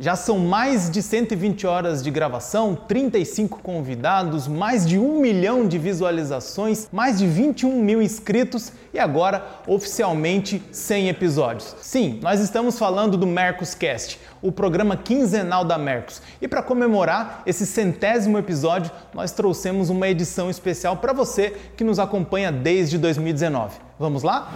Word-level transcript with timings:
Já 0.00 0.14
são 0.14 0.38
mais 0.38 0.88
de 0.88 1.02
120 1.02 1.66
horas 1.66 2.04
de 2.04 2.10
gravação, 2.12 2.76
35 2.76 3.58
convidados, 3.60 4.46
mais 4.46 4.86
de 4.86 4.96
um 4.96 5.20
milhão 5.20 5.66
de 5.66 5.76
visualizações, 5.76 6.86
mais 6.92 7.18
de 7.18 7.26
21 7.26 7.82
mil 7.82 8.00
inscritos 8.00 8.72
e 8.94 8.98
agora 8.98 9.44
oficialmente 9.66 10.62
100 10.70 11.08
episódios. 11.08 11.74
Sim, 11.82 12.20
nós 12.22 12.38
estamos 12.38 12.78
falando 12.78 13.16
do 13.16 13.26
Mercoscast, 13.26 14.20
o 14.40 14.52
programa 14.52 14.96
quinzenal 14.96 15.64
da 15.64 15.76
Mercos. 15.76 16.22
E 16.40 16.46
para 16.46 16.62
comemorar 16.62 17.42
esse 17.44 17.66
centésimo 17.66 18.38
episódio, 18.38 18.92
nós 19.12 19.32
trouxemos 19.32 19.90
uma 19.90 20.06
edição 20.06 20.48
especial 20.48 20.98
para 20.98 21.12
você 21.12 21.56
que 21.76 21.82
nos 21.82 21.98
acompanha 21.98 22.52
desde 22.52 22.98
2019. 22.98 23.78
Vamos 23.98 24.22
lá? 24.22 24.52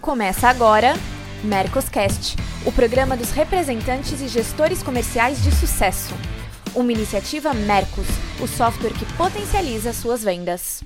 Começa 0.00 0.48
agora 0.48 0.94
Mercoscast, 1.44 2.36
o 2.64 2.70
programa 2.70 3.16
dos 3.16 3.32
representantes 3.32 4.20
e 4.20 4.28
gestores 4.28 4.80
comerciais 4.80 5.42
de 5.42 5.50
sucesso. 5.50 6.14
Uma 6.72 6.92
iniciativa 6.92 7.52
Mercos, 7.52 8.06
o 8.40 8.46
software 8.46 8.92
que 8.92 9.04
potencializa 9.16 9.92
suas 9.92 10.22
vendas. 10.22 10.84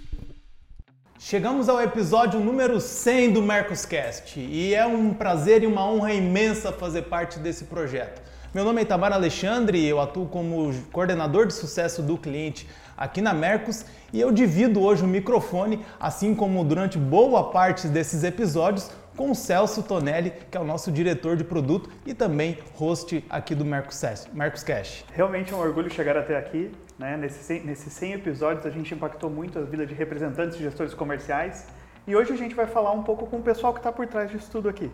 Chegamos 1.18 1.68
ao 1.68 1.78
episódio 1.82 2.40
número 2.40 2.80
100 2.80 3.34
do 3.34 3.42
Mercoscast 3.42 4.40
e 4.40 4.74
é 4.74 4.86
um 4.86 5.12
prazer 5.12 5.62
e 5.62 5.66
uma 5.66 5.86
honra 5.86 6.14
imensa 6.14 6.72
fazer 6.72 7.02
parte 7.02 7.38
desse 7.38 7.64
projeto. 7.64 8.22
Meu 8.54 8.64
nome 8.64 8.80
é 8.80 8.84
Itamar 8.84 9.12
Alexandre 9.12 9.84
eu 9.84 10.00
atuo 10.00 10.24
como 10.26 10.72
coordenador 10.90 11.46
de 11.46 11.52
sucesso 11.52 12.00
do 12.00 12.16
cliente 12.16 12.66
aqui 12.96 13.20
na 13.20 13.34
Mercos 13.34 13.84
e 14.10 14.18
eu 14.18 14.32
divido 14.32 14.80
hoje 14.80 15.04
o 15.04 15.06
microfone, 15.06 15.84
assim 16.00 16.34
como 16.34 16.64
durante 16.64 16.96
boa 16.96 17.50
parte 17.50 17.86
desses 17.88 18.24
episódios, 18.24 18.90
com 19.16 19.30
o 19.30 19.34
Celso 19.34 19.82
Tonelli, 19.82 20.32
que 20.50 20.56
é 20.56 20.60
o 20.60 20.64
nosso 20.64 20.92
diretor 20.92 21.36
de 21.36 21.42
produto 21.42 21.90
e 22.04 22.12
também 22.12 22.58
host 22.74 23.24
aqui 23.30 23.54
do 23.54 23.64
Mercos, 23.64 24.00
Mercos 24.32 24.62
Cash. 24.62 25.04
Realmente 25.12 25.52
é 25.52 25.56
um 25.56 25.60
orgulho 25.60 25.90
chegar 25.90 26.16
até 26.16 26.36
aqui. 26.36 26.70
Né? 26.98 27.16
Nesses 27.16 27.44
100, 27.44 27.64
nesses 27.64 27.92
100 27.92 28.12
episódios 28.12 28.66
a 28.66 28.70
gente 28.70 28.92
impactou 28.94 29.30
muito 29.30 29.58
a 29.58 29.62
vida 29.62 29.86
de 29.86 29.94
representantes 29.94 30.56
e 30.56 30.62
gestores 30.62 30.94
comerciais. 30.94 31.66
E 32.06 32.14
hoje 32.14 32.32
a 32.32 32.36
gente 32.36 32.54
vai 32.54 32.66
falar 32.66 32.92
um 32.92 33.02
pouco 33.02 33.26
com 33.26 33.38
o 33.38 33.42
pessoal 33.42 33.72
que 33.72 33.80
está 33.80 33.90
por 33.90 34.06
trás 34.06 34.30
disso 34.30 34.48
tudo 34.50 34.68
aqui. 34.68 34.90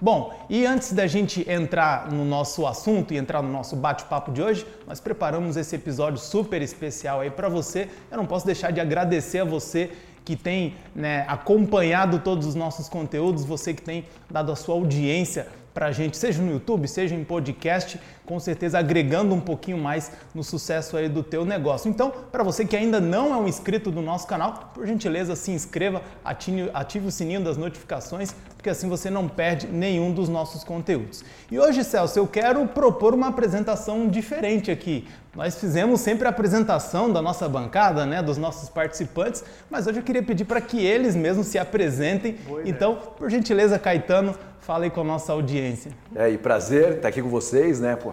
Bom, 0.00 0.34
e 0.50 0.66
antes 0.66 0.92
da 0.92 1.06
gente 1.06 1.48
entrar 1.50 2.12
no 2.12 2.22
nosso 2.22 2.66
assunto 2.66 3.14
e 3.14 3.16
entrar 3.16 3.40
no 3.40 3.50
nosso 3.50 3.74
bate-papo 3.74 4.30
de 4.30 4.42
hoje, 4.42 4.66
nós 4.86 5.00
preparamos 5.00 5.56
esse 5.56 5.74
episódio 5.74 6.18
super 6.18 6.60
especial 6.60 7.20
aí 7.20 7.30
para 7.30 7.48
você. 7.48 7.88
Eu 8.10 8.18
não 8.18 8.26
posso 8.26 8.44
deixar 8.44 8.70
de 8.72 8.78
agradecer 8.78 9.38
a 9.38 9.44
você 9.44 9.90
que 10.26 10.34
tem 10.34 10.74
né, 10.92 11.24
acompanhado 11.28 12.18
todos 12.18 12.48
os 12.48 12.56
nossos 12.56 12.88
conteúdos, 12.88 13.44
você 13.44 13.72
que 13.72 13.80
tem 13.80 14.04
dado 14.28 14.50
a 14.50 14.56
sua 14.56 14.74
audiência 14.74 15.46
para 15.76 15.88
a 15.88 15.92
gente, 15.92 16.16
seja 16.16 16.40
no 16.40 16.50
YouTube, 16.50 16.88
seja 16.88 17.14
em 17.14 17.22
podcast, 17.22 18.00
com 18.24 18.40
certeza 18.40 18.78
agregando 18.78 19.34
um 19.34 19.40
pouquinho 19.40 19.76
mais 19.76 20.10
no 20.34 20.42
sucesso 20.42 20.96
aí 20.96 21.06
do 21.06 21.22
teu 21.22 21.44
negócio. 21.44 21.90
Então, 21.90 22.10
para 22.32 22.42
você 22.42 22.64
que 22.64 22.74
ainda 22.74 22.98
não 22.98 23.34
é 23.34 23.36
um 23.36 23.46
inscrito 23.46 23.90
do 23.90 24.00
nosso 24.00 24.26
canal, 24.26 24.72
por 24.72 24.86
gentileza 24.86 25.36
se 25.36 25.50
inscreva, 25.50 26.00
ative, 26.24 26.70
ative 26.72 27.08
o 27.08 27.12
sininho 27.12 27.44
das 27.44 27.58
notificações, 27.58 28.34
porque 28.56 28.70
assim 28.70 28.88
você 28.88 29.10
não 29.10 29.28
perde 29.28 29.66
nenhum 29.66 30.14
dos 30.14 30.30
nossos 30.30 30.64
conteúdos. 30.64 31.22
E 31.50 31.58
hoje, 31.58 31.84
Celso, 31.84 32.18
eu 32.18 32.26
quero 32.26 32.66
propor 32.68 33.12
uma 33.12 33.28
apresentação 33.28 34.08
diferente 34.08 34.70
aqui. 34.70 35.06
Nós 35.36 35.60
fizemos 35.60 36.00
sempre 36.00 36.26
a 36.26 36.30
apresentação 36.30 37.12
da 37.12 37.20
nossa 37.20 37.46
bancada, 37.46 38.06
né, 38.06 38.22
dos 38.22 38.38
nossos 38.38 38.70
participantes, 38.70 39.44
mas 39.68 39.86
hoje 39.86 39.98
eu 39.98 40.02
queria 40.02 40.22
pedir 40.22 40.46
para 40.46 40.62
que 40.62 40.82
eles 40.82 41.14
mesmos 41.14 41.48
se 41.48 41.58
apresentem. 41.58 42.38
Então, 42.64 42.96
por 43.18 43.30
gentileza, 43.30 43.78
Caetano, 43.78 44.34
fale 44.66 44.90
com 44.90 45.00
a 45.00 45.04
nossa 45.04 45.32
audiência. 45.32 45.92
É, 46.12 46.28
e 46.28 46.36
prazer 46.36 46.96
estar 46.96 47.06
aqui 47.06 47.22
com 47.22 47.28
vocês, 47.28 47.78
né, 47.78 47.94
pô. 47.94 48.12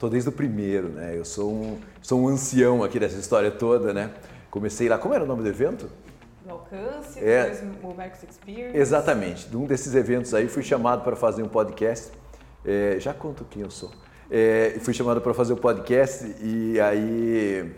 Tô 0.00 0.08
desde 0.08 0.28
o 0.28 0.32
primeiro, 0.32 0.88
né? 0.88 1.16
Eu 1.16 1.24
sou 1.24 1.52
um, 1.52 1.78
sou 2.02 2.20
um 2.20 2.26
ancião 2.26 2.82
aqui 2.82 2.98
dessa 2.98 3.16
história 3.16 3.52
toda, 3.52 3.94
né? 3.94 4.10
Comecei 4.50 4.88
lá, 4.88 4.98
como 4.98 5.14
era 5.14 5.22
o 5.22 5.26
nome 5.28 5.44
do 5.44 5.48
evento? 5.48 5.88
No 6.44 6.54
alcance, 6.54 7.20
é, 7.20 7.50
depois 7.50 7.62
o 7.84 7.96
Max 7.96 8.24
Experience. 8.28 8.76
Exatamente. 8.76 9.48
De 9.48 9.56
um 9.56 9.64
desses 9.64 9.94
eventos 9.94 10.34
aí 10.34 10.48
fui 10.48 10.64
chamado 10.64 11.04
para 11.04 11.14
fazer 11.14 11.44
um 11.44 11.48
podcast. 11.48 12.10
É, 12.64 12.96
já 12.98 13.14
conto 13.14 13.44
quem 13.44 13.62
eu 13.62 13.70
sou. 13.70 13.92
É, 14.28 14.76
fui 14.80 14.92
chamado 14.92 15.20
para 15.20 15.32
fazer 15.32 15.52
o 15.52 15.56
um 15.56 15.60
podcast 15.60 16.34
e 16.42 16.80
aí, 16.80 17.72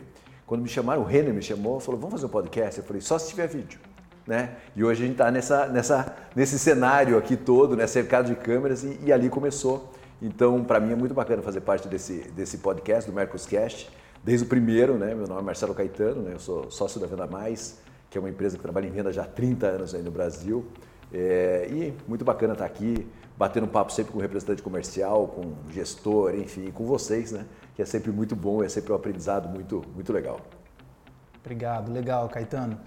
quando 0.46 0.62
me 0.62 0.68
chamaram, 0.68 1.02
o 1.02 1.04
Renner 1.04 1.34
me 1.34 1.42
chamou, 1.42 1.78
falou, 1.78 2.00
vamos 2.00 2.14
fazer 2.14 2.24
um 2.24 2.30
podcast? 2.30 2.80
Eu 2.80 2.86
falei, 2.86 3.02
só 3.02 3.18
se 3.18 3.28
tiver 3.28 3.48
vídeo. 3.48 3.78
Né? 4.26 4.56
E 4.74 4.82
hoje 4.82 5.02
a 5.02 5.06
gente 5.06 5.14
está 5.14 5.30
nessa, 5.30 5.66
nessa, 5.66 6.16
nesse 6.34 6.58
cenário 6.58 7.18
aqui 7.18 7.36
todo, 7.36 7.76
né? 7.76 7.86
cercado 7.86 8.26
de 8.26 8.34
câmeras, 8.34 8.82
e, 8.82 8.98
e 9.04 9.12
ali 9.12 9.28
começou. 9.28 9.92
Então, 10.22 10.64
para 10.64 10.80
mim 10.80 10.92
é 10.92 10.96
muito 10.96 11.14
bacana 11.14 11.42
fazer 11.42 11.60
parte 11.60 11.86
desse, 11.88 12.30
desse 12.30 12.58
podcast, 12.58 13.10
do 13.10 13.14
Mercoscast, 13.14 13.90
desde 14.22 14.46
o 14.46 14.48
primeiro, 14.48 14.94
né? 14.94 15.14
Meu 15.14 15.26
nome 15.26 15.40
é 15.40 15.44
Marcelo 15.44 15.74
Caetano, 15.74 16.22
né? 16.22 16.32
eu 16.32 16.38
sou 16.38 16.70
sócio 16.70 16.98
da 16.98 17.06
Venda 17.06 17.26
Mais, 17.26 17.78
que 18.08 18.16
é 18.16 18.20
uma 18.20 18.30
empresa 18.30 18.56
que 18.56 18.62
trabalha 18.62 18.86
em 18.86 18.90
venda 18.90 19.12
já 19.12 19.22
há 19.22 19.26
30 19.26 19.66
anos 19.66 19.94
aí 19.94 20.02
no 20.02 20.10
Brasil. 20.10 20.64
É, 21.12 21.68
e 21.70 21.94
muito 22.08 22.24
bacana 22.24 22.54
estar 22.54 22.64
aqui, 22.64 23.06
batendo 23.36 23.66
papo 23.68 23.92
sempre 23.92 24.12
com 24.12 24.18
representante 24.18 24.62
comercial, 24.62 25.28
com 25.28 25.52
gestor, 25.70 26.34
enfim, 26.34 26.70
com 26.70 26.86
vocês, 26.86 27.32
né? 27.32 27.44
Que 27.76 27.82
é 27.82 27.84
sempre 27.84 28.10
muito 28.10 28.34
bom, 28.34 28.64
é 28.64 28.68
sempre 28.68 28.92
um 28.92 28.96
aprendizado 28.96 29.48
muito, 29.48 29.82
muito 29.94 30.12
legal. 30.12 30.40
Obrigado, 31.40 31.92
legal, 31.92 32.28
Caetano. 32.28 32.80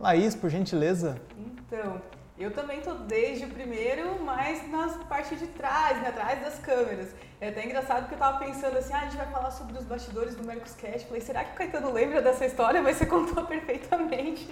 Laís, 0.00 0.34
por 0.34 0.48
gentileza. 0.48 1.20
Então, 1.36 2.00
eu 2.38 2.50
também 2.50 2.78
estou 2.78 2.94
desde 3.00 3.44
o 3.44 3.48
primeiro, 3.50 4.18
mas 4.24 4.66
na 4.70 4.88
parte 5.04 5.36
de 5.36 5.46
trás, 5.48 6.00
né, 6.00 6.08
atrás 6.08 6.40
das 6.40 6.58
câmeras. 6.58 7.14
É 7.42 7.48
até 7.48 7.64
engraçado 7.64 8.00
porque 8.00 8.12
eu 8.12 8.18
estava 8.18 8.44
pensando 8.44 8.76
assim, 8.76 8.92
ah, 8.92 8.98
a 8.98 9.04
gente 9.04 9.16
vai 9.16 9.26
falar 9.28 9.50
sobre 9.50 9.78
os 9.78 9.84
bastidores 9.84 10.34
do 10.34 10.44
Mercoscast. 10.44 11.06
Falei, 11.06 11.22
será 11.22 11.42
que 11.42 11.52
o 11.52 11.54
Caetano 11.54 11.90
lembra 11.90 12.20
dessa 12.20 12.44
história? 12.44 12.82
Mas 12.82 12.98
você 12.98 13.06
contou 13.06 13.42
perfeitamente. 13.46 14.46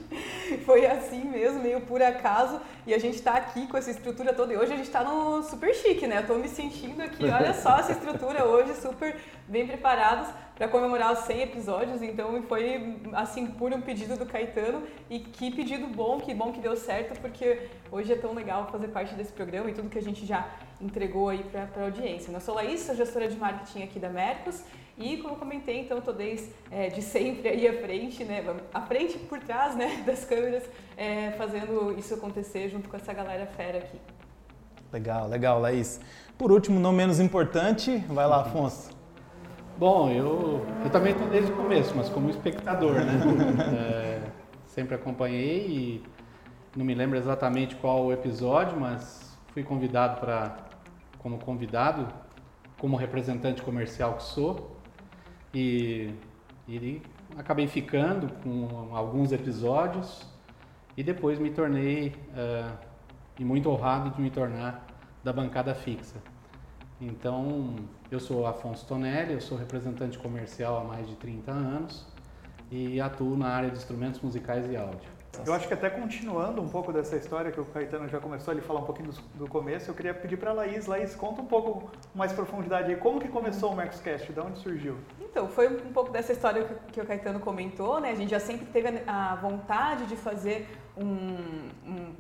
Foi 0.65 0.87
assim 0.87 1.23
mesmo, 1.23 1.61
meio 1.61 1.83
por 1.83 2.01
acaso. 2.01 2.59
E 2.87 2.95
a 2.95 2.99
gente 2.99 3.17
está 3.17 3.35
aqui 3.35 3.67
com 3.67 3.77
essa 3.77 3.91
estrutura 3.91 4.33
toda. 4.33 4.55
E 4.55 4.57
hoje 4.57 4.73
a 4.73 4.77
gente 4.77 4.87
está 4.87 5.05
no 5.05 5.43
super 5.43 5.75
chique, 5.75 6.07
né? 6.07 6.21
Eu 6.21 6.27
tô 6.27 6.37
me 6.37 6.49
sentindo 6.49 7.03
aqui, 7.03 7.25
olha 7.29 7.53
só 7.53 7.79
essa 7.79 7.93
estrutura 7.93 8.47
hoje, 8.47 8.75
super 8.77 9.21
bem 9.47 9.67
preparados 9.67 10.29
para 10.57 10.67
comemorar 10.67 11.13
os 11.13 11.21
100 11.21 11.43
episódios. 11.43 12.01
Então 12.01 12.43
foi 12.45 12.99
assim 13.13 13.49
por 13.49 13.71
um 13.71 13.83
pedido 13.83 14.17
do 14.17 14.25
Caetano 14.25 14.83
e 15.11 15.19
que 15.19 15.51
pedido 15.51 15.87
bom, 15.89 16.19
que 16.19 16.33
bom 16.33 16.53
que 16.53 16.61
deu 16.61 16.75
certo, 16.75 17.21
porque 17.21 17.69
hoje 17.93 18.15
é 18.15 18.17
tão 18.17 18.33
legal 18.33 18.67
fazer 18.73 18.89
parte 18.89 19.15
desse 19.15 19.33
programa 19.33 19.69
e 19.69 19.75
tudo 19.75 19.91
que 19.91 19.99
a 19.99 20.03
gente 20.03 20.25
já 20.25 20.49
entregou 20.81 21.29
aí 21.29 21.43
para 21.45 21.69
a 21.77 21.85
audiência. 21.85 22.31
Eu 22.31 22.41
sou 22.41 22.55
Laís, 22.55 22.81
sou 22.81 22.95
gestora 22.95 23.29
de 23.29 23.37
marketing 23.37 23.83
aqui 23.83 23.99
da 23.99 24.09
Mercos 24.09 24.63
e 24.97 25.17
como 25.19 25.37
comentei, 25.37 25.81
então 25.81 25.99
estou 25.99 26.13
desde 26.13 26.51
é, 26.71 26.89
de 26.89 27.03
sempre 27.03 27.49
aí 27.49 27.69
à 27.69 27.81
frente, 27.81 28.25
né, 28.25 28.45
à 28.75 28.81
frente 28.83 29.17
e 29.17 29.19
por 29.21 29.39
trás, 29.39 29.77
né, 29.77 30.03
das 30.07 30.25
câmeras, 30.25 30.65
é, 30.97 31.33
fazendo 31.33 31.97
isso 31.99 32.15
acontecer 32.15 32.69
junto 32.69 32.89
com 32.89 32.97
essa 32.97 33.13
galera 33.13 33.47
fera 33.47 33.79
aqui. 33.79 33.99
Legal, 34.93 35.29
legal, 35.29 35.61
Laís. 35.61 36.01
Por 36.37 36.51
último, 36.51 36.81
não 36.81 36.93
menos 36.93 37.21
importante, 37.21 37.99
vai 38.09 38.27
lá, 38.27 38.41
Afonso. 38.41 38.91
Bom, 39.77 40.11
eu, 40.11 40.67
eu 40.83 40.91
também 40.91 41.13
estou 41.13 41.29
desde 41.29 41.53
o 41.53 41.57
começo, 41.57 41.95
mas 41.95 42.09
como 42.09 42.31
espectador, 42.31 42.95
né? 42.95 43.21
é, 43.79 44.21
sempre 44.67 44.97
acompanhei 44.97 45.67
e 45.69 46.03
não 46.75 46.85
me 46.85 46.95
lembro 46.95 47.17
exatamente 47.17 47.77
qual 47.77 48.07
o 48.07 48.13
episódio, 48.13 48.79
mas 48.81 49.39
fui 49.53 49.63
convidado 49.63 50.21
para, 50.21 50.68
como 51.19 51.39
convidado, 51.39 52.09
como 52.79 52.97
representante 52.97 53.63
comercial 53.63 54.15
que 54.15 54.23
sou, 54.23 54.77
e, 55.53 56.15
e 56.69 57.03
acabei 57.37 57.67
ficando 57.67 58.33
com 58.43 58.95
alguns 58.95 59.33
episódios 59.33 60.27
e 60.97 61.03
depois 61.03 61.39
me 61.39 61.51
tornei, 61.51 62.15
uh, 62.31 62.77
e 63.39 63.45
muito 63.45 63.71
honrado 63.71 64.11
de 64.11 64.21
me 64.21 64.31
tornar 64.31 64.87
da 65.23 65.33
bancada 65.33 65.75
fixa. 65.75 66.17
Então, 67.01 67.77
eu 68.11 68.19
sou 68.19 68.47
Afonso 68.47 68.85
Tonelli, 68.87 69.35
eu 69.35 69.41
sou 69.41 69.57
representante 69.57 70.19
comercial 70.19 70.79
há 70.79 70.85
mais 70.85 71.07
de 71.07 71.15
30 71.15 71.53
anos 71.53 72.07
e 72.71 73.01
atuo 73.01 73.37
na 73.37 73.49
área 73.49 73.71
de 73.71 73.77
instrumentos 73.77 74.21
musicais 74.21 74.69
e 74.69 74.77
áudio. 74.77 75.18
Eu 75.47 75.53
acho 75.55 75.67
que 75.67 75.75
até 75.75 75.89
continuando 75.89 76.61
um 76.61 76.69
pouco 76.69 76.93
dessa 76.93 77.17
história 77.17 77.51
que 77.51 77.61
o 77.61 77.65
Caetano 77.65 78.09
já 78.09 78.21
começou 78.21 78.55
a 78.55 78.61
falar 78.61 78.81
um 78.81 78.85
pouquinho 78.85 79.11
do, 79.11 79.21
do, 79.35 79.49
começo, 79.49 79.91
eu 79.91 79.95
queria 79.95 80.15
pedir 80.15 80.37
para 80.37 80.51
a 80.51 80.55
Laís, 80.55 80.87
Laís, 80.87 81.15
conta 81.15 81.41
um 81.41 81.47
pouco 81.47 81.91
mais 82.15 82.33
profundidade 82.33 82.91
aí, 82.91 82.97
como 82.97 83.21
que 83.21 83.29
começou 83.29 83.73
o 83.73 83.77
Mercoscast, 83.77 84.33
de 84.33 84.41
onde 84.41 84.59
surgiu? 84.59 84.97
Então, 85.21 85.49
foi 85.49 85.69
um 85.69 85.93
pouco 85.93 86.11
dessa 86.11 86.33
história 86.33 86.65
que, 86.65 86.93
que 86.93 87.01
o 87.01 87.07
Caetano 87.07 87.41
comentou, 87.41 88.01
né? 88.01 88.11
A 88.11 88.15
gente 88.15 88.31
já 88.31 88.41
sempre 88.41 88.67
teve 88.67 89.03
a, 89.07 89.33
a 89.33 89.37
vontade 89.37 90.07
de 90.07 90.17
fazer 90.17 90.69
um, 90.97 91.37
um 91.87 92.15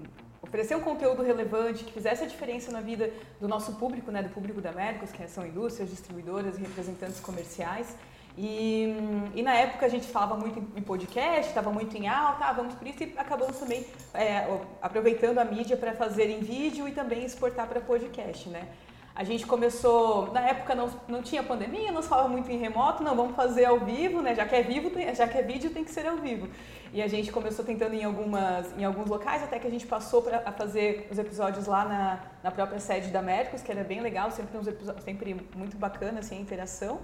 oferecer 0.48 0.74
um 0.74 0.80
conteúdo 0.80 1.22
relevante 1.22 1.84
que 1.84 1.92
fizesse 1.92 2.24
a 2.24 2.26
diferença 2.26 2.72
na 2.72 2.80
vida 2.80 3.10
do 3.40 3.46
nosso 3.46 3.74
público, 3.74 4.10
né, 4.10 4.22
do 4.22 4.30
público 4.30 4.60
da 4.60 4.72
Mercos, 4.72 5.12
que 5.12 5.26
são 5.28 5.46
indústrias, 5.46 5.90
distribuidoras 5.90 6.56
e 6.56 6.62
representantes 6.62 7.20
comerciais. 7.20 7.94
E, 8.40 8.94
e 9.34 9.42
na 9.42 9.52
época 9.52 9.84
a 9.84 9.88
gente 9.88 10.06
falava 10.06 10.36
muito 10.36 10.60
em 10.60 10.80
podcast, 10.80 11.48
estava 11.48 11.72
muito 11.72 11.96
em 11.96 12.06
alta, 12.06 12.44
ah, 12.44 12.52
vamos 12.52 12.72
por 12.74 12.86
isso 12.86 13.02
e 13.02 13.12
acabamos 13.16 13.58
também 13.58 13.84
é, 14.14 14.46
aproveitando 14.80 15.38
a 15.38 15.44
mídia 15.44 15.76
para 15.76 15.92
fazer 15.92 16.30
em 16.30 16.38
vídeo 16.38 16.86
e 16.86 16.92
também 16.92 17.24
exportar 17.24 17.66
para 17.66 17.80
podcast, 17.80 18.48
né? 18.48 18.68
A 19.12 19.24
gente 19.24 19.44
começou, 19.44 20.32
na 20.32 20.40
época 20.42 20.76
não, 20.76 20.88
não 21.08 21.20
tinha 21.20 21.42
pandemia, 21.42 21.90
não 21.90 22.00
se 22.00 22.08
falava 22.08 22.28
muito 22.28 22.48
em 22.52 22.58
remoto, 22.58 23.02
não, 23.02 23.16
vamos 23.16 23.34
fazer 23.34 23.64
ao 23.64 23.80
vivo, 23.80 24.22
né? 24.22 24.36
Já 24.36 24.46
que 24.46 24.54
é 24.54 24.62
vivo, 24.62 24.92
já 25.12 25.26
que 25.26 25.36
é 25.36 25.42
vídeo, 25.42 25.70
tem 25.70 25.82
que 25.82 25.90
ser 25.90 26.06
ao 26.06 26.18
vivo. 26.18 26.48
E 26.92 27.02
a 27.02 27.08
gente 27.08 27.32
começou 27.32 27.64
tentando 27.64 27.94
em, 27.94 28.04
algumas, 28.04 28.72
em 28.78 28.84
alguns 28.84 29.10
locais, 29.10 29.42
até 29.42 29.58
que 29.58 29.66
a 29.66 29.70
gente 29.70 29.88
passou 29.88 30.22
pra, 30.22 30.44
a 30.46 30.52
fazer 30.52 31.08
os 31.10 31.18
episódios 31.18 31.66
lá 31.66 31.84
na, 31.84 32.20
na 32.44 32.52
própria 32.52 32.78
sede 32.78 33.10
da 33.10 33.20
Mercos, 33.20 33.62
que 33.62 33.72
era 33.72 33.82
bem 33.82 34.00
legal, 34.00 34.30
sempre, 34.30 34.56
uns 34.56 34.68
sempre 35.02 35.48
muito 35.56 35.76
bacana 35.76 36.20
assim, 36.20 36.36
a 36.36 36.40
interação. 36.40 37.00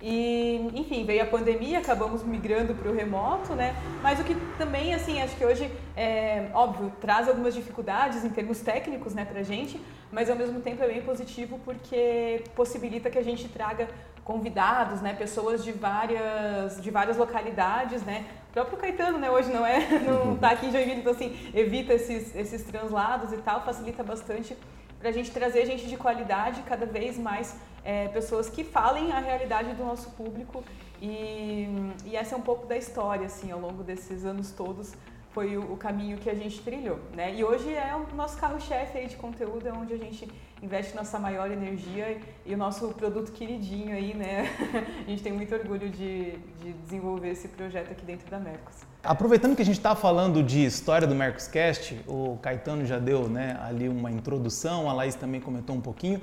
E, 0.00 0.70
enfim, 0.74 1.06
veio 1.06 1.22
a 1.22 1.26
pandemia, 1.26 1.78
acabamos 1.78 2.22
migrando 2.22 2.74
para 2.74 2.90
o 2.90 2.94
remoto, 2.94 3.54
né? 3.54 3.74
Mas 4.02 4.20
o 4.20 4.24
que 4.24 4.34
também, 4.58 4.92
assim, 4.92 5.22
acho 5.22 5.34
que 5.36 5.44
hoje, 5.44 5.70
é, 5.96 6.50
óbvio, 6.52 6.92
traz 7.00 7.28
algumas 7.28 7.54
dificuldades 7.54 8.22
em 8.22 8.28
termos 8.28 8.60
técnicos, 8.60 9.14
né, 9.14 9.24
para 9.24 9.40
a 9.40 9.42
gente, 9.42 9.80
mas 10.12 10.28
ao 10.28 10.36
mesmo 10.36 10.60
tempo 10.60 10.82
é 10.82 10.88
bem 10.88 11.00
positivo 11.00 11.58
porque 11.64 12.44
possibilita 12.54 13.08
que 13.08 13.18
a 13.18 13.24
gente 13.24 13.48
traga 13.48 13.88
convidados, 14.22 15.00
né, 15.00 15.14
pessoas 15.14 15.64
de 15.64 15.72
várias, 15.72 16.82
de 16.82 16.90
várias 16.90 17.16
localidades, 17.16 18.02
né? 18.02 18.26
O 18.50 18.52
próprio 18.52 18.76
Caetano, 18.76 19.16
né, 19.18 19.30
hoje 19.30 19.50
não 19.50 19.64
é, 19.64 19.80
não 20.04 20.34
está 20.34 20.50
aqui 20.50 20.66
em 20.66 20.72
Joinville, 20.72 21.00
então 21.00 21.12
assim, 21.12 21.34
evita 21.54 21.94
esses, 21.94 22.36
esses 22.36 22.62
translados 22.64 23.32
e 23.32 23.38
tal, 23.38 23.64
facilita 23.64 24.02
bastante 24.02 24.54
para 24.98 25.08
a 25.08 25.12
gente 25.12 25.30
trazer 25.30 25.66
gente 25.66 25.86
de 25.86 25.96
qualidade 25.96 26.62
cada 26.62 26.86
vez 26.86 27.18
mais 27.18 27.56
é, 27.84 28.08
pessoas 28.08 28.48
que 28.48 28.64
falem 28.64 29.12
a 29.12 29.20
realidade 29.20 29.72
do 29.74 29.84
nosso 29.84 30.10
público 30.10 30.64
e, 31.00 31.68
e, 32.04 32.16
essa 32.16 32.34
é 32.34 32.38
um 32.38 32.42
pouco 32.42 32.66
da 32.66 32.76
história, 32.76 33.26
assim, 33.26 33.50
ao 33.50 33.60
longo 33.60 33.82
desses 33.82 34.24
anos 34.24 34.50
todos 34.50 34.94
foi 35.36 35.54
o, 35.54 35.74
o 35.74 35.76
caminho 35.76 36.16
que 36.16 36.30
a 36.30 36.34
gente 36.34 36.62
trilhou, 36.62 36.98
né? 37.14 37.34
E 37.34 37.44
hoje 37.44 37.70
é 37.74 37.94
o 37.94 38.16
nosso 38.16 38.38
carro-chefe 38.38 39.06
de 39.06 39.16
conteúdo, 39.16 39.68
é 39.68 39.72
onde 39.72 39.92
a 39.92 39.98
gente 39.98 40.26
investe 40.62 40.96
nossa 40.96 41.18
maior 41.18 41.50
energia 41.50 42.18
e 42.46 42.54
o 42.54 42.56
nosso 42.56 42.88
produto 42.94 43.30
queridinho 43.32 43.94
aí, 43.94 44.14
né? 44.14 44.46
a 45.06 45.10
gente 45.10 45.22
tem 45.22 45.34
muito 45.34 45.54
orgulho 45.54 45.90
de, 45.90 46.38
de 46.62 46.72
desenvolver 46.84 47.32
esse 47.32 47.48
projeto 47.48 47.92
aqui 47.92 48.06
dentro 48.06 48.30
da 48.30 48.38
Mercos. 48.38 48.76
Aproveitando 49.06 49.54
que 49.54 49.62
a 49.62 49.64
gente 49.64 49.76
está 49.76 49.94
falando 49.94 50.42
de 50.42 50.64
história 50.64 51.06
do 51.06 51.14
Mercoscast, 51.14 52.02
o 52.08 52.38
Caetano 52.42 52.84
já 52.84 52.98
deu 52.98 53.28
né, 53.28 53.56
ali 53.62 53.88
uma 53.88 54.10
introdução, 54.10 54.90
a 54.90 54.92
Laís 54.92 55.14
também 55.14 55.40
comentou 55.40 55.76
um 55.76 55.80
pouquinho. 55.80 56.20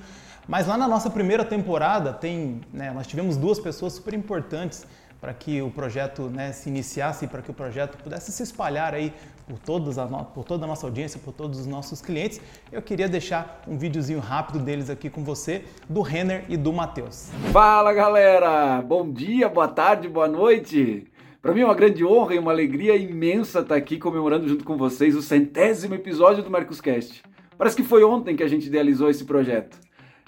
Mas 0.50 0.68
lá 0.68 0.78
na 0.78 0.86
nossa 0.86 1.10
primeira 1.10 1.46
temporada 1.46 2.12
tem, 2.12 2.60
né, 2.74 2.92
nós 2.92 3.08
tivemos 3.08 3.38
duas 3.38 3.58
pessoas 3.58 3.94
super 3.94 4.14
importantes 4.14 4.86
para 5.22 5.34
que 5.34 5.62
o 5.62 5.72
projeto 5.72 6.24
né, 6.24 6.52
se 6.52 6.68
iniciasse, 6.68 7.26
para 7.26 7.42
que 7.42 7.50
o 7.50 7.54
projeto 7.54 7.98
pudesse 8.04 8.34
se 8.34 8.44
espalhar 8.44 8.94
aí 8.94 9.14
por, 9.48 9.58
todas 9.60 9.98
a 9.98 10.06
no... 10.06 10.26
por 10.26 10.44
toda 10.44 10.66
a 10.66 10.68
nossa 10.68 10.86
audiência, 10.86 11.18
por 11.24 11.32
todos 11.32 11.62
os 11.62 11.66
nossos 11.66 12.02
clientes. 12.02 12.42
Eu 12.70 12.82
queria 12.82 13.08
deixar 13.08 13.62
um 13.66 13.78
videozinho 13.78 14.20
rápido 14.20 14.60
deles 14.60 14.90
aqui 14.90 15.10
com 15.10 15.24
você, 15.24 15.64
do 15.88 16.02
Renner 16.02 16.44
e 16.50 16.58
do 16.58 16.74
Matheus. 16.74 17.32
Fala 17.54 17.94
galera! 17.94 18.82
Bom 18.82 19.10
dia, 19.10 19.48
boa 19.48 19.70
tarde, 19.70 20.10
boa 20.10 20.28
noite! 20.28 21.13
Para 21.44 21.54
mim 21.54 21.60
é 21.60 21.66
uma 21.66 21.76
grande 21.76 22.06
honra 22.06 22.36
e 22.36 22.40
uma 22.40 22.54
alegria 22.54 22.96
imensa 22.96 23.60
estar 23.60 23.76
aqui 23.76 23.98
comemorando 23.98 24.48
junto 24.48 24.64
com 24.64 24.78
vocês 24.78 25.14
o 25.14 25.22
centésimo 25.22 25.94
episódio 25.94 26.42
do 26.42 26.50
Marcoscast. 26.50 27.22
Parece 27.58 27.76
que 27.76 27.84
foi 27.84 28.02
ontem 28.02 28.34
que 28.34 28.44
a 28.44 28.48
gente 28.48 28.68
idealizou 28.68 29.10
esse 29.10 29.26
projeto. 29.26 29.78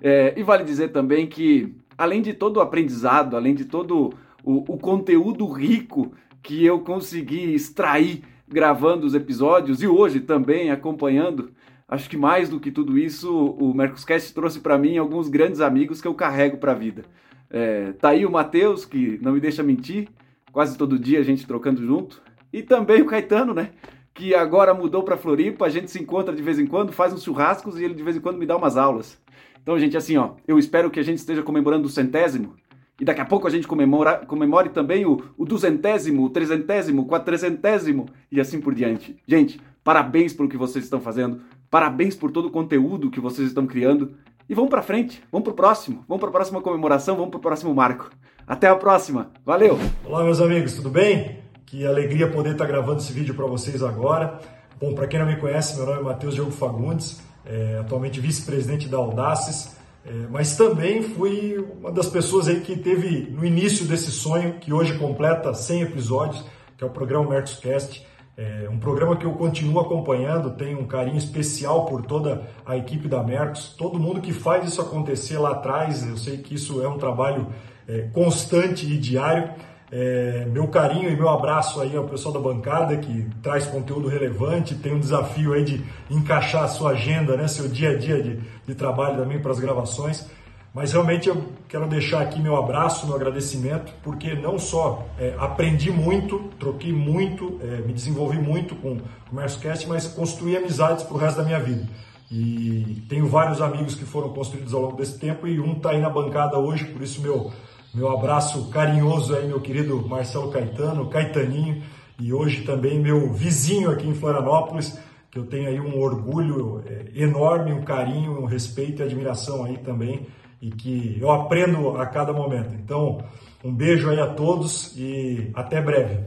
É, 0.04 0.34
e 0.36 0.44
vale 0.44 0.66
dizer 0.66 0.90
também 0.90 1.26
que, 1.26 1.74
além 1.98 2.22
de 2.22 2.34
todo 2.34 2.58
o 2.58 2.60
aprendizado, 2.60 3.38
além 3.38 3.56
de 3.56 3.64
todo 3.64 4.14
o, 4.44 4.74
o 4.74 4.78
conteúdo 4.78 5.48
rico 5.48 6.12
que 6.44 6.66
eu 6.66 6.82
consegui 6.82 7.56
extrair 7.56 8.22
gravando 8.46 9.08
os 9.08 9.16
episódios 9.16 9.82
e 9.82 9.88
hoje 9.88 10.20
também 10.20 10.70
acompanhando, 10.70 11.52
acho 11.88 12.10
que 12.10 12.18
mais 12.18 12.50
do 12.50 12.60
que 12.60 12.72
tudo 12.72 12.98
isso, 12.98 13.34
o 13.34 13.74
Mercoscast 13.74 14.34
trouxe 14.34 14.60
para 14.60 14.78
mim 14.78 14.98
alguns 14.98 15.30
grandes 15.30 15.62
amigos 15.62 16.02
que 16.02 16.10
eu 16.10 16.14
carrego 16.14 16.58
para 16.58 16.74
a 16.74 16.76
vida. 16.76 17.06
É, 17.50 17.94
tá 17.94 18.10
aí 18.10 18.26
o 18.26 18.32
Matheus, 18.32 18.84
que 18.84 19.18
não 19.22 19.32
me 19.32 19.40
deixa 19.40 19.64
mentir, 19.64 20.10
quase 20.56 20.78
todo 20.78 20.98
dia 20.98 21.20
a 21.20 21.22
gente 21.22 21.46
trocando 21.46 21.86
junto, 21.86 22.22
e 22.54 22.64
também 22.64 23.02
o 23.02 23.06
Caetano, 23.06 23.54
né? 23.54 23.72
Que 24.14 24.34
agora 24.34 24.74
mudou 24.74 25.04
para 25.04 25.18
Floripa, 25.18 25.66
a 25.66 25.70
gente 25.70 25.92
se 25.92 26.02
encontra 26.02 26.34
de 26.34 26.42
vez 26.42 26.58
em 26.58 26.66
quando, 26.66 26.94
faz 26.94 27.12
uns 27.12 27.24
churrascos 27.24 27.78
e 27.78 27.84
ele 27.84 27.94
de 27.94 28.02
vez 28.02 28.16
em 28.16 28.22
quando 28.22 28.38
me 28.38 28.46
dá 28.46 28.56
umas 28.56 28.78
aulas. 28.78 29.22
Então, 29.62 29.78
gente, 29.78 29.98
assim, 29.98 30.16
ó, 30.16 30.36
eu 30.48 30.58
espero 30.58 30.90
que 30.90 30.98
a 30.98 31.04
gente 31.04 31.18
esteja 31.18 31.44
comemorando 31.44 31.88
o 31.88 31.90
centésimo 31.90 32.56
e 32.98 33.04
daqui 33.04 33.20
a 33.20 33.26
pouco 33.26 33.46
a 33.46 33.50
gente 33.50 33.68
comemora, 33.68 34.26
comemore 34.26 34.70
também 34.70 35.06
o, 35.06 35.22
o 35.38 35.44
duzentésimo, 35.44 36.24
o 36.24 36.30
trezentésimo, 36.30 37.02
o 37.02 37.06
quatrocentésimo 37.06 38.06
e 38.32 38.40
assim 38.40 38.62
por 38.62 38.74
diante. 38.74 39.18
Gente, 39.28 39.60
parabéns 39.84 40.32
pelo 40.32 40.48
que 40.48 40.56
vocês 40.56 40.86
estão 40.86 41.02
fazendo, 41.02 41.42
parabéns 41.70 42.16
por 42.16 42.32
todo 42.32 42.46
o 42.46 42.52
conteúdo 42.52 43.12
que 43.12 43.20
vocês 43.20 43.50
estão 43.50 43.68
criando 43.68 44.14
e 44.48 44.56
vamos 44.56 44.70
para 44.70 44.82
frente, 44.82 45.22
vamos 45.30 45.44
para 45.44 45.52
o 45.52 45.56
próximo, 45.58 46.06
vamos 46.08 46.22
para 46.22 46.30
a 46.30 46.32
próxima 46.32 46.62
comemoração, 46.62 47.18
vamos 47.18 47.32
para 47.32 47.40
o 47.40 47.42
próximo 47.42 47.76
marco. 47.76 48.10
Até 48.48 48.68
a 48.68 48.76
próxima, 48.76 49.32
valeu! 49.44 49.80
Olá, 50.06 50.24
meus 50.24 50.40
amigos, 50.40 50.74
tudo 50.74 50.88
bem? 50.88 51.40
Que 51.66 51.84
alegria 51.84 52.30
poder 52.30 52.52
estar 52.52 52.68
gravando 52.68 53.00
esse 53.00 53.12
vídeo 53.12 53.34
para 53.34 53.48
vocês 53.48 53.82
agora. 53.82 54.40
Bom, 54.80 54.94
para 54.94 55.08
quem 55.08 55.20
não 55.20 55.26
me 55.26 55.36
conhece, 55.38 55.76
meu 55.76 55.88
nome 55.88 56.02
é 56.02 56.04
Matheus 56.04 56.36
Diogo 56.36 56.52
Fagundes 56.52 57.24
é, 57.44 57.80
atualmente 57.80 58.20
vice-presidente 58.20 58.88
da 58.88 58.98
Audaces, 58.98 59.76
é, 60.06 60.12
mas 60.30 60.56
também 60.56 61.02
fui 61.02 61.58
uma 61.80 61.92
das 61.92 62.08
pessoas 62.08 62.48
aí 62.48 62.60
que 62.60 62.76
teve 62.76 63.32
no 63.32 63.44
início 63.44 63.84
desse 63.88 64.12
sonho, 64.12 64.60
que 64.60 64.72
hoje 64.72 64.96
completa 65.00 65.52
100 65.52 65.82
episódios, 65.82 66.46
que 66.78 66.84
é 66.84 66.88
o 66.88 66.92
programa 66.92 67.30
Mercoscast. 67.30 68.06
É 68.38 68.68
um 68.70 68.78
programa 68.78 69.16
que 69.16 69.26
eu 69.26 69.32
continuo 69.32 69.80
acompanhando, 69.80 70.52
tenho 70.52 70.82
um 70.82 70.86
carinho 70.86 71.18
especial 71.18 71.86
por 71.86 72.02
toda 72.02 72.44
a 72.66 72.76
equipe 72.76 73.08
da 73.08 73.24
Mercos, 73.24 73.74
todo 73.78 73.98
mundo 73.98 74.20
que 74.20 74.34
faz 74.34 74.68
isso 74.68 74.82
acontecer 74.82 75.38
lá 75.38 75.52
atrás, 75.52 76.06
eu 76.06 76.18
sei 76.18 76.38
que 76.38 76.54
isso 76.54 76.84
é 76.84 76.88
um 76.88 76.98
trabalho 76.98 77.48
é, 77.88 78.08
constante 78.14 78.86
e 78.86 78.98
diário. 78.98 79.50
É, 79.92 80.46
meu 80.52 80.68
carinho 80.68 81.10
e 81.10 81.16
meu 81.16 81.30
abraço 81.30 81.80
aí 81.80 81.96
ao 81.96 82.06
pessoal 82.06 82.34
da 82.34 82.40
bancada 82.40 82.98
que 82.98 83.28
traz 83.42 83.66
conteúdo 83.66 84.08
relevante, 84.08 84.76
tem 84.76 84.94
um 84.94 85.00
desafio 85.00 85.54
aí 85.54 85.64
de 85.64 85.86
encaixar 86.10 86.64
a 86.64 86.68
sua 86.68 86.92
agenda, 86.92 87.38
né, 87.38 87.48
seu 87.48 87.68
dia 87.68 87.92
a 87.92 87.96
dia 87.98 88.22
de, 88.22 88.40
de 88.66 88.76
trabalho 88.76 89.18
também 89.18 89.40
para 89.40 89.52
as 89.52 89.60
gravações. 89.60 90.28
Mas 90.74 90.92
realmente 90.92 91.30
eu 91.30 91.42
quero 91.70 91.88
deixar 91.88 92.22
aqui 92.22 92.38
meu 92.42 92.58
abraço, 92.58 93.06
meu 93.06 93.16
agradecimento, 93.16 93.94
porque 94.04 94.34
não 94.34 94.60
só 94.60 95.08
é, 95.18 95.34
aprendi 95.38 95.90
muito, 95.90 96.50
troquei 96.60 96.92
muito, 96.92 97.58
é, 97.64 97.78
me 97.78 97.94
desenvolvi 97.94 98.38
muito 98.38 98.76
com 98.76 98.96
o 98.96 99.02
ComércioCast, 99.30 99.88
mas 99.88 100.06
construí 100.06 100.58
amizades 100.58 101.06
para 101.06 101.16
o 101.16 101.18
resto 101.18 101.38
da 101.38 101.44
minha 101.46 101.60
vida. 101.62 101.88
E 102.30 103.06
tenho 103.08 103.26
vários 103.26 103.62
amigos 103.62 103.96
que 103.96 104.04
foram 104.04 104.34
construídos 104.34 104.74
ao 104.74 104.82
longo 104.82 104.98
desse 104.98 105.18
tempo 105.18 105.48
e 105.48 105.62
um 105.62 105.78
está 105.78 105.92
aí 105.92 106.02
na 106.02 106.10
bancada 106.10 106.60
hoje, 106.60 106.84
por 106.84 107.02
isso 107.02 107.22
meu 107.22 107.54
meu 107.96 108.12
abraço 108.12 108.70
carinhoso 108.70 109.34
aí, 109.34 109.48
meu 109.48 109.62
querido 109.62 110.06
Marcelo 110.06 110.52
Caetano, 110.52 111.10
Caetaninho, 111.10 111.82
e 112.20 112.34
hoje 112.34 112.64
também 112.64 113.00
meu 113.00 113.32
vizinho 113.32 113.90
aqui 113.90 114.06
em 114.06 114.14
Florianópolis, 114.14 115.00
que 115.32 115.40
eu 115.40 115.46
tenho 115.46 115.70
aí 115.70 115.80
um 115.80 115.98
orgulho 116.02 116.84
é, 116.86 117.06
enorme, 117.16 117.72
um 117.72 117.84
carinho, 117.84 118.42
um 118.42 118.46
respeito 118.46 119.02
e 119.02 119.06
admiração 119.06 119.64
aí 119.64 119.78
também, 119.78 120.28
e 120.62 120.72
que 120.72 121.18
eu 121.22 121.32
aprendo 121.32 121.96
a 121.98 122.06
cada 122.06 122.34
momento. 122.34 122.74
Então, 122.74 123.24
um 123.64 123.74
beijo 123.74 124.10
aí 124.10 124.20
a 124.20 124.28
todos 124.28 124.94
e 124.98 125.50
até 125.54 125.82
breve. 125.82 126.20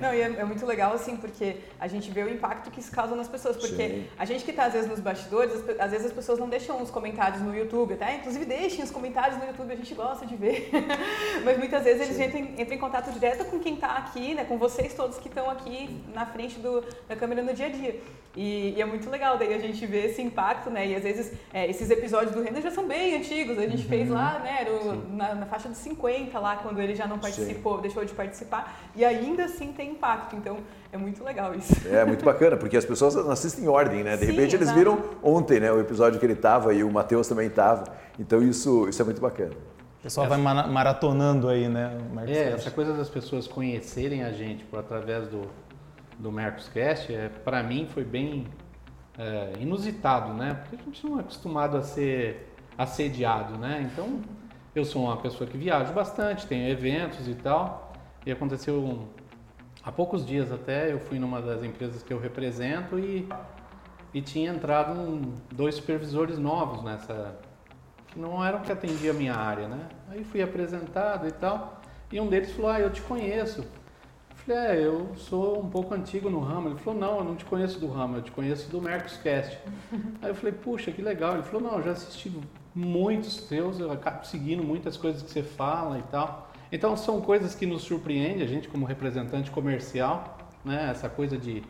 Não, 0.00 0.14
e 0.14 0.20
é, 0.20 0.24
é, 0.24 0.44
muito 0.44 0.64
legal, 0.64 0.92
assim, 0.94 1.16
porque 1.16 1.56
a 1.78 1.86
gente 1.86 2.10
vê 2.10 2.22
o 2.22 2.28
impacto 2.28 2.70
que 2.70 2.80
isso 2.80 2.90
causa 2.90 3.14
nas 3.14 3.28
pessoas. 3.28 3.56
Porque 3.56 3.88
Sim. 3.88 4.06
a 4.18 4.24
gente 4.24 4.44
que 4.44 4.50
está, 4.50 4.64
às 4.64 4.72
vezes, 4.72 4.88
nos 4.88 5.00
bastidores, 5.00 5.52
às 5.78 5.90
vezes 5.90 6.06
as 6.06 6.12
pessoas 6.12 6.38
não 6.38 6.48
deixam 6.48 6.82
os 6.82 6.90
comentários 6.90 7.42
no 7.42 7.54
YouTube, 7.54 7.94
até, 7.94 8.16
inclusive, 8.16 8.44
deixem 8.44 8.84
os 8.84 8.90
comentários 8.90 9.38
no 9.38 9.46
YouTube, 9.46 9.72
a 9.72 9.76
gente 9.76 9.94
gosta 9.94 10.26
de 10.26 10.36
ver. 10.36 10.70
Mas 11.44 11.58
muitas 11.58 11.84
vezes 11.84 12.02
eles 12.02 12.18
entram, 12.18 12.40
entram, 12.40 12.74
em 12.74 12.78
contato 12.78 13.12
direto 13.12 13.44
com 13.44 13.58
quem 13.58 13.74
está 13.74 13.96
aqui, 13.96 14.34
né, 14.34 14.44
com 14.44 14.58
vocês 14.58 14.94
todos 14.94 15.18
que 15.18 15.28
estão 15.28 15.50
aqui 15.50 16.02
na 16.14 16.26
frente 16.26 16.58
do, 16.58 16.84
da 17.08 17.16
câmera 17.16 17.42
no 17.42 17.52
dia 17.52 17.66
a 17.66 17.70
dia. 17.70 18.00
E, 18.36 18.74
e, 18.76 18.80
é 18.80 18.84
muito 18.84 19.10
legal 19.10 19.36
daí 19.36 19.52
a 19.52 19.58
gente 19.58 19.84
ver 19.86 20.06
esse 20.06 20.22
impacto, 20.22 20.70
né? 20.70 20.86
E 20.86 20.94
às 20.94 21.02
vezes 21.02 21.32
é, 21.52 21.68
esses 21.68 21.90
episódios 21.90 22.32
do 22.32 22.42
Renda 22.42 22.60
já 22.60 22.70
são 22.70 22.86
bem 22.86 23.16
antigos. 23.16 23.58
A 23.58 23.62
gente 23.62 23.82
uhum. 23.82 23.88
fez 23.88 24.08
lá, 24.08 24.38
né? 24.38 24.64
na, 25.10 25.34
na, 25.34 25.46
faixa 25.46 25.68
de 25.68 25.76
50 25.76 26.38
lá, 26.38 26.56
quando 26.56 26.80
ele 26.80 26.94
já 26.94 27.08
não 27.08 27.18
participou, 27.18 27.76
Sim. 27.76 27.82
deixou 27.82 28.04
de 28.04 28.14
participar. 28.14 28.80
E 28.94 29.04
ainda 29.04 29.46
assim 29.46 29.72
tem 29.72 29.89
impacto. 29.90 30.36
Então 30.36 30.58
é 30.92 30.96
muito 30.96 31.22
legal 31.22 31.54
isso. 31.54 31.72
É 31.88 32.04
muito 32.04 32.24
bacana, 32.24 32.56
porque 32.56 32.76
as 32.76 32.84
pessoas 32.84 33.16
assistem 33.16 33.64
em 33.64 33.68
ordem, 33.68 34.02
né? 34.02 34.16
De 34.16 34.26
Sim, 34.26 34.32
repente 34.32 34.56
eles 34.56 34.70
viram 34.72 34.98
ontem, 35.22 35.60
né? 35.60 35.70
O 35.72 35.80
episódio 35.80 36.18
que 36.18 36.26
ele 36.26 36.34
estava 36.34 36.72
e 36.72 36.82
o 36.82 36.90
Matheus 36.90 37.28
também 37.28 37.48
estava. 37.48 37.84
Então 38.18 38.42
isso, 38.42 38.88
isso 38.88 39.00
é 39.02 39.04
muito 39.04 39.20
bacana. 39.20 39.52
O 39.98 40.02
pessoal 40.02 40.26
vai 40.26 40.38
maratonando 40.38 41.48
aí, 41.48 41.68
né? 41.68 41.98
é, 42.26 42.52
essa 42.52 42.70
coisa 42.70 42.94
das 42.94 43.10
pessoas 43.10 43.46
conhecerem 43.46 44.24
a 44.24 44.32
gente 44.32 44.64
por 44.64 44.78
através 44.78 45.28
do 45.28 45.42
do 46.20 46.30
Mercoscast, 46.30 47.12
é, 47.12 47.28
para 47.28 47.62
mim 47.62 47.88
foi 47.88 48.04
bem 48.04 48.46
é, 49.18 49.54
inusitado, 49.58 50.34
né? 50.34 50.54
Porque 50.54 50.76
a 50.76 50.84
gente 50.84 51.06
não 51.06 51.18
é 51.18 51.20
acostumado 51.20 51.76
a 51.76 51.82
ser 51.82 52.54
assediado, 52.76 53.56
né? 53.56 53.88
Então, 53.90 54.20
eu 54.74 54.84
sou 54.84 55.04
uma 55.04 55.16
pessoa 55.16 55.48
que 55.48 55.56
viaja 55.56 55.92
bastante, 55.92 56.46
tenho 56.46 56.68
eventos 56.68 57.26
e 57.26 57.34
tal, 57.34 57.92
e 58.24 58.30
aconteceu 58.30 58.76
um, 58.76 59.08
há 59.82 59.92
poucos 59.92 60.26
dias 60.26 60.52
até, 60.52 60.92
eu 60.92 60.98
fui 60.98 61.18
numa 61.18 61.40
das 61.40 61.62
empresas 61.62 62.02
que 62.02 62.12
eu 62.12 62.18
represento 62.18 62.98
e, 62.98 63.28
e 64.12 64.20
tinha 64.20 64.50
entrado 64.50 64.98
um, 64.98 65.34
dois 65.52 65.76
supervisores 65.76 66.38
novos 66.38 66.82
nessa, 66.82 67.36
que 68.08 68.18
não 68.18 68.44
eram 68.44 68.60
que 68.60 68.72
atendia 68.72 69.10
a 69.10 69.14
minha 69.14 69.34
área, 69.34 69.68
né? 69.68 69.88
Aí 70.08 70.24
fui 70.24 70.42
apresentado 70.42 71.26
e 71.26 71.32
tal, 71.32 71.80
e 72.12 72.20
um 72.20 72.28
deles 72.28 72.50
falou, 72.52 72.70
ah, 72.70 72.80
eu 72.80 72.90
te 72.90 73.00
conheço. 73.02 73.60
Eu 73.60 74.36
falei, 74.36 74.60
é, 74.60 74.84
eu 74.84 75.14
sou 75.16 75.60
um 75.60 75.70
pouco 75.70 75.94
antigo 75.94 76.28
no 76.28 76.40
ramo. 76.40 76.70
Ele 76.70 76.78
falou, 76.78 76.98
não, 76.98 77.18
eu 77.18 77.24
não 77.24 77.36
te 77.36 77.44
conheço 77.44 77.78
do 77.78 77.86
ramo, 77.86 78.16
eu 78.16 78.22
te 78.22 78.32
conheço 78.32 78.68
do 78.68 78.80
Mercoscast. 78.80 79.58
Aí 80.20 80.30
eu 80.30 80.34
falei, 80.34 80.52
puxa, 80.52 80.90
que 80.90 81.00
legal. 81.00 81.34
Ele 81.34 81.42
falou, 81.44 81.70
não, 81.70 81.78
eu 81.78 81.84
já 81.84 81.92
assisti 81.92 82.32
muitos 82.74 83.42
teus, 83.42 83.78
eu 83.78 83.92
acabo 83.92 84.24
seguindo 84.26 84.62
muitas 84.64 84.96
coisas 84.96 85.22
que 85.22 85.30
você 85.30 85.42
fala 85.42 85.98
e 85.98 86.02
tal. 86.10 86.49
Então 86.72 86.96
são 86.96 87.20
coisas 87.20 87.54
que 87.54 87.66
nos 87.66 87.82
surpreendem, 87.82 88.42
a 88.42 88.46
gente 88.46 88.68
como 88.68 88.86
representante 88.86 89.50
comercial, 89.50 90.38
né? 90.64 90.88
Essa 90.90 91.08
coisa 91.08 91.36
de 91.36 91.62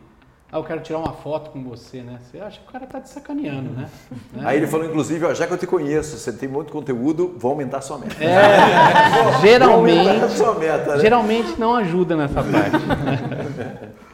ah, 0.53 0.57
eu 0.57 0.65
quero 0.65 0.81
tirar 0.81 0.99
uma 0.99 1.13
foto 1.13 1.49
com 1.51 1.63
você, 1.63 2.01
né? 2.01 2.19
Você 2.21 2.37
acha 2.37 2.59
que 2.59 2.67
o 2.67 2.71
cara 2.73 2.85
tá 2.85 2.99
te 2.99 3.09
sacaneando, 3.09 3.71
né? 3.71 3.89
né? 4.33 4.41
Aí 4.45 4.57
ele 4.57 4.67
falou, 4.67 4.85
inclusive, 4.85 5.23
ó, 5.23 5.33
já 5.33 5.47
que 5.47 5.53
eu 5.53 5.57
te 5.57 5.65
conheço, 5.65 6.17
você 6.17 6.33
tem 6.33 6.49
muito 6.49 6.73
conteúdo, 6.73 7.33
vou 7.37 7.51
aumentar 7.51 7.77
a 7.77 7.81
sua 7.81 7.97
meta. 7.97 8.21
É, 8.21 9.39
geralmente, 9.41 10.29
sua 10.33 10.53
meta, 10.55 10.95
né? 10.97 10.99
geralmente 10.99 11.57
não 11.57 11.73
ajuda 11.73 12.17
nessa 12.17 12.43
parte. 12.43 12.75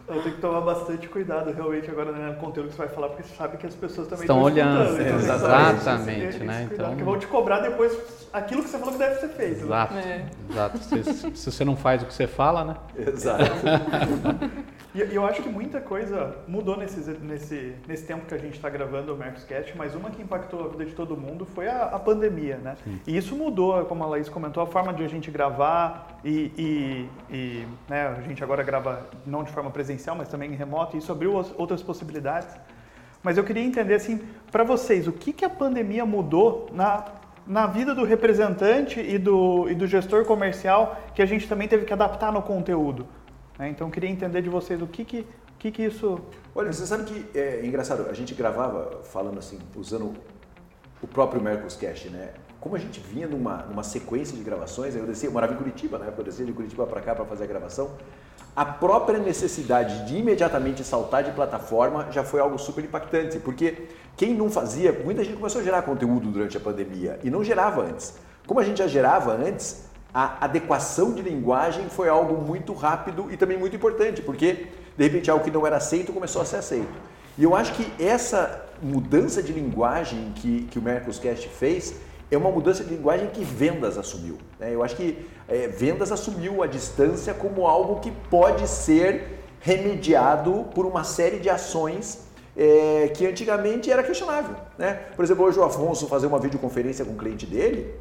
Então 0.09 0.21
tem 0.21 0.31
que 0.31 0.39
tomar 0.39 0.61
bastante 0.61 1.05
cuidado 1.09 1.51
realmente 1.51 1.91
agora 1.91 2.13
né, 2.13 2.29
no 2.29 2.35
conteúdo 2.35 2.69
que 2.69 2.75
você 2.75 2.77
vai 2.85 2.87
falar, 2.87 3.09
porque 3.09 3.23
você 3.23 3.35
sabe 3.35 3.57
que 3.57 3.67
as 3.67 3.75
pessoas 3.75 4.07
também 4.07 4.23
Estão 4.23 4.41
olhando, 4.41 4.83
escutando, 4.83 5.01
então, 5.05 5.19
exatamente, 5.35 6.25
esse- 6.27 6.43
né? 6.45 6.69
Então- 6.71 6.95
Que 6.95 7.03
vão 7.03 7.19
te 7.19 7.27
cobrar 7.27 7.59
depois 7.59 7.97
aquilo 8.31 8.63
que 8.63 8.69
você 8.69 8.77
falou 8.77 8.93
que 8.93 8.99
deve 8.99 9.15
ser 9.19 9.27
feito. 9.29 9.65
né? 9.65 9.65
Exato, 9.65 9.93
É. 9.95 10.25
exato. 10.49 10.77
Se, 10.77 11.35
se 11.35 11.51
você 11.51 11.65
não 11.65 11.75
faz 11.75 12.03
o 12.03 12.05
que 12.05 12.13
você 12.13 12.25
fala, 12.25 12.63
né? 12.63 12.75
Exato. 12.97 13.43
E 14.97 15.13
eu 15.13 15.23
acho 15.27 15.43
que 15.43 15.49
muita 15.49 15.79
coisa 15.79 16.35
mudou 16.47 16.75
nesse, 16.75 16.99
nesse, 17.21 17.75
nesse 17.87 18.03
tempo 18.03 18.25
que 18.25 18.33
a 18.33 18.37
gente 18.39 18.55
está 18.55 18.67
gravando 18.67 19.13
o 19.13 19.17
Mercoscast, 19.17 19.77
mas 19.77 19.93
uma 19.93 20.09
que 20.09 20.23
impactou 20.23 20.65
a 20.65 20.67
vida 20.69 20.85
de 20.85 20.93
todo 20.95 21.15
mundo 21.15 21.45
foi 21.45 21.67
a, 21.67 21.83
a 21.83 21.99
pandemia, 21.99 22.57
né? 22.57 22.75
E 23.05 23.15
isso 23.15 23.35
mudou, 23.35 23.85
como 23.85 24.03
a 24.03 24.07
Laís 24.07 24.27
comentou, 24.27 24.63
a 24.63 24.65
forma 24.65 24.91
de 24.91 25.03
a 25.03 25.07
gente 25.07 25.29
gravar 25.29 26.19
e, 26.25 26.51
e- 26.57 27.09
e, 27.29 27.67
né, 27.87 28.07
a 28.17 28.21
gente 28.21 28.43
agora 28.43 28.63
grava 28.63 29.05
não 29.23 29.43
de 29.43 29.51
forma 29.51 29.69
presencial, 29.69 30.15
mas 30.15 30.29
também 30.29 30.51
em 30.51 30.55
remoto, 30.55 30.95
e 30.95 30.99
isso 30.99 31.11
abriu 31.11 31.33
outras 31.57 31.83
possibilidades. 31.83 32.49
Mas 33.21 33.37
eu 33.37 33.43
queria 33.43 33.63
entender, 33.63 33.93
assim, 33.93 34.19
para 34.51 34.63
vocês, 34.63 35.07
o 35.07 35.11
que, 35.11 35.31
que 35.31 35.45
a 35.45 35.49
pandemia 35.49 36.07
mudou 36.07 36.69
na, 36.71 37.05
na 37.45 37.67
vida 37.67 37.93
do 37.93 38.03
representante 38.03 38.99
e 38.99 39.19
do, 39.19 39.69
e 39.69 39.75
do 39.75 39.85
gestor 39.85 40.25
comercial 40.25 40.97
que 41.13 41.21
a 41.21 41.25
gente 41.27 41.47
também 41.47 41.67
teve 41.67 41.85
que 41.85 41.93
adaptar 41.93 42.31
no 42.31 42.41
conteúdo? 42.41 43.05
Né? 43.57 43.69
Então, 43.69 43.87
eu 43.87 43.91
queria 43.91 44.09
entender 44.09 44.41
de 44.41 44.49
vocês 44.49 44.81
o 44.81 44.87
que, 44.87 45.03
que, 45.03 45.27
que, 45.57 45.71
que 45.71 45.83
isso... 45.83 46.19
Olha, 46.55 46.71
você 46.71 46.85
sabe 46.85 47.05
que 47.05 47.37
é 47.37 47.65
engraçado, 47.65 48.07
a 48.09 48.13
gente 48.13 48.33
gravava 48.33 49.01
falando 49.03 49.39
assim, 49.39 49.59
usando 49.75 50.13
o 51.01 51.07
próprio 51.07 51.41
Mercoscast, 51.41 52.09
né? 52.09 52.33
Como 52.59 52.75
a 52.75 52.79
gente 52.79 52.99
vinha 52.99 53.27
numa, 53.27 53.57
numa 53.63 53.83
sequência 53.83 54.35
de 54.35 54.43
gravações, 54.43 54.95
eu 54.95 55.05
descia, 55.05 55.29
eu 55.29 55.33
morava 55.33 55.53
em 55.53 55.57
Curitiba, 55.57 55.99
né? 55.99 56.11
Eu 56.15 56.23
descia 56.23 56.45
de 56.45 56.51
Curitiba 56.51 56.87
para 56.87 57.01
cá 57.01 57.13
para 57.13 57.25
fazer 57.25 57.43
a 57.43 57.47
gravação. 57.47 57.91
A 58.55 58.65
própria 58.65 59.19
necessidade 59.19 60.07
de 60.07 60.17
imediatamente 60.17 60.83
saltar 60.83 61.23
de 61.23 61.31
plataforma 61.31 62.07
já 62.11 62.23
foi 62.23 62.39
algo 62.39 62.57
super 62.57 62.83
impactante, 62.83 63.37
porque 63.37 63.87
quem 64.15 64.33
não 64.33 64.49
fazia, 64.49 64.91
muita 64.91 65.23
gente 65.23 65.37
começou 65.37 65.61
a 65.61 65.63
gerar 65.63 65.83
conteúdo 65.83 66.31
durante 66.31 66.57
a 66.57 66.59
pandemia 66.59 67.19
e 67.23 67.29
não 67.29 67.43
gerava 67.43 67.83
antes. 67.83 68.15
Como 68.47 68.59
a 68.59 68.63
gente 68.63 68.79
já 68.79 68.87
gerava 68.87 69.33
antes, 69.33 69.86
a 70.17 70.45
adequação 70.45 71.13
de 71.13 71.21
linguagem 71.21 71.89
foi 71.89 72.09
algo 72.09 72.41
muito 72.41 72.73
rápido 72.73 73.27
e 73.31 73.37
também 73.37 73.55
muito 73.55 73.75
importante, 73.75 74.19
porque 74.19 74.65
de 74.97 75.03
repente 75.03 75.29
algo 75.29 75.43
que 75.43 75.51
não 75.51 75.67
era 75.67 75.77
aceito 75.77 76.11
começou 76.11 76.41
a 76.41 76.45
ser 76.45 76.55
aceito. 76.55 76.97
E 77.37 77.43
eu 77.43 77.55
acho 77.55 77.71
que 77.73 78.03
essa 78.03 78.65
mudança 78.81 79.43
de 79.43 79.53
linguagem 79.53 80.33
que, 80.37 80.63
que 80.71 80.79
o 80.79 80.81
Mercoscast 80.81 81.47
fez 81.49 81.93
é 82.31 82.35
uma 82.35 82.49
mudança 82.49 82.83
de 82.83 82.95
linguagem 82.95 83.27
que 83.27 83.43
vendas 83.43 83.95
assumiu. 83.95 84.39
né? 84.59 84.73
Eu 84.73 84.81
acho 84.81 84.95
que 84.95 85.23
é, 85.47 85.67
vendas 85.67 86.11
assumiu 86.11 86.63
a 86.63 86.65
distância 86.65 87.31
como 87.35 87.67
algo 87.67 87.99
que 87.99 88.09
pode 88.09 88.67
ser 88.67 89.43
remediado 89.61 90.65
por 90.73 90.87
uma 90.87 91.03
série 91.03 91.37
de 91.37 91.47
ações 91.47 92.25
é, 92.57 93.11
que 93.15 93.23
antigamente 93.27 93.91
era 93.91 94.01
questionável. 94.01 94.55
Né? 94.79 94.95
Por 95.15 95.23
exemplo, 95.23 95.45
hoje 95.45 95.59
o 95.59 95.63
Afonso 95.63 96.07
fazer 96.07 96.25
uma 96.25 96.39
videoconferência 96.39 97.05
com 97.05 97.11
o 97.11 97.17
cliente 97.17 97.45
dele, 97.45 97.93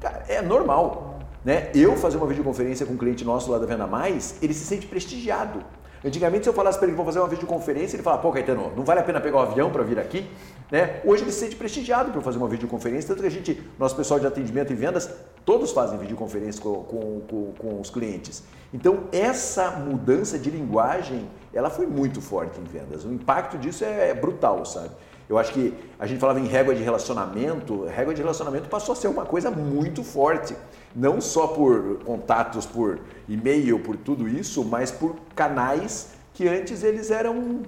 cara, 0.00 0.24
é 0.28 0.40
normal. 0.40 1.17
Né? 1.44 1.70
Eu 1.74 1.96
fazer 1.96 2.16
uma 2.16 2.26
videoconferência 2.26 2.84
com 2.84 2.94
um 2.94 2.96
cliente 2.96 3.24
nosso 3.24 3.50
lá 3.50 3.58
da 3.58 3.66
Venda 3.66 3.86
Mais, 3.86 4.36
ele 4.42 4.54
se 4.54 4.64
sente 4.64 4.86
prestigiado. 4.86 5.62
Antigamente, 6.04 6.44
se 6.44 6.48
eu 6.48 6.52
falasse 6.52 6.78
para 6.78 6.86
ele 6.86 6.92
que 6.92 6.96
vou 6.96 7.06
fazer 7.06 7.18
uma 7.18 7.28
videoconferência, 7.28 7.96
ele 7.96 8.04
falava, 8.04 8.22
pô, 8.22 8.30
Caetano, 8.30 8.72
não 8.76 8.84
vale 8.84 9.00
a 9.00 9.02
pena 9.02 9.20
pegar 9.20 9.38
o 9.38 9.40
avião 9.40 9.70
para 9.70 9.82
vir 9.82 9.98
aqui? 9.98 10.30
Né? 10.70 11.00
Hoje 11.04 11.24
ele 11.24 11.32
se 11.32 11.40
sente 11.40 11.56
prestigiado 11.56 12.12
por 12.12 12.22
fazer 12.22 12.38
uma 12.38 12.46
videoconferência, 12.46 13.08
tanto 13.08 13.20
que 13.22 13.26
a 13.26 13.30
gente, 13.30 13.60
nosso 13.78 13.96
pessoal 13.96 14.20
de 14.20 14.26
atendimento 14.26 14.72
e 14.72 14.76
vendas, 14.76 15.10
todos 15.44 15.72
fazem 15.72 15.98
videoconferência 15.98 16.62
com, 16.62 16.84
com, 16.84 17.20
com, 17.28 17.52
com 17.58 17.80
os 17.80 17.90
clientes. 17.90 18.44
Então, 18.72 19.04
essa 19.10 19.72
mudança 19.72 20.38
de 20.38 20.50
linguagem, 20.50 21.28
ela 21.52 21.70
foi 21.70 21.86
muito 21.86 22.20
forte 22.20 22.60
em 22.60 22.64
vendas. 22.64 23.04
O 23.04 23.12
impacto 23.12 23.58
disso 23.58 23.84
é 23.84 24.14
brutal, 24.14 24.64
sabe? 24.64 24.90
Eu 25.28 25.36
acho 25.36 25.52
que 25.52 25.74
a 25.98 26.06
gente 26.06 26.18
falava 26.18 26.40
em 26.40 26.46
régua 26.46 26.74
de 26.74 26.82
relacionamento, 26.82 27.84
régua 27.84 28.14
de 28.14 28.22
relacionamento 28.22 28.68
passou 28.68 28.94
a 28.94 28.96
ser 28.96 29.08
uma 29.08 29.26
coisa 29.26 29.50
muito 29.50 30.02
forte. 30.02 30.56
Não 30.96 31.20
só 31.20 31.48
por 31.48 31.98
contatos, 32.04 32.64
por 32.64 32.98
e-mail, 33.28 33.78
por 33.80 33.94
tudo 33.96 34.26
isso, 34.26 34.64
mas 34.64 34.90
por 34.90 35.16
canais 35.36 36.12
que 36.32 36.48
antes 36.48 36.82
eles 36.82 37.10
eram 37.10 37.60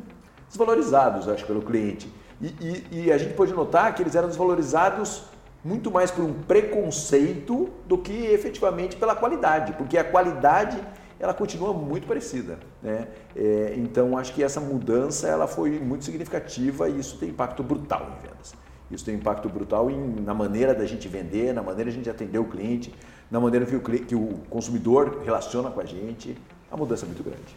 desvalorizados, 0.49 1.29
acho, 1.29 1.45
pelo 1.47 1.61
cliente. 1.61 2.11
E, 2.41 2.47
e- 2.61 2.87
e 3.05 3.13
a 3.13 3.19
gente 3.19 3.35
pode 3.35 3.53
notar 3.53 3.95
que 3.95 4.03
eles 4.03 4.15
eram 4.15 4.29
desvalorizados 4.29 5.25
muito 5.63 5.91
mais 5.91 6.11
por 6.11 6.25
um 6.25 6.33
preconceito 6.33 7.69
do 7.87 7.99
que 7.99 8.25
efetivamente 8.27 8.97
pela 8.97 9.15
qualidade, 9.15 9.75
porque 9.75 9.99
a 9.99 10.05
qualidade 10.05 10.79
ela 11.21 11.35
continua 11.35 11.73
muito 11.75 12.07
parecida, 12.07 12.59
né? 12.83 13.07
É, 13.37 13.75
então 13.77 14.17
acho 14.17 14.33
que 14.33 14.43
essa 14.43 14.59
mudança 14.59 15.29
ela 15.29 15.47
foi 15.47 15.79
muito 15.79 16.05
significativa 16.05 16.89
e 16.89 16.99
isso 16.99 17.19
tem 17.19 17.29
impacto 17.29 17.63
brutal 17.63 18.17
em 18.19 18.23
vendas. 18.27 18.55
Isso 18.91 19.05
tem 19.05 19.15
impacto 19.15 19.49
brutal 19.49 19.91
em- 19.91 20.17
na 20.23 20.33
maneira 20.33 20.75
da 20.75 20.87
gente 20.87 21.07
vender, 21.07 21.53
na 21.53 21.63
maneira 21.63 21.91
da 21.91 21.97
gente 21.97 22.09
atender 22.09 22.39
o 22.39 22.45
cliente, 22.47 22.93
na 23.31 23.39
maneira 23.39 23.67
que 23.67 23.77
o, 23.77 23.81
que 23.81 24.15
o 24.15 24.29
consumidor 24.49 25.21
relaciona 25.23 25.71
com 25.71 25.79
a 25.81 25.85
gente. 25.85 26.37
A 26.73 26.77
mudança 26.77 27.05
é 27.05 27.07
muito 27.07 27.23
grande. 27.23 27.55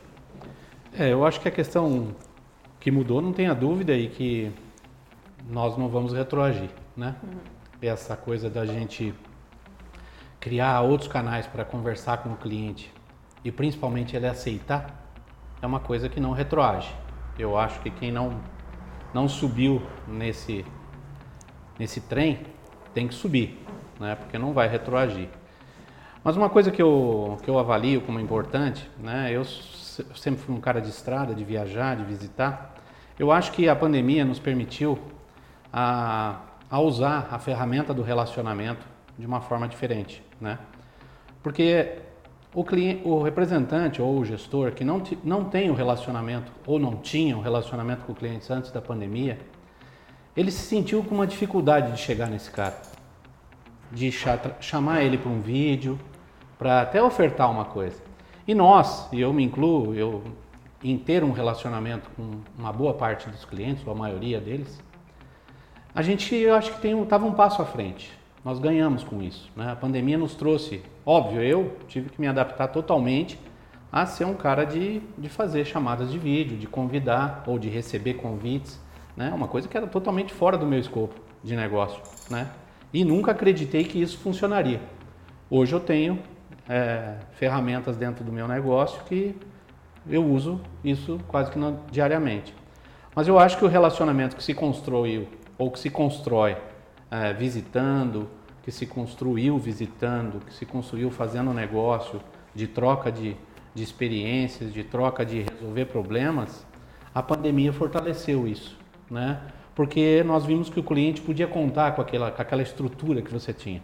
É, 0.99 1.11
eu 1.11 1.25
acho 1.25 1.39
que 1.39 1.47
a 1.47 1.51
questão 1.51 2.13
que 2.79 2.91
mudou, 2.91 3.21
não 3.21 3.31
tenha 3.31 3.55
dúvida, 3.55 3.93
e 3.93 4.09
que 4.09 4.51
nós 5.49 5.77
não 5.77 5.87
vamos 5.87 6.13
retroagir, 6.13 6.69
né? 6.95 7.15
Essa 7.81 8.15
coisa 8.15 8.49
da 8.49 8.65
gente 8.65 9.13
criar 10.39 10.81
outros 10.81 11.09
canais 11.09 11.47
para 11.47 11.63
conversar 11.65 12.17
com 12.17 12.29
o 12.33 12.35
cliente 12.35 12.92
e 13.43 13.51
principalmente 13.51 14.15
ele 14.15 14.27
aceitar, 14.27 15.01
é 15.61 15.65
uma 15.67 15.79
coisa 15.79 16.09
que 16.09 16.19
não 16.19 16.31
retroage. 16.31 16.93
Eu 17.37 17.57
acho 17.57 17.79
que 17.81 17.89
quem 17.89 18.11
não, 18.11 18.39
não 19.13 19.27
subiu 19.27 19.81
nesse, 20.07 20.65
nesse 21.79 22.01
trem 22.01 22.45
tem 22.93 23.07
que 23.07 23.13
subir, 23.15 23.59
né? 23.99 24.15
Porque 24.15 24.37
não 24.37 24.53
vai 24.53 24.67
retroagir. 24.67 25.29
Mas 26.23 26.37
uma 26.37 26.49
coisa 26.49 26.71
que 26.71 26.81
eu, 26.81 27.37
que 27.43 27.49
eu 27.49 27.57
avalio 27.59 28.01
como 28.01 28.19
importante, 28.19 28.89
né? 28.99 29.29
Eu 29.31 29.43
se- 29.43 30.05
eu 30.07 30.15
sempre 30.15 30.41
fui 30.41 30.55
um 30.55 30.61
cara 30.61 30.79
de 30.81 30.89
estrada, 30.89 31.33
de 31.35 31.43
viajar, 31.43 31.95
de 31.95 32.03
visitar. 32.03 32.75
Eu 33.17 33.31
acho 33.31 33.51
que 33.51 33.67
a 33.67 33.75
pandemia 33.75 34.23
nos 34.23 34.39
permitiu 34.39 34.97
a, 35.71 36.37
a 36.69 36.79
usar 36.79 37.27
a 37.31 37.39
ferramenta 37.39 37.93
do 37.93 38.01
relacionamento 38.01 38.85
de 39.17 39.25
uma 39.25 39.41
forma 39.41 39.67
diferente, 39.67 40.23
né? 40.39 40.57
Porque 41.41 41.99
o, 42.53 42.63
cliente, 42.63 43.01
o 43.07 43.21
representante 43.21 44.01
ou 44.01 44.17
o 44.19 44.25
gestor 44.25 44.71
que 44.71 44.83
não, 44.83 45.01
não 45.23 45.45
tem 45.45 45.69
o 45.69 45.73
relacionamento 45.73 46.51
ou 46.65 46.77
não 46.79 46.97
tinha 46.97 47.37
o 47.37 47.41
relacionamento 47.41 48.05
com 48.05 48.11
o 48.11 48.15
cliente 48.15 48.51
antes 48.51 48.71
da 48.71 48.81
pandemia, 48.81 49.39
ele 50.35 50.51
se 50.51 50.65
sentiu 50.65 51.03
com 51.03 51.15
uma 51.15 51.27
dificuldade 51.27 51.91
de 51.91 51.99
chegar 51.99 52.27
nesse 52.27 52.49
cara 52.51 52.75
de 53.91 54.11
cha- 54.11 54.55
chamar 54.59 55.03
ele 55.03 55.17
para 55.17 55.29
um 55.29 55.39
vídeo, 55.39 55.99
para 56.57 56.81
até 56.81 57.01
ofertar 57.01 57.49
uma 57.51 57.65
coisa. 57.65 58.01
E 58.47 58.55
nós, 58.55 59.07
e 59.11 59.21
eu 59.21 59.31
me 59.31 59.43
incluo, 59.43 59.93
eu 59.93 60.23
em 60.83 60.97
ter 60.97 61.23
um 61.23 61.31
relacionamento 61.31 62.09
com 62.15 62.41
uma 62.57 62.73
boa 62.73 62.93
parte 62.93 63.29
dos 63.29 63.45
clientes, 63.45 63.85
ou 63.85 63.93
a 63.93 63.95
maioria 63.95 64.41
deles, 64.41 64.81
a 65.95 66.01
gente, 66.01 66.35
eu 66.35 66.55
acho 66.55 66.73
que 66.77 66.87
estava 66.87 67.25
um 67.25 67.33
passo 67.33 67.61
à 67.61 67.65
frente. 67.65 68.11
Nós 68.43 68.59
ganhamos 68.59 69.03
com 69.03 69.21
isso. 69.21 69.49
Né? 69.55 69.71
A 69.71 69.75
pandemia 69.75 70.17
nos 70.17 70.35
trouxe, 70.35 70.81
óbvio, 71.05 71.41
eu 71.41 71.77
tive 71.87 72.09
que 72.09 72.19
me 72.19 72.27
adaptar 72.27 72.67
totalmente 72.67 73.39
a 73.91 74.05
ser 74.05 74.25
um 74.25 74.33
cara 74.33 74.65
de, 74.65 75.01
de 75.17 75.29
fazer 75.29 75.65
chamadas 75.65 76.11
de 76.11 76.17
vídeo, 76.17 76.57
de 76.57 76.67
convidar 76.67 77.43
ou 77.45 77.59
de 77.59 77.69
receber 77.69 78.15
convites, 78.15 78.81
né? 79.15 79.31
Uma 79.33 79.47
coisa 79.47 79.67
que 79.67 79.77
era 79.77 79.85
totalmente 79.85 80.33
fora 80.33 80.57
do 80.57 80.65
meu 80.65 80.79
escopo 80.79 81.13
de 81.43 81.55
negócio, 81.55 82.01
né? 82.29 82.49
E 82.91 83.05
nunca 83.05 83.31
acreditei 83.31 83.83
que 83.83 84.01
isso 84.01 84.17
funcionaria. 84.17 84.81
Hoje 85.47 85.73
eu 85.73 85.79
tenho 85.79 86.19
é, 86.67 87.17
ferramentas 87.33 87.95
dentro 87.95 88.23
do 88.23 88.31
meu 88.31 88.47
negócio 88.47 89.03
que 89.03 89.35
eu 90.09 90.25
uso 90.25 90.59
isso 90.83 91.19
quase 91.27 91.51
que 91.51 91.59
não- 91.59 91.79
diariamente. 91.91 92.53
Mas 93.15 93.27
eu 93.27 93.37
acho 93.37 93.57
que 93.59 93.65
o 93.65 93.67
relacionamento 93.67 94.35
que 94.35 94.43
se 94.43 94.55
construiu 94.55 95.27
ou 95.55 95.69
que 95.69 95.79
se 95.79 95.91
constrói 95.91 96.57
é, 97.13 97.31
visitando, 97.31 98.27
que 98.63 98.71
se 98.71 98.87
construiu 98.87 99.59
visitando, 99.59 100.43
que 100.43 100.51
se 100.51 100.65
construiu 100.65 101.11
fazendo 101.11 101.53
negócio, 101.53 102.19
de 102.55 102.65
troca 102.65 103.11
de, 103.11 103.37
de 103.75 103.83
experiências, 103.83 104.73
de 104.73 104.83
troca 104.83 105.23
de 105.23 105.43
resolver 105.43 105.85
problemas, 105.85 106.65
a 107.13 107.21
pandemia 107.21 107.71
fortaleceu 107.71 108.47
isso, 108.47 108.75
né? 109.11 109.39
Porque 109.75 110.23
nós 110.23 110.43
vimos 110.43 110.69
que 110.69 110.79
o 110.79 110.83
cliente 110.83 111.21
podia 111.21 111.45
contar 111.45 111.91
com 111.91 112.01
aquela, 112.01 112.31
com 112.31 112.41
aquela 112.41 112.63
estrutura 112.63 113.21
que 113.21 113.31
você 113.31 113.53
tinha. 113.53 113.83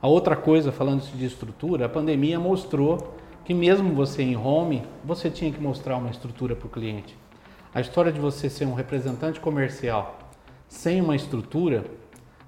A 0.00 0.08
outra 0.08 0.34
coisa, 0.34 0.72
falando 0.72 1.02
de 1.02 1.26
estrutura, 1.26 1.86
a 1.86 1.88
pandemia 1.90 2.40
mostrou 2.40 3.14
que 3.44 3.52
mesmo 3.52 3.94
você 3.94 4.22
em 4.22 4.36
home, 4.36 4.82
você 5.04 5.30
tinha 5.30 5.52
que 5.52 5.60
mostrar 5.60 5.96
uma 5.98 6.10
estrutura 6.10 6.56
para 6.56 6.66
o 6.66 6.70
cliente. 6.70 7.16
A 7.74 7.80
história 7.80 8.12
de 8.12 8.20
você 8.20 8.48
ser 8.48 8.64
um 8.66 8.74
representante 8.74 9.40
comercial 9.40 10.18
sem 10.68 11.02
uma 11.02 11.14
estrutura, 11.14 11.84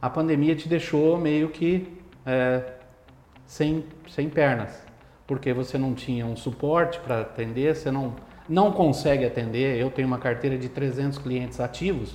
a 0.04 0.10
pandemia 0.10 0.54
te 0.54 0.68
deixou 0.68 1.16
meio 1.16 1.48
que 1.48 1.88
é, 2.26 2.74
sem, 3.46 3.86
sem 4.06 4.28
pernas, 4.28 4.86
porque 5.26 5.50
você 5.50 5.78
não 5.78 5.94
tinha 5.94 6.26
um 6.26 6.36
suporte 6.36 7.00
para 7.00 7.22
atender, 7.22 7.74
você 7.74 7.90
não, 7.90 8.14
não 8.46 8.70
consegue 8.70 9.24
atender. 9.24 9.80
Eu 9.80 9.90
tenho 9.90 10.06
uma 10.06 10.18
carteira 10.18 10.58
de 10.58 10.68
300 10.68 11.16
clientes 11.16 11.58
ativos. 11.58 12.14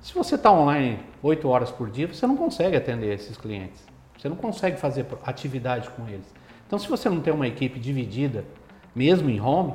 Se 0.00 0.14
você 0.14 0.36
está 0.36 0.50
online 0.50 0.98
8 1.22 1.46
horas 1.46 1.70
por 1.70 1.90
dia, 1.90 2.08
você 2.08 2.26
não 2.26 2.38
consegue 2.38 2.74
atender 2.74 3.12
esses 3.12 3.36
clientes. 3.36 3.84
Você 4.16 4.30
não 4.30 4.36
consegue 4.36 4.78
fazer 4.78 5.04
atividade 5.22 5.90
com 5.90 6.08
eles. 6.08 6.34
Então, 6.66 6.78
se 6.78 6.88
você 6.88 7.06
não 7.10 7.20
tem 7.20 7.34
uma 7.34 7.46
equipe 7.46 7.78
dividida, 7.78 8.46
mesmo 8.94 9.28
em 9.28 9.38
home, 9.38 9.74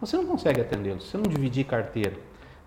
você 0.00 0.16
não 0.16 0.26
consegue 0.26 0.60
atendê-los. 0.60 1.06
Se 1.06 1.10
você 1.10 1.16
não 1.16 1.24
dividir 1.24 1.64
carteira. 1.64 2.14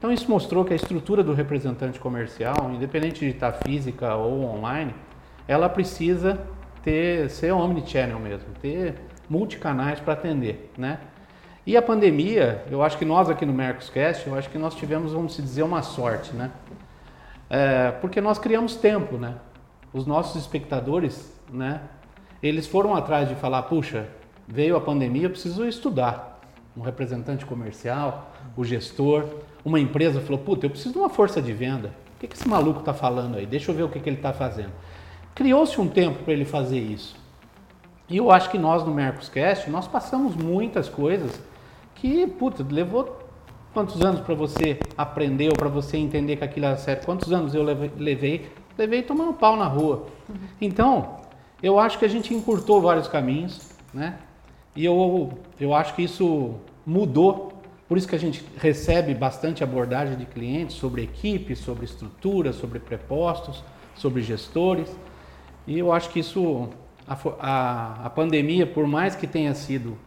Então, 0.03 0.11
isso 0.11 0.29
mostrou 0.29 0.65
que 0.65 0.73
a 0.73 0.75
estrutura 0.75 1.23
do 1.23 1.33
representante 1.33 1.97
comercial, 1.97 2.69
independente 2.73 3.21
de 3.21 3.27
estar 3.27 3.53
física 3.53 4.13
ou 4.15 4.43
online, 4.43 4.93
ela 5.47 5.69
precisa 5.69 6.45
ter 6.83 7.29
ser 7.29 7.53
omnichannel 7.53 8.19
mesmo, 8.19 8.49
ter 8.61 8.95
multicanais 9.29 10.01
para 10.01 10.11
atender, 10.11 10.69
né? 10.77 10.99
E 11.65 11.77
a 11.77 11.81
pandemia, 11.81 12.65
eu 12.69 12.83
acho 12.83 12.97
que 12.97 13.05
nós 13.05 13.29
aqui 13.29 13.45
no 13.45 13.53
Mercoscast, 13.53 14.27
eu 14.27 14.35
acho 14.35 14.49
que 14.49 14.57
nós 14.57 14.75
tivemos, 14.75 15.13
vamos 15.13 15.37
dizer, 15.37 15.63
uma 15.63 15.81
sorte, 15.81 16.35
né? 16.35 16.51
É, 17.49 17.91
porque 17.91 18.19
nós 18.19 18.37
criamos 18.37 18.75
tempo, 18.75 19.15
né? 19.15 19.35
Os 19.93 20.05
nossos 20.05 20.35
espectadores, 20.35 21.41
né? 21.49 21.79
Eles 22.41 22.67
foram 22.67 22.93
atrás 22.93 23.29
de 23.29 23.35
falar, 23.35 23.61
puxa, 23.61 24.09
veio 24.45 24.75
a 24.75 24.81
pandemia, 24.81 25.27
eu 25.27 25.29
preciso 25.29 25.65
estudar. 25.65 26.32
Um 26.75 26.81
representante 26.81 27.45
comercial, 27.45 28.31
o 28.57 28.63
gestor, 28.63 29.25
uma 29.63 29.79
empresa 29.79 30.19
falou, 30.19 30.39
puta, 30.39 30.65
eu 30.65 30.69
preciso 30.69 30.93
de 30.93 30.99
uma 30.99 31.09
força 31.09 31.41
de 31.41 31.53
venda. 31.53 31.93
O 32.15 32.19
que, 32.19 32.27
que 32.27 32.35
esse 32.35 32.47
maluco 32.47 32.79
está 32.79 32.93
falando 32.93 33.37
aí? 33.37 33.45
Deixa 33.45 33.71
eu 33.71 33.75
ver 33.75 33.83
o 33.83 33.89
que, 33.89 33.99
que 33.99 34.09
ele 34.09 34.17
está 34.17 34.33
fazendo. 34.33 34.71
Criou-se 35.35 35.79
um 35.79 35.87
tempo 35.87 36.23
para 36.23 36.33
ele 36.33 36.45
fazer 36.45 36.79
isso. 36.79 37.15
E 38.09 38.17
eu 38.17 38.31
acho 38.31 38.49
que 38.49 38.57
nós 38.57 38.83
no 38.83 38.93
Mercoscast, 38.93 39.69
nós 39.69 39.87
passamos 39.87 40.35
muitas 40.35 40.89
coisas 40.89 41.41
que, 41.95 42.27
puta, 42.27 42.65
levou 42.69 43.19
quantos 43.73 44.01
anos 44.01 44.21
para 44.21 44.35
você 44.35 44.79
aprender 44.97 45.49
ou 45.49 45.55
para 45.55 45.69
você 45.69 45.97
entender 45.97 46.35
que 46.35 46.43
aquilo 46.43 46.65
era 46.65 46.77
certo? 46.77 47.05
Quantos 47.05 47.31
anos 47.31 47.55
eu 47.55 47.63
levei? 47.63 48.51
Levei 48.77 49.03
tomando 49.03 49.33
pau 49.33 49.55
na 49.55 49.67
rua. 49.67 50.07
Então, 50.59 51.17
eu 51.61 51.79
acho 51.79 51.97
que 51.97 52.05
a 52.05 52.07
gente 52.07 52.33
encurtou 52.33 52.81
vários 52.81 53.07
caminhos, 53.07 53.71
né? 53.93 54.17
E 54.75 54.85
eu, 54.85 55.37
eu 55.59 55.73
acho 55.73 55.93
que 55.95 56.01
isso 56.03 56.55
mudou. 56.85 57.53
Por 57.87 57.97
isso 57.97 58.07
que 58.07 58.15
a 58.15 58.19
gente 58.19 58.43
recebe 58.57 59.13
bastante 59.13 59.63
abordagem 59.63 60.17
de 60.17 60.25
clientes 60.25 60.75
sobre 60.75 61.03
equipe, 61.03 61.55
sobre 61.55 61.85
estrutura, 61.85 62.51
sobre 62.51 62.79
prepostos, 62.79 63.63
sobre 63.95 64.21
gestores. 64.21 64.95
E 65.67 65.77
eu 65.77 65.91
acho 65.91 66.09
que 66.09 66.19
isso, 66.19 66.69
a, 67.07 67.17
a, 67.39 68.05
a 68.05 68.09
pandemia, 68.09 68.65
por 68.65 68.87
mais 68.87 69.15
que 69.15 69.27
tenha 69.27 69.53
sido 69.53 69.97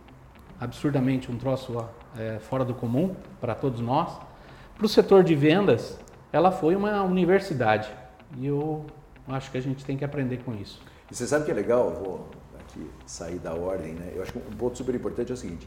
absurdamente 0.60 1.30
um 1.30 1.36
troço 1.36 1.86
é, 2.18 2.38
fora 2.40 2.64
do 2.64 2.74
comum 2.74 3.14
para 3.40 3.54
todos 3.54 3.80
nós, 3.80 4.18
para 4.76 4.86
o 4.86 4.88
setor 4.88 5.22
de 5.22 5.34
vendas, 5.34 5.98
ela 6.32 6.50
foi 6.50 6.74
uma 6.74 7.02
universidade. 7.02 7.88
E 8.38 8.46
eu 8.46 8.84
acho 9.28 9.50
que 9.50 9.58
a 9.58 9.62
gente 9.62 9.84
tem 9.84 9.96
que 9.96 10.04
aprender 10.04 10.38
com 10.38 10.54
isso. 10.54 10.80
E 11.10 11.14
você 11.14 11.26
sabe 11.26 11.44
que 11.44 11.50
é 11.50 11.54
legal, 11.54 11.90
vou 11.92 12.28
aqui 12.76 12.90
sair 13.06 13.38
da 13.38 13.54
ordem, 13.54 13.94
né? 13.94 14.12
Eu 14.14 14.22
acho 14.22 14.32
que 14.32 14.38
um 14.38 14.56
ponto 14.56 14.76
super 14.76 14.94
importante 14.94 15.30
é 15.30 15.34
o 15.34 15.36
seguinte: 15.36 15.66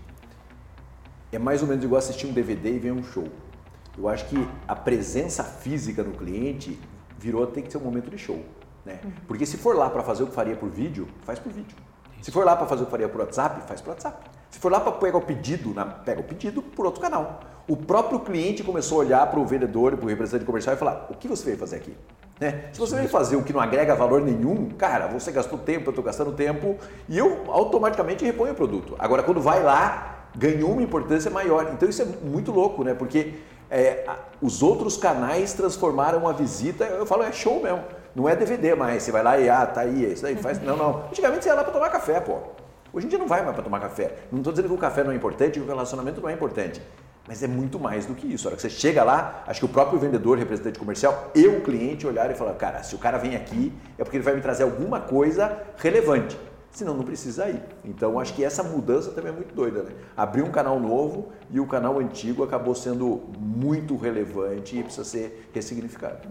é 1.31 1.39
mais 1.39 1.61
ou 1.61 1.67
menos 1.67 1.83
igual 1.83 1.99
assistir 1.99 2.27
um 2.27 2.31
DVD 2.31 2.75
e 2.75 2.79
ver 2.79 2.91
um 2.91 3.03
show. 3.03 3.27
Eu 3.97 4.07
acho 4.07 4.25
que 4.27 4.47
a 4.67 4.75
presença 4.75 5.43
física 5.43 6.03
no 6.03 6.11
cliente 6.11 6.79
virou 7.17 7.45
tem 7.47 7.63
que 7.63 7.71
ser 7.71 7.77
um 7.79 7.81
momento 7.81 8.09
de 8.09 8.17
show, 8.17 8.41
né? 8.85 8.99
Uhum. 9.03 9.11
Porque 9.27 9.45
se 9.45 9.57
for 9.57 9.75
lá 9.75 9.89
para 9.89 10.03
fazer 10.03 10.23
o 10.23 10.27
que 10.27 10.33
faria 10.33 10.55
por 10.55 10.69
vídeo, 10.69 11.07
faz 11.23 11.39
por 11.39 11.51
vídeo. 11.51 11.75
Se 12.21 12.31
for 12.31 12.45
lá 12.45 12.55
para 12.55 12.67
fazer 12.67 12.83
o 12.83 12.85
que 12.85 12.91
faria 12.91 13.09
por 13.09 13.21
WhatsApp, 13.21 13.67
faz 13.67 13.81
por 13.81 13.91
WhatsApp. 13.91 14.29
Se 14.49 14.59
for 14.59 14.71
lá 14.71 14.79
para 14.79 14.91
pegar 14.93 15.17
o 15.17 15.21
pedido, 15.21 15.73
na, 15.73 15.85
pega 15.85 16.21
o 16.21 16.23
pedido 16.23 16.61
por 16.61 16.85
outro 16.85 17.01
canal. 17.01 17.41
O 17.67 17.77
próprio 17.77 18.19
cliente 18.19 18.63
começou 18.63 18.99
a 19.01 19.05
olhar 19.05 19.27
para 19.27 19.39
o 19.39 19.45
vendedor, 19.45 19.95
para 19.95 20.05
o 20.05 20.09
representante 20.09 20.45
comercial 20.45 20.75
e 20.75 20.77
falar: 20.77 21.07
o 21.09 21.15
que 21.15 21.27
você 21.27 21.45
veio 21.45 21.57
fazer 21.57 21.77
aqui? 21.77 21.95
Né? 22.39 22.65
Se 22.71 22.79
você 22.79 22.95
vem 22.95 23.07
fazer 23.07 23.35
o 23.35 23.43
que 23.43 23.51
não 23.51 23.59
agrega 23.59 23.93
valor 23.95 24.21
nenhum, 24.21 24.69
cara, 24.69 25.07
você 25.07 25.31
gastou 25.31 25.59
tempo, 25.59 25.87
eu 25.87 25.91
estou 25.91 26.03
gastando 26.03 26.31
tempo 26.31 26.77
e 27.07 27.17
eu 27.17 27.43
automaticamente 27.47 28.23
reponho 28.23 28.53
o 28.53 28.55
produto. 28.55 28.95
Agora, 28.97 29.21
quando 29.23 29.41
vai 29.41 29.61
lá, 29.61 30.27
ganhou 30.35 30.71
uma 30.71 30.81
importância 30.81 31.29
maior. 31.29 31.69
Então 31.73 31.89
isso 31.89 32.01
é 32.01 32.05
muito 32.05 32.51
louco, 32.51 32.83
né? 32.83 32.93
Porque 32.93 33.33
é, 33.69 34.05
os 34.41 34.63
outros 34.63 34.95
canais 34.95 35.53
transformaram 35.53 36.27
a 36.27 36.31
visita, 36.31 36.85
eu 36.85 37.05
falo, 37.05 37.23
é 37.23 37.31
show 37.31 37.61
mesmo. 37.61 37.83
Não 38.15 38.27
é 38.27 38.35
DVD 38.35 38.73
mais, 38.73 39.03
você 39.03 39.11
vai 39.11 39.21
lá 39.21 39.37
e, 39.37 39.49
ah, 39.49 39.65
tá 39.65 39.81
aí, 39.81 40.05
é 40.05 40.09
isso 40.09 40.25
aí, 40.25 40.35
faz. 40.35 40.61
Não, 40.61 40.75
não. 40.75 41.05
Antigamente 41.09 41.43
você 41.43 41.49
ia 41.49 41.55
lá 41.55 41.63
para 41.63 41.73
tomar 41.73 41.89
café, 41.89 42.19
pô. 42.19 42.37
Hoje 42.91 43.05
em 43.05 43.09
dia 43.09 43.19
não 43.19 43.27
vai 43.27 43.43
mais 43.43 43.53
para 43.53 43.63
tomar 43.63 43.79
café. 43.79 44.15
Não 44.31 44.39
estou 44.39 44.51
dizendo 44.51 44.67
que 44.69 44.73
o 44.73 44.77
café 44.77 45.03
não 45.03 45.11
é 45.11 45.15
importante, 45.15 45.59
que 45.59 45.59
o 45.59 45.67
relacionamento 45.67 46.19
não 46.19 46.29
é 46.29 46.33
importante. 46.33 46.81
Mas 47.29 47.43
é 47.43 47.47
muito 47.47 47.79
mais 47.79 48.07
do 48.07 48.15
que 48.15 48.25
isso. 48.25 48.47
A 48.47 48.49
hora 48.49 48.55
que 48.55 48.61
você 48.63 48.71
chega 48.71 49.03
lá, 49.03 49.43
acho 49.45 49.59
que 49.59 49.65
o 49.67 49.69
próprio 49.69 49.99
vendedor, 49.99 50.35
representante 50.35 50.79
comercial 50.79 51.31
e 51.35 51.45
o 51.45 51.61
cliente 51.61 52.07
olhar 52.07 52.31
e 52.31 52.33
falar, 52.33 52.55
cara, 52.55 52.81
se 52.81 52.95
o 52.95 52.97
cara 52.97 53.19
vem 53.19 53.35
aqui 53.35 53.71
é 53.99 54.03
porque 54.03 54.17
ele 54.17 54.23
vai 54.23 54.33
me 54.33 54.41
trazer 54.41 54.63
alguma 54.63 54.99
coisa 54.99 55.61
relevante. 55.77 56.35
Senão 56.71 56.95
não 56.97 57.03
precisa 57.03 57.47
ir. 57.47 57.61
Então 57.85 58.19
acho 58.19 58.33
que 58.33 58.43
essa 58.43 58.63
mudança 58.63 59.11
também 59.11 59.31
é 59.31 59.35
muito 59.35 59.53
doida, 59.53 59.83
né? 59.83 59.91
Abrir 60.17 60.41
um 60.41 60.49
canal 60.49 60.79
novo 60.79 61.29
e 61.51 61.59
o 61.59 61.67
canal 61.67 61.99
antigo 61.99 62.43
acabou 62.43 62.73
sendo 62.73 63.21
muito 63.37 63.95
relevante 63.95 64.79
e 64.79 64.81
precisa 64.81 65.05
ser 65.05 65.51
ressignificado. 65.53 66.27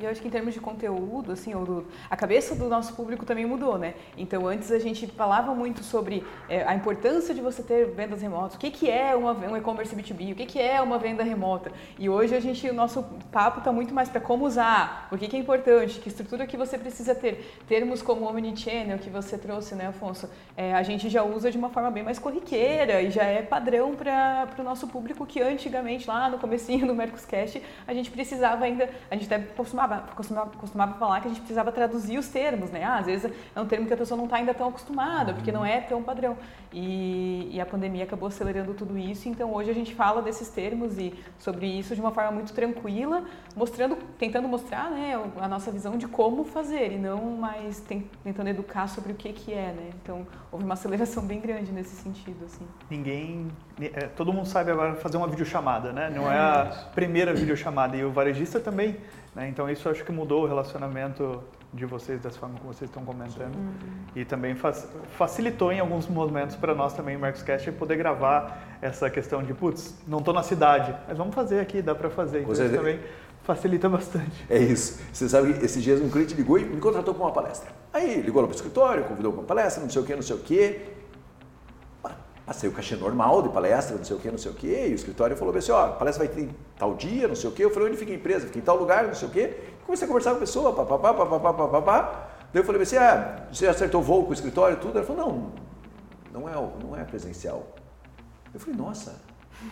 E 0.00 0.04
eu 0.04 0.10
acho 0.10 0.20
que 0.20 0.28
em 0.28 0.30
termos 0.30 0.54
de 0.54 0.60
conteúdo, 0.60 1.32
assim, 1.32 1.52
do, 1.52 1.86
a 2.08 2.16
cabeça 2.16 2.54
do 2.54 2.68
nosso 2.68 2.94
público 2.94 3.26
também 3.26 3.44
mudou, 3.44 3.78
né? 3.78 3.94
Então, 4.16 4.46
antes 4.46 4.72
a 4.72 4.78
gente 4.78 5.06
falava 5.06 5.54
muito 5.54 5.82
sobre 5.84 6.24
é, 6.48 6.64
a 6.64 6.74
importância 6.74 7.34
de 7.34 7.40
você 7.40 7.62
ter 7.62 7.86
vendas 7.90 8.22
remotas, 8.22 8.56
o 8.56 8.58
que, 8.58 8.70
que 8.70 8.90
é 8.90 9.14
uma, 9.14 9.32
um 9.32 9.56
e-commerce 9.56 9.94
B2B, 9.94 10.32
o 10.32 10.34
que, 10.34 10.46
que 10.46 10.60
é 10.60 10.80
uma 10.80 10.98
venda 10.98 11.22
remota. 11.22 11.70
E 11.98 12.08
hoje 12.08 12.34
a 12.34 12.40
gente, 12.40 12.68
o 12.68 12.74
nosso 12.74 13.02
papo 13.30 13.58
está 13.58 13.70
muito 13.70 13.92
mais 13.92 14.08
para 14.08 14.20
como 14.20 14.46
usar, 14.46 15.08
o 15.12 15.18
que, 15.18 15.28
que 15.28 15.36
é 15.36 15.38
importante, 15.38 16.00
que 16.00 16.08
estrutura 16.08 16.46
que 16.46 16.56
você 16.56 16.78
precisa 16.78 17.14
ter. 17.14 17.58
Termos 17.68 18.00
como 18.00 18.26
Omnichannel, 18.26 18.98
que 18.98 19.10
você 19.10 19.36
trouxe, 19.36 19.74
né, 19.74 19.88
Afonso? 19.88 20.30
É, 20.56 20.72
a 20.74 20.82
gente 20.82 21.10
já 21.10 21.22
usa 21.22 21.50
de 21.50 21.58
uma 21.58 21.68
forma 21.68 21.90
bem 21.90 22.02
mais 22.02 22.18
corriqueira 22.18 23.02
e 23.02 23.10
já 23.10 23.24
é 23.24 23.42
padrão 23.42 23.94
para 23.94 24.48
o 24.58 24.62
nosso 24.62 24.88
público 24.88 25.26
que 25.26 25.40
antigamente, 25.42 26.08
lá 26.08 26.28
no 26.28 26.38
comecinho 26.38 26.86
do 26.86 26.94
Mercoscast, 26.94 27.62
a 27.86 27.92
gente 27.92 28.10
precisava 28.10 28.64
ainda, 28.64 28.88
a 29.10 29.14
gente 29.14 29.32
até 29.32 29.38
costumava, 29.74 30.04
costumava, 30.14 30.50
costumava 30.50 30.94
falar 30.94 31.20
que 31.20 31.26
a 31.26 31.30
gente 31.30 31.40
precisava 31.40 31.72
traduzir 31.72 32.16
os 32.16 32.28
termos, 32.28 32.70
né? 32.70 32.84
Ah, 32.84 32.98
às 32.98 33.06
vezes 33.06 33.32
é 33.54 33.60
um 33.60 33.66
termo 33.66 33.86
que 33.86 33.92
a 33.92 33.96
pessoa 33.96 34.16
não 34.16 34.24
está 34.24 34.36
ainda 34.36 34.54
tão 34.54 34.68
acostumada, 34.68 35.34
porque 35.34 35.50
não 35.50 35.64
é 35.64 35.80
tão 35.80 36.02
padrão. 36.02 36.36
E, 36.72 37.50
e, 37.52 37.60
a 37.60 37.66
pandemia 37.66 38.04
acabou 38.04 38.28
acelerando 38.28 38.74
tudo 38.74 38.98
isso, 38.98 39.28
então 39.28 39.52
hoje 39.52 39.70
a 39.70 39.74
gente 39.74 39.94
fala 39.94 40.20
desses 40.20 40.48
termos 40.48 40.98
e 40.98 41.14
sobre 41.38 41.66
isso 41.66 41.94
de 41.94 42.00
uma 42.00 42.10
forma 42.10 42.32
muito 42.32 42.52
tranquila, 42.52 43.24
mostrando, 43.54 43.96
tentando 44.18 44.48
mostrar 44.48 44.90
né, 44.90 45.14
a 45.40 45.46
nossa 45.46 45.70
visão 45.70 45.96
de 45.96 46.08
como 46.08 46.44
fazer 46.44 46.92
e 46.92 46.98
não 46.98 47.36
mais 47.36 47.80
tem, 47.80 48.08
tentando 48.24 48.48
educar 48.48 48.88
sobre 48.88 49.12
o 49.12 49.14
que, 49.14 49.32
que 49.32 49.52
é, 49.52 49.72
né? 49.72 49.90
Então 50.02 50.26
houve 50.50 50.64
uma 50.64 50.74
aceleração 50.74 51.24
bem 51.24 51.40
grande 51.40 51.70
nesse 51.70 51.94
sentido, 51.94 52.44
assim. 52.44 52.66
Ninguém, 52.90 53.48
é, 53.80 54.06
todo 54.08 54.32
mundo 54.32 54.46
sabe 54.46 54.72
agora 54.72 54.96
fazer 54.96 55.16
uma 55.16 55.28
videochamada, 55.28 55.92
né? 55.92 56.10
Não 56.10 56.30
é 56.30 56.38
a 56.38 56.88
primeira 56.92 57.32
videochamada 57.32 57.96
e 57.96 58.04
o 58.04 58.10
varejista 58.10 58.58
também 58.58 58.96
né? 59.34 59.48
Então 59.48 59.68
isso 59.68 59.88
acho 59.88 60.04
que 60.04 60.12
mudou 60.12 60.44
o 60.44 60.46
relacionamento 60.46 61.42
de 61.72 61.84
vocês, 61.84 62.20
dessa 62.20 62.38
forma 62.38 62.58
que 62.58 62.66
vocês 62.66 62.88
estão 62.88 63.04
comentando. 63.04 63.56
Uhum. 63.56 63.72
E 64.14 64.24
também 64.24 64.54
facilitou 65.10 65.72
em 65.72 65.80
alguns 65.80 66.06
momentos 66.06 66.54
para 66.54 66.74
nós 66.74 66.94
também, 66.94 67.16
Marcoscast, 67.18 67.70
poder 67.72 67.96
gravar 67.96 68.78
essa 68.80 69.10
questão 69.10 69.42
de, 69.42 69.52
putz, 69.52 69.94
não 70.06 70.18
estou 70.18 70.32
na 70.32 70.42
cidade, 70.42 70.94
mas 71.08 71.18
vamos 71.18 71.34
fazer 71.34 71.58
aqui, 71.58 71.82
dá 71.82 71.94
para 71.94 72.08
fazer. 72.08 72.42
Então 72.42 72.52
isso 72.52 72.68
também 72.70 73.00
facilita 73.42 73.88
bastante. 73.88 74.44
É 74.48 74.58
isso. 74.58 75.00
Você 75.12 75.28
sabe 75.28 75.52
que 75.52 75.64
esses 75.64 75.82
dias 75.82 76.00
um 76.00 76.08
cliente 76.08 76.34
ligou 76.34 76.58
e 76.58 76.64
me 76.64 76.80
contratou 76.80 77.12
para 77.12 77.24
uma 77.24 77.32
palestra. 77.32 77.70
Aí 77.92 78.20
ligou 78.22 78.40
lá 78.40 78.48
para 78.48 78.54
o 78.54 78.56
escritório, 78.56 79.04
convidou 79.04 79.32
para 79.32 79.40
uma 79.40 79.46
palestra, 79.46 79.82
não 79.82 79.90
sei 79.90 80.00
o 80.00 80.04
que, 80.04 80.14
não 80.14 80.22
sei 80.22 80.36
o 80.36 80.38
que. 80.38 80.93
Passei 82.46 82.68
o 82.68 82.72
cachê 82.72 82.94
normal 82.94 83.42
de 83.42 83.48
palestra, 83.48 83.96
não 83.96 84.04
sei 84.04 84.16
o 84.16 84.18
que, 84.18 84.30
não 84.30 84.36
sei 84.36 84.50
o 84.50 84.54
que, 84.54 84.66
e 84.66 84.92
o 84.92 84.94
escritório 84.94 85.34
falou 85.34 85.56
assim, 85.56 85.72
ó, 85.72 85.86
a 85.86 85.88
palestra 85.92 86.26
vai 86.26 86.34
ter 86.34 86.50
tal 86.78 86.94
dia, 86.94 87.26
não 87.26 87.34
sei 87.34 87.48
o 87.48 87.52
que. 87.52 87.64
Eu 87.64 87.70
falei, 87.70 87.88
onde 87.88 87.96
fica 87.96 88.12
a 88.12 88.14
empresa? 88.14 88.46
Fica 88.46 88.58
em 88.58 88.62
tal 88.62 88.76
lugar, 88.76 89.06
não 89.06 89.14
sei 89.14 89.28
o 89.28 89.30
que. 89.30 89.48
Comecei 89.86 90.04
a 90.04 90.08
conversar 90.08 90.30
com 90.30 90.36
a 90.36 90.40
pessoa, 90.40 90.72
papapá, 90.74 91.14
papapá, 91.14 91.52
papapá. 91.54 92.28
Daí 92.52 92.60
eu 92.62 92.64
falei 92.64 92.82
assim, 92.82 92.96
ah, 92.96 93.46
você 93.50 93.66
acertou 93.66 94.02
voo 94.02 94.24
com 94.24 94.30
o 94.30 94.34
escritório 94.34 94.76
tudo? 94.76 94.98
Ela 94.98 95.06
falou, 95.06 95.52
não, 96.32 96.40
não 96.40 96.48
é, 96.48 96.52
não 96.84 96.96
é 96.96 97.02
presencial. 97.02 97.64
Eu 98.52 98.60
falei, 98.60 98.76
nossa, 98.76 99.14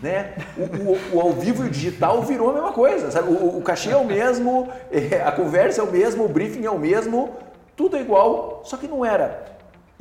né? 0.01 0.35
O, 0.57 0.63
o, 0.63 1.17
o, 1.17 1.21
ao 1.21 1.33
vivo 1.33 1.65
e 1.65 1.69
o 1.69 1.71
digital 1.71 2.23
virou 2.23 2.51
a 2.51 2.55
mesma 2.55 2.73
coisa, 2.73 3.11
sabe? 3.11 3.31
O, 3.31 3.59
o 3.59 3.63
cachê 3.63 3.91
é 3.91 3.97
o 3.97 4.05
mesmo, 4.05 4.69
é, 4.91 5.23
a 5.23 5.33
conversa 5.33 5.81
é 5.81 5.85
o 5.85 5.91
mesmo, 5.91 6.25
o 6.25 6.29
briefing 6.29 6.65
é 6.65 6.71
o 6.71 6.79
mesmo, 6.79 7.37
tudo 7.77 7.97
é 7.97 8.01
igual, 8.01 8.63
só 8.65 8.77
que 8.77 8.89
não 8.89 9.05
era. 9.05 9.52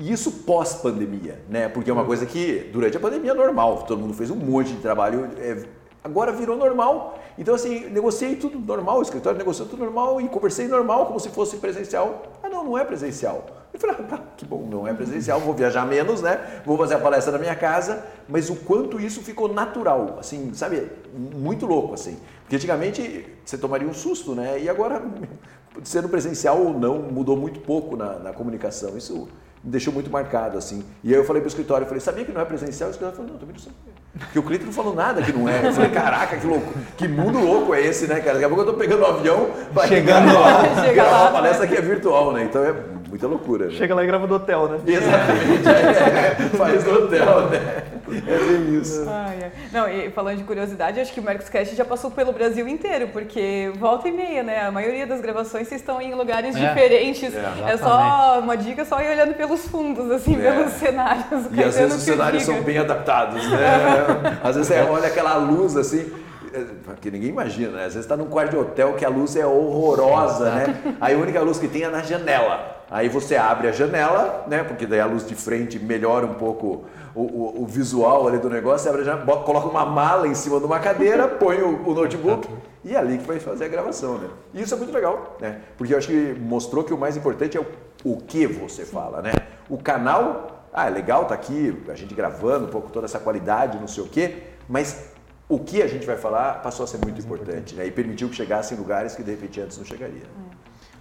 E 0.02 0.12
isso 0.12 0.32
pós-pandemia, 0.32 1.40
né? 1.48 1.70
Porque 1.70 1.92
é 1.92 1.94
uma 1.94 2.04
coisa 2.04 2.26
que 2.26 2.72
durante 2.74 2.98
a 2.98 3.00
pandemia 3.00 3.32
é 3.32 3.36
normal, 3.36 3.84
todo 3.88 4.00
mundo 4.00 4.16
fez 4.16 4.32
um 4.32 4.36
monte 4.36 4.72
de 4.72 4.82
trabalho, 4.82 5.30
é, 5.38 5.64
agora 6.04 6.32
virou 6.32 6.58
normal. 6.58 7.20
Então, 7.38 7.54
assim, 7.54 7.88
negociei 7.88 8.36
tudo 8.36 8.58
normal, 8.58 8.98
o 8.98 9.04
escritório 9.04 9.38
negociou 9.38 9.70
tudo 9.70 9.84
normal 9.84 10.20
e 10.20 10.28
conversei 10.28 10.68
normal, 10.68 11.06
como 11.06 11.20
se 11.20 11.30
fosse 11.30 11.58
presencial. 11.58 12.24
Ah, 12.42 12.50
não, 12.50 12.64
não 12.64 12.76
é 12.80 12.84
presencial. 12.84 13.46
Eu 13.72 13.80
falei, 13.80 13.96
ah, 14.12 14.20
que 14.36 14.44
bom, 14.44 14.68
não 14.68 14.88
é 14.88 14.94
presencial, 14.96 15.40
vou 15.40 15.54
viajar 15.54 15.86
menos, 15.86 16.20
né? 16.20 16.64
Vou 16.66 16.76
fazer 16.80 16.96
a 16.96 17.00
palestra 17.00 17.32
na 17.32 17.38
minha 17.38 17.56
casa, 17.56 18.04
mas 18.28 18.50
o 18.50 18.56
quanto 18.56 19.00
isso 19.00 19.22
ficou 19.22 19.54
natural, 19.54 20.18
assim, 20.20 20.52
sabe? 20.56 20.90
Muito 21.14 21.68
louco, 21.68 21.94
assim. 21.94 22.18
Porque 22.42 22.56
antigamente 22.56 23.24
você 23.46 23.56
tomaria 23.56 23.88
um 23.88 23.94
susto, 23.94 24.34
né? 24.34 24.60
E 24.60 24.68
agora, 24.68 25.00
sendo 25.84 26.10
presencial 26.10 26.60
ou 26.60 26.74
não, 26.74 26.98
mudou 27.04 27.38
muito 27.38 27.60
pouco 27.60 27.96
na, 27.96 28.18
na 28.18 28.34
comunicação. 28.34 28.98
Isso 28.98 29.30
me 29.64 29.72
deixou 29.72 29.94
muito 29.94 30.10
marcado, 30.10 30.58
assim. 30.58 30.84
E 31.04 31.14
aí 31.14 31.20
eu 31.20 31.26
falei 31.26 31.42
pro 31.42 31.48
escritório, 31.48 31.84
eu 31.86 31.88
falei, 31.88 32.02
sabia 32.02 32.26
que 32.26 32.32
não 32.32 32.42
é 32.42 32.46
presencial? 32.46 32.90
O 32.90 32.92
escritório 32.92 33.16
falou, 33.16 33.32
não, 33.32 33.40
também 33.40 33.54
não 33.54 33.62
sabia. 33.62 33.92
Porque 34.18 34.40
o 34.40 34.44
cliente 34.44 34.66
não 34.66 34.74
falou 34.74 34.94
nada 34.94 35.22
que 35.22 35.32
não 35.32 35.48
é. 35.48 35.68
Eu 35.68 35.74
falei, 35.74 35.90
caraca, 35.92 36.38
que 36.38 36.46
louco, 36.46 36.74
que 36.98 37.08
mundo 37.08 37.40
louco 37.40 37.74
é 37.74 37.82
esse, 37.82 38.08
né, 38.08 38.20
cara? 38.20 38.34
Daqui 38.34 38.46
a 38.46 38.48
pouco 38.50 38.64
eu 38.64 38.74
tô 38.74 38.74
pegando 38.74 39.04
um 39.04 39.06
avião, 39.06 39.50
vai 39.72 39.88
chegando 39.88 40.34
lá, 40.34 40.64
gravar 40.94 41.22
uma 41.30 41.32
palestra 41.32 41.68
que 41.68 41.76
é 41.76 41.82
virtual, 41.82 42.34
né? 42.34 42.44
Então 42.44 42.64
é 42.64 42.74
muita 43.12 43.28
loucura. 43.28 43.66
Né? 43.68 43.72
Chega 43.74 43.94
lá 43.94 44.04
e 44.04 44.08
grava 44.08 44.26
do 44.26 44.36
hotel, 44.36 44.70
né? 44.70 44.80
Exatamente, 44.88 45.68
é, 45.70 46.36
faz 46.58 46.84
do 46.84 46.92
hotel, 47.04 47.50
né? 47.50 47.84
É 48.10 48.38
bem 48.38 48.80
isso. 48.80 49.06
Ah, 49.08 49.34
é. 49.34 49.52
Não, 49.72 49.88
e 49.88 50.10
falando 50.12 50.38
de 50.38 50.44
curiosidade, 50.44 51.00
acho 51.00 51.14
que 51.14 51.20
o 51.20 51.24
Mercoscast 51.24 51.76
já 51.76 51.86
passou 51.86 52.10
pelo 52.12 52.32
Brasil 52.34 52.68
inteiro, 52.68 53.10
porque 53.10 53.72
volta 53.78 54.08
e 54.08 54.12
meia, 54.12 54.44
né? 54.44 54.66
A 54.66 54.72
maioria 54.72 55.06
das 55.06 55.22
gravações 55.22 55.68
vocês 55.68 55.82
estão 55.82 56.02
em 56.02 56.14
lugares 56.14 56.56
É. 56.56 56.60
diferentes. 56.70 57.34
É, 57.36 57.72
É, 57.74 57.78
só 57.78 58.40
uma 58.42 58.56
dica, 58.58 58.84
só 58.86 59.00
ir 59.02 59.10
olhando 59.12 59.34
pelos 59.36 59.68
fundos, 59.68 60.10
assim, 60.10 60.36
É. 60.42 60.52
pelos 60.52 60.72
cenários. 60.74 61.46
E 61.52 61.64
às 61.64 61.78
vezes 61.78 61.96
os 61.98 62.04
cenários 62.04 62.44
são 62.44 62.62
bem 62.64 62.78
adaptados, 62.78 63.46
né? 63.50 63.60
Às 64.44 64.56
vezes 64.56 64.68
você 64.68 64.82
olha 64.82 65.08
aquela 65.08 65.36
luz 65.36 65.76
assim, 65.78 66.12
é, 66.54 66.64
que 67.00 67.12
ninguém 67.12 67.30
imagina, 67.30 67.72
né? 67.72 67.80
Às 67.86 67.94
vezes 67.94 68.00
está 68.06 68.18
num 68.18 68.26
quarto 68.28 68.52
de 68.52 68.58
hotel 68.58 68.94
que 68.94 69.06
a 69.06 69.10
luz 69.10 69.36
é 69.36 69.46
horrorosa, 69.46 70.50
né? 70.52 70.96
Aí 71.00 71.14
a 71.14 71.18
única 71.18 71.40
luz 71.42 71.60
que 71.60 71.68
tem 71.68 71.84
é 71.84 71.90
na 71.90 72.02
janela. 72.02 72.81
Aí 72.92 73.08
você 73.08 73.38
abre 73.38 73.70
a 73.70 73.72
janela, 73.72 74.44
né? 74.48 74.64
Porque 74.66 74.86
daí 74.86 75.00
a 75.00 75.06
luz 75.06 75.26
de 75.26 75.34
frente 75.34 75.80
melhora 75.80 76.26
um 76.26 76.34
pouco 76.34 76.84
o, 77.16 77.22
o- 77.22 77.64
o 77.64 77.66
visual 77.66 78.28
ali 78.28 78.38
do 78.38 78.50
negócio, 78.50 78.80
você 78.84 78.90
abre 78.90 79.02
a 79.02 79.06
janela, 79.06 79.44
coloca 79.44 79.68
uma 79.68 79.86
mala 79.86 80.28
em 80.28 80.36
cima 80.36 80.60
de 80.60 80.66
uma 80.66 80.78
cadeira, 80.80 81.26
põe 81.40 81.62
o, 81.62 81.88
o 81.90 81.94
notebook 81.94 82.50
e 82.84 82.94
é 82.94 82.98
ali 82.98 83.18
que 83.18 83.26
vai 83.26 83.40
fazer 83.40 83.64
a 83.66 83.68
gravação, 83.70 84.18
né? 84.18 84.28
E 84.54 84.62
isso 84.62 84.74
é 84.74 84.78
muito 84.78 84.92
legal, 84.94 85.38
né? 85.40 85.62
Porque 85.78 85.94
eu 85.94 85.98
acho 85.98 86.08
que 86.10 86.36
mostrou 86.38 86.84
que 86.84 86.94
o 86.94 86.98
mais 86.98 87.16
importante 87.16 87.58
é 87.58 87.62
o, 87.62 87.66
o 88.04 88.18
que 88.18 88.46
você 88.46 88.84
fala, 88.86 89.22
né? 89.22 89.32
O 89.70 89.78
canal, 89.78 90.66
ah, 90.74 90.88
é 90.88 90.90
legal, 90.90 91.24
tá 91.26 91.34
aqui, 91.34 91.82
a 91.88 91.96
gente 91.96 92.14
gravando 92.14 92.66
um 92.66 92.70
pouco 92.70 92.90
toda 92.92 93.06
essa 93.06 93.20
qualidade, 93.20 93.80
não 93.80 93.88
sei 93.88 94.04
o 94.04 94.08
quê, 94.08 94.36
mas 94.68 95.12
o 95.48 95.60
que 95.60 95.82
a 95.82 95.88
gente 95.88 96.06
vai 96.06 96.18
falar 96.18 96.62
passou 96.62 96.84
a 96.84 96.88
ser 96.88 96.98
muito 96.98 97.22
importante, 97.22 97.74
né? 97.74 97.86
E 97.88 97.92
permitiu 97.92 98.28
que 98.28 98.36
chegasse 98.36 98.74
em 98.74 98.78
lugares 98.78 99.16
que 99.16 99.24
de 99.24 99.32
repente 99.32 99.62
antes 99.62 99.78
não 99.78 99.86
chegaria. 99.86 100.24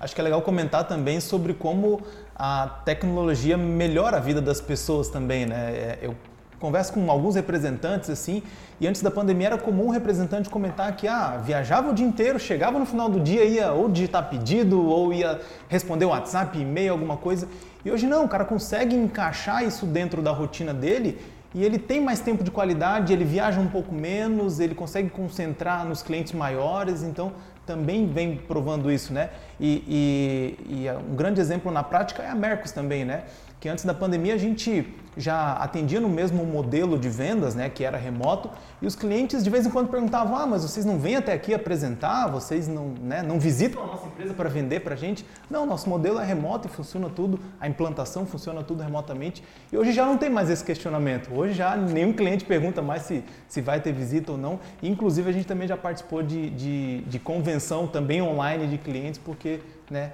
Acho 0.00 0.14
que 0.14 0.20
é 0.20 0.24
legal 0.24 0.40
comentar 0.40 0.84
também 0.88 1.20
sobre 1.20 1.52
como 1.52 2.00
a 2.34 2.80
tecnologia 2.86 3.58
melhora 3.58 4.16
a 4.16 4.20
vida 4.20 4.40
das 4.40 4.58
pessoas 4.58 5.08
também, 5.08 5.44
né? 5.44 5.72
É, 5.72 5.98
Eu 6.00 6.16
converso 6.58 6.92
com 6.94 7.10
alguns 7.10 7.34
representantes 7.34 8.08
assim, 8.08 8.42
e 8.80 8.86
antes 8.86 9.02
da 9.02 9.10
pandemia 9.10 9.48
era 9.48 9.58
comum 9.58 9.86
um 9.86 9.90
representante 9.90 10.48
comentar 10.48 10.94
que 10.96 11.06
ah, 11.06 11.38
viajava 11.44 11.90
o 11.90 11.94
dia 11.94 12.06
inteiro, 12.06 12.38
chegava 12.38 12.78
no 12.78 12.86
final 12.86 13.10
do 13.10 13.20
dia, 13.20 13.44
ia 13.44 13.72
ou 13.72 13.88
digitar 13.88 14.28
pedido, 14.30 14.82
ou 14.82 15.12
ia 15.12 15.38
responder 15.68 16.06
um 16.06 16.08
WhatsApp, 16.08 16.58
e-mail, 16.58 16.92
alguma 16.92 17.16
coisa. 17.18 17.46
E 17.84 17.90
hoje 17.90 18.06
não, 18.06 18.24
o 18.24 18.28
cara 18.28 18.44
consegue 18.44 18.96
encaixar 18.96 19.64
isso 19.64 19.84
dentro 19.84 20.22
da 20.22 20.30
rotina 20.30 20.72
dele 20.72 21.18
e 21.54 21.64
ele 21.64 21.78
tem 21.78 22.00
mais 22.00 22.20
tempo 22.20 22.44
de 22.44 22.50
qualidade, 22.50 23.12
ele 23.12 23.24
viaja 23.24 23.60
um 23.60 23.66
pouco 23.66 23.92
menos, 23.92 24.60
ele 24.60 24.74
consegue 24.74 25.10
concentrar 25.10 25.84
nos 25.84 26.00
clientes 26.00 26.32
maiores, 26.32 27.02
então 27.02 27.32
também 27.70 28.04
vem 28.12 28.34
provando 28.36 28.90
isso, 28.90 29.12
né? 29.12 29.30
E, 29.60 30.56
e- 30.68 30.84
e 30.84 30.90
um 30.90 31.14
grande 31.14 31.40
exemplo 31.40 31.70
na 31.70 31.84
prática 31.84 32.20
é 32.20 32.28
a 32.28 32.34
Mercos 32.34 32.72
também, 32.72 33.04
né? 33.04 33.22
Que 33.60 33.68
antes 33.68 33.84
da 33.84 33.92
pandemia 33.92 34.34
a 34.34 34.38
gente 34.38 34.86
já 35.16 35.52
atendia 35.54 36.00
no 36.00 36.08
mesmo 36.08 36.44
modelo 36.44 36.98
de 36.98 37.08
vendas, 37.08 37.54
né? 37.54 37.68
Que 37.68 37.84
era 37.84 37.98
remoto, 37.98 38.48
e 38.80 38.86
os 38.86 38.94
clientes 38.94 39.44
de 39.44 39.50
vez 39.50 39.66
em 39.66 39.70
quando 39.70 39.88
perguntavam: 39.88 40.36
Ah, 40.36 40.46
mas 40.46 40.62
vocês 40.62 40.86
não 40.86 40.98
vêm 40.98 41.16
até 41.16 41.32
aqui 41.32 41.52
apresentar? 41.52 42.28
Vocês 42.28 42.66
não, 42.66 42.94
né, 43.00 43.22
não 43.22 43.38
visitam 43.38 43.82
a 43.82 43.86
nossa 43.86 44.06
empresa 44.06 44.32
para 44.32 44.48
vender 44.48 44.80
para 44.80 44.94
a 44.94 44.96
gente? 44.96 45.26
Não, 45.50 45.66
nosso 45.66 45.88
modelo 45.88 46.18
é 46.18 46.24
remoto 46.24 46.68
e 46.68 46.70
funciona 46.70 47.10
tudo, 47.10 47.38
a 47.60 47.68
implantação 47.68 48.24
funciona 48.24 48.62
tudo 48.62 48.82
remotamente. 48.82 49.42
E 49.70 49.76
hoje 49.76 49.92
já 49.92 50.06
não 50.06 50.16
tem 50.16 50.30
mais 50.30 50.48
esse 50.48 50.64
questionamento. 50.64 51.30
Hoje 51.34 51.52
já 51.52 51.76
nenhum 51.76 52.12
cliente 52.12 52.44
pergunta 52.44 52.80
mais 52.80 53.02
se, 53.02 53.22
se 53.46 53.60
vai 53.60 53.80
ter 53.80 53.92
visita 53.92 54.32
ou 54.32 54.38
não. 54.38 54.58
E, 54.80 54.88
inclusive 54.88 55.28
a 55.28 55.32
gente 55.32 55.46
também 55.46 55.68
já 55.68 55.76
participou 55.76 56.22
de, 56.22 56.50
de, 56.50 57.02
de 57.02 57.18
convenção 57.18 57.86
também 57.86 58.22
online 58.22 58.66
de 58.68 58.78
clientes, 58.78 59.20
porque 59.22 59.60
né, 59.90 60.12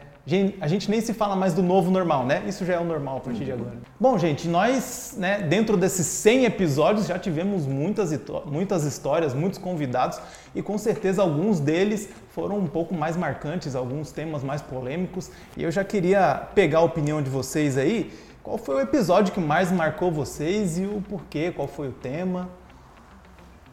a 0.61 0.67
gente 0.67 0.91
nem 0.91 1.01
se 1.01 1.15
fala 1.15 1.37
mais 1.37 1.55
do 1.55 1.63
novo 1.63 1.89
normal, 1.89 2.27
né? 2.27 2.43
Isso 2.49 2.65
já 2.65 2.75
é 2.75 2.81
o 2.81 2.85
normal 2.85 3.19
a 3.19 3.21
partir 3.21 3.45
de 3.45 3.53
agora. 3.53 3.75
Bom, 3.99 4.19
gente, 4.19 4.49
nós, 4.49 5.15
né, 5.17 5.41
dentro 5.43 5.77
desses 5.77 6.05
100 6.05 6.47
episódios, 6.47 7.07
já 7.07 7.17
tivemos 7.17 7.65
muitas, 7.65 8.11
muitas 8.45 8.83
histórias, 8.83 9.33
muitos 9.33 9.57
convidados 9.57 10.21
e 10.53 10.61
com 10.63 10.77
certeza 10.79 11.23
alguns 11.23 11.61
deles 11.61 12.09
foram 12.31 12.59
um 12.59 12.67
pouco 12.67 12.93
mais 12.93 13.17
marcantes, 13.17 13.77
alguns 13.77 14.11
temas 14.11 14.43
mais 14.43 14.61
polêmicos. 14.61 15.31
E 15.57 15.63
eu 15.63 15.71
já 15.71 15.85
queria 15.85 16.49
pegar 16.57 16.79
a 16.79 16.83
opinião 16.83 17.23
de 17.23 17.31
vocês 17.31 17.79
aí. 17.79 18.13
Qual 18.43 18.59
foi 18.59 18.75
o 18.75 18.81
episódio 18.81 19.33
que 19.33 19.41
mais 19.41 19.71
marcou 19.71 20.11
vocês 20.11 20.77
e 20.77 20.87
o 20.87 21.01
porquê? 21.09 21.53
Qual 21.53 21.69
foi 21.69 21.89
o 21.89 21.93
tema? 21.93 22.49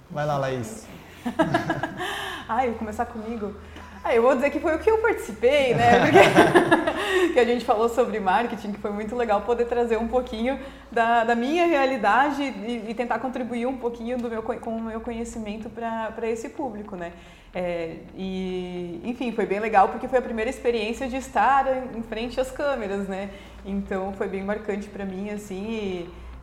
Vai 0.10 0.26
lá, 0.28 0.38
Laís. 0.38 0.86
Ai, 2.48 2.74
começar 2.74 3.08
comigo. 3.08 3.56
Ah, 4.04 4.14
eu 4.14 4.22
vou 4.22 4.36
dizer 4.36 4.50
que 4.50 4.60
foi 4.60 4.76
o 4.76 4.80
que 4.80 4.90
eu 4.92 4.98
participei, 4.98 5.74
né? 5.74 6.00
Porque 6.04 7.32
que 7.34 7.40
a 7.40 7.46
gente 7.46 7.64
falou 7.64 7.88
sobre 7.88 8.20
marketing, 8.20 8.74
que 8.74 8.80
foi 8.80 8.92
muito 8.92 9.16
legal 9.16 9.42
poder 9.42 9.66
trazer 9.66 9.98
um 9.98 10.08
pouquinho 10.10 10.60
da, 10.92 11.24
da 11.24 11.36
minha 11.36 11.66
realidade 11.66 12.42
e, 12.44 12.86
e 12.90 12.94
tentar 12.94 13.20
contribuir 13.20 13.66
um 13.66 13.78
pouquinho 13.78 14.18
do 14.18 14.30
meu, 14.30 14.44
co- 14.44 14.56
com 14.58 14.76
o 14.76 14.82
meu 14.82 15.00
conhecimento 15.00 15.70
para 15.70 16.30
esse 16.30 16.50
público, 16.50 16.96
né? 16.98 17.14
É, 17.56 17.98
e, 18.16 19.00
enfim, 19.06 19.32
foi 19.32 19.46
bem 19.46 19.60
legal 19.60 19.88
porque 19.88 20.08
foi 20.08 20.20
a 20.20 20.22
primeira 20.22 20.50
experiência 20.50 21.08
de 21.08 21.16
estar 21.18 21.66
em 21.96 22.02
frente 22.04 22.40
às 22.42 22.52
câmeras, 22.52 23.08
né? 23.08 23.30
Então 23.66 24.12
foi 24.14 24.28
bem 24.28 24.44
marcante 24.44 24.90
para 24.90 25.06
mim, 25.06 25.30
assim, 25.30 25.64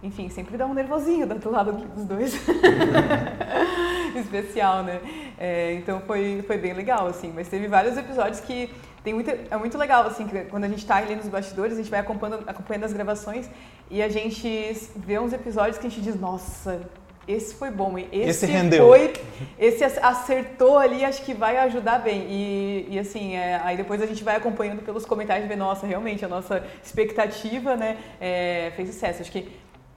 e, 0.03 0.07
enfim, 0.07 0.31
sempre 0.31 0.57
dá 0.57 0.64
um 0.66 0.73
nervosinho 0.73 1.27
do 1.27 1.51
lado 1.51 1.73
dos 1.73 2.05
dois. 2.07 2.40
especial, 4.18 4.83
né? 4.83 5.01
É, 5.38 5.73
então 5.75 6.01
foi, 6.01 6.42
foi 6.46 6.59
bem 6.59 6.73
legal, 6.73 7.07
assim. 7.07 7.33
Mas 7.35 7.49
teve 7.49 7.66
vários 7.68 7.96
episódios 7.96 8.40
que 8.40 8.70
tem 9.03 9.14
muita, 9.14 9.37
é 9.51 9.57
muito 9.57 9.79
legal, 9.79 10.07
assim, 10.07 10.27
que 10.27 10.38
quando 10.44 10.64
a 10.64 10.68
gente 10.68 10.85
tá 10.85 10.96
ali 10.96 11.16
nos 11.16 11.29
bastidores, 11.29 11.75
a 11.75 11.77
gente 11.77 11.90
vai 11.90 12.01
acompanhando, 12.01 12.44
acompanhando 12.46 12.85
as 12.85 12.92
gravações 12.92 13.49
e 13.90 14.03
a 14.03 14.09
gente 14.09 14.77
vê 14.96 15.18
uns 15.18 15.33
episódios 15.33 15.79
que 15.79 15.87
a 15.87 15.90
gente 15.90 16.03
diz, 16.03 16.20
nossa, 16.20 16.83
esse 17.27 17.55
foi 17.55 17.70
bom, 17.70 17.96
esse, 17.96 18.07
Esse 18.12 18.46
rendeu. 18.46 18.88
foi, 18.88 19.12
esse 19.59 19.85
ac- 19.85 19.99
acertou 20.03 20.77
ali, 20.79 21.05
acho 21.05 21.23
que 21.23 21.33
vai 21.33 21.57
ajudar 21.59 22.01
bem. 22.01 22.27
E, 22.29 22.87
e 22.90 22.99
assim, 22.99 23.37
é, 23.37 23.61
aí 23.64 23.77
depois 23.77 24.03
a 24.03 24.07
gente 24.07 24.23
vai 24.25 24.37
acompanhando 24.37 24.83
pelos 24.83 25.07
comentários 25.07 25.44
e 25.46 25.49
vê, 25.49 25.57
nossa, 25.57 25.87
realmente, 25.87 26.25
a 26.25 26.29
nossa 26.29 26.62
expectativa, 26.83 27.77
né, 27.77 27.96
é, 28.20 28.73
fez 28.77 28.88
sucesso. 28.90 29.23
Acho 29.23 29.33
que 29.33 29.49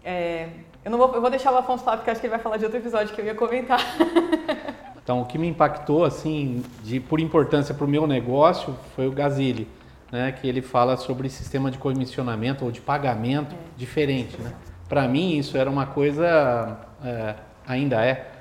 é, 0.05 0.47
eu 0.83 0.91
não 0.91 0.97
vou, 0.97 1.13
eu 1.13 1.21
vou 1.21 1.29
deixar 1.29 1.51
o 1.51 1.57
Afonso 1.57 1.83
falar, 1.83 1.97
porque 1.97 2.11
acho 2.11 2.19
que 2.19 2.27
ele 2.27 2.31
vai 2.31 2.39
falar 2.39 2.57
de 2.57 2.65
outro 2.65 2.79
episódio 2.79 3.13
que 3.13 3.21
eu 3.21 3.25
ia 3.25 3.35
comentar. 3.35 3.79
Então, 5.03 5.21
o 5.21 5.25
que 5.25 5.37
me 5.37 5.47
impactou, 5.49 6.05
assim, 6.05 6.63
de, 6.81 6.97
por 6.97 7.19
importância 7.19 7.75
para 7.75 7.83
o 7.83 7.87
meu 7.89 8.07
negócio, 8.07 8.73
foi 8.95 9.05
o 9.05 9.11
Gazili, 9.11 9.67
né? 10.09 10.31
Que 10.31 10.47
ele 10.47 10.61
fala 10.61 10.95
sobre 10.95 11.29
sistema 11.29 11.69
de 11.69 11.77
comissionamento 11.77 12.63
ou 12.63 12.71
de 12.71 12.79
pagamento 12.79 13.53
diferente, 13.75 14.41
né? 14.41 14.53
Para 14.87 15.05
mim, 15.05 15.37
isso 15.37 15.57
era 15.57 15.69
uma 15.69 15.85
coisa, 15.85 16.77
é, 17.03 17.35
ainda 17.67 18.01
é, 18.01 18.31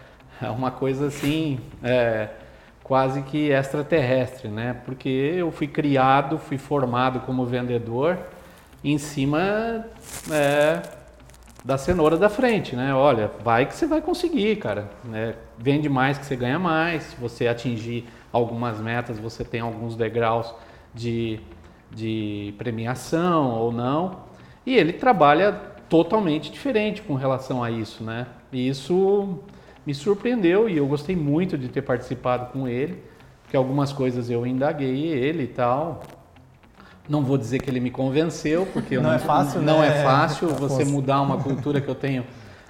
é 0.41 0.51
uma 0.51 0.71
coisa, 0.71 1.09
assim, 1.09 1.59
é, 1.83 2.29
quase 2.85 3.23
que 3.23 3.51
extraterrestre, 3.51 4.47
né? 4.49 4.77
Porque 4.85 5.09
eu 5.09 5.51
fui 5.51 5.67
criado, 5.67 6.39
fui 6.39 6.59
formado 6.59 7.21
como 7.21 7.45
vendedor 7.45 8.19
em 8.85 8.99
cima 8.99 9.85
é, 10.31 10.81
da 11.65 11.79
cenoura 11.79 12.17
da 12.17 12.29
frente, 12.29 12.75
né? 12.75 12.95
Olha, 12.95 13.31
vai 13.43 13.67
que 13.67 13.75
você 13.75 13.87
vai 13.87 14.01
conseguir, 14.01 14.57
cara. 14.57 14.91
Né? 15.05 15.35
Vende 15.59 15.89
mais 15.89 16.19
que 16.19 16.27
você 16.27 16.35
ganha 16.35 16.59
mais. 16.59 17.05
Se 17.05 17.17
você 17.17 17.47
atingir 17.47 18.07
algumas 18.33 18.81
metas, 18.81 19.19
você 19.19 19.45
tem 19.45 19.61
alguns 19.61 19.95
degraus 19.95 20.53
de, 20.95 21.39
de 21.91 22.55
premiação 22.59 23.53
ou 23.53 23.71
não. 23.71 24.23
E 24.67 24.75
ele 24.75 24.93
trabalha 24.93 25.53
totalmente 25.89 26.51
diferente 26.51 27.03
com 27.03 27.15
relação 27.15 27.63
a 27.63 27.71
isso, 27.71 28.03
né? 28.03 28.27
E 28.53 28.69
isso 28.69 29.41
me 29.85 29.95
surpreendeu 29.95 30.69
e 30.69 30.77
eu 30.77 30.87
gostei 30.87 31.15
muito 31.15 31.59
de 31.59 31.69
ter 31.69 31.83
participado 31.83 32.53
com 32.53 32.69
ele, 32.69 33.03
porque 33.43 33.57
algumas 33.57 33.93
coisas 33.93 34.31
eu 34.31 34.47
indaguei 34.47 35.09
ele 35.09 35.45
e 35.45 35.49
tal. 35.49 36.03
Não 37.09 37.23
vou 37.23 37.37
dizer 37.37 37.61
que 37.61 37.69
ele 37.69 37.81
me 37.81 37.91
convenceu, 37.91 38.67
porque 38.73 38.97
não, 38.97 39.05
não 39.05 39.13
é 39.13 39.19
fácil, 39.19 39.61
não 39.61 39.81
né? 39.81 40.01
é 40.01 40.03
fácil 40.05 40.49
você 40.49 40.85
mudar 40.85 41.21
uma 41.21 41.39
cultura 41.39 41.81
que 41.81 41.89
eu 41.89 41.95
tenho 41.95 42.25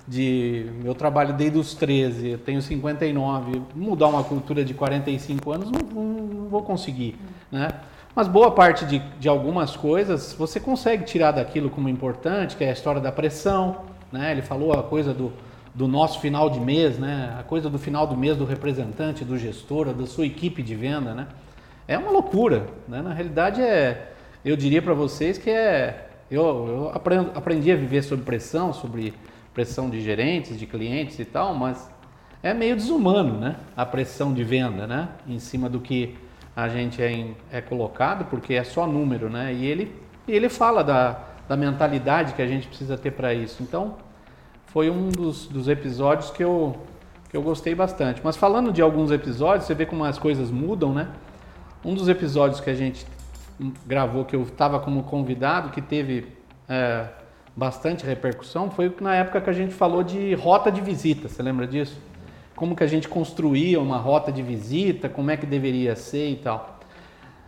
de 0.06 0.66
eu 0.84 0.94
trabalho 0.94 1.32
desde 1.34 1.58
os 1.58 1.74
13, 1.74 2.30
eu 2.30 2.38
tenho 2.38 2.60
59, 2.60 3.62
mudar 3.74 4.08
uma 4.08 4.24
cultura 4.24 4.64
de 4.64 4.74
45 4.74 5.52
anos 5.52 5.70
não, 5.70 5.80
não, 5.80 6.12
não 6.26 6.48
vou 6.48 6.62
conseguir, 6.62 7.16
né? 7.50 7.68
Mas 8.14 8.28
boa 8.28 8.50
parte 8.50 8.84
de, 8.84 8.98
de 9.18 9.28
algumas 9.28 9.74
coisas 9.74 10.34
você 10.34 10.60
consegue 10.60 11.04
tirar 11.04 11.32
daquilo 11.32 11.70
como 11.70 11.88
importante, 11.88 12.56
que 12.56 12.64
é 12.64 12.68
a 12.68 12.72
história 12.72 13.00
da 13.00 13.10
pressão, 13.10 13.78
né? 14.10 14.32
Ele 14.32 14.42
falou 14.42 14.72
a 14.72 14.82
coisa 14.82 15.14
do, 15.14 15.32
do 15.74 15.88
nosso 15.88 16.20
final 16.20 16.50
de 16.50 16.60
mês, 16.60 16.98
né? 16.98 17.34
A 17.38 17.42
coisa 17.42 17.70
do 17.70 17.78
final 17.78 18.06
do 18.06 18.16
mês 18.16 18.36
do 18.36 18.44
representante, 18.44 19.24
do 19.24 19.38
gestor, 19.38 19.94
da 19.94 20.06
sua 20.06 20.26
equipe 20.26 20.62
de 20.62 20.74
venda, 20.74 21.14
né? 21.14 21.28
É 21.88 21.96
uma 21.96 22.10
loucura, 22.10 22.66
né? 22.86 23.00
Na 23.00 23.14
realidade 23.14 23.62
é, 23.62 24.11
eu 24.50 24.56
diria 24.56 24.82
para 24.82 24.94
vocês 24.94 25.38
que 25.38 25.50
é, 25.50 26.08
eu, 26.30 26.42
eu 26.42 26.90
aprendo, 26.94 27.30
aprendi 27.34 27.70
a 27.70 27.76
viver 27.76 28.02
sob 28.02 28.22
pressão, 28.22 28.72
sobre 28.72 29.14
pressão 29.54 29.88
de 29.88 30.00
gerentes, 30.00 30.58
de 30.58 30.66
clientes 30.66 31.18
e 31.18 31.24
tal, 31.24 31.54
mas 31.54 31.90
é 32.42 32.52
meio 32.52 32.74
desumano, 32.74 33.38
né? 33.38 33.56
A 33.76 33.86
pressão 33.86 34.32
de 34.32 34.42
venda, 34.42 34.86
né? 34.86 35.10
Em 35.28 35.38
cima 35.38 35.68
do 35.68 35.78
que 35.78 36.16
a 36.56 36.68
gente 36.68 37.02
é, 37.02 37.10
em, 37.10 37.36
é 37.50 37.60
colocado, 37.60 38.24
porque 38.24 38.54
é 38.54 38.64
só 38.64 38.86
número, 38.86 39.30
né? 39.30 39.52
E 39.54 39.64
ele, 39.64 39.94
ele 40.26 40.48
fala 40.48 40.82
da, 40.82 41.20
da 41.48 41.56
mentalidade 41.56 42.34
que 42.34 42.42
a 42.42 42.46
gente 42.46 42.66
precisa 42.66 42.98
ter 42.98 43.12
para 43.12 43.32
isso. 43.32 43.62
Então, 43.62 43.96
foi 44.66 44.90
um 44.90 45.08
dos, 45.08 45.46
dos 45.46 45.68
episódios 45.68 46.30
que 46.30 46.42
eu, 46.42 46.76
que 47.30 47.36
eu 47.36 47.42
gostei 47.42 47.74
bastante. 47.74 48.20
Mas 48.24 48.36
falando 48.36 48.72
de 48.72 48.82
alguns 48.82 49.10
episódios, 49.10 49.66
você 49.66 49.74
vê 49.74 49.86
como 49.86 50.04
as 50.04 50.18
coisas 50.18 50.50
mudam, 50.50 50.92
né? 50.92 51.08
Um 51.84 51.94
dos 51.94 52.08
episódios 52.08 52.60
que 52.60 52.70
a 52.70 52.74
gente 52.74 53.06
gravou, 53.86 54.24
que 54.24 54.34
eu 54.34 54.42
estava 54.42 54.80
como 54.80 55.02
convidado, 55.02 55.70
que 55.70 55.80
teve 55.80 56.26
é, 56.68 57.06
bastante 57.54 58.04
repercussão, 58.04 58.70
foi 58.70 58.94
na 59.00 59.14
época 59.14 59.40
que 59.40 59.50
a 59.50 59.52
gente 59.52 59.74
falou 59.74 60.02
de 60.02 60.34
rota 60.34 60.70
de 60.70 60.80
visita. 60.80 61.28
Você 61.28 61.42
lembra 61.42 61.66
disso? 61.66 61.98
Como 62.56 62.74
que 62.76 62.82
a 62.82 62.86
gente 62.86 63.08
construía 63.08 63.80
uma 63.80 63.98
rota 63.98 64.30
de 64.30 64.42
visita, 64.42 65.08
como 65.08 65.30
é 65.30 65.36
que 65.36 65.46
deveria 65.46 65.96
ser 65.96 66.30
e 66.30 66.36
tal. 66.36 66.80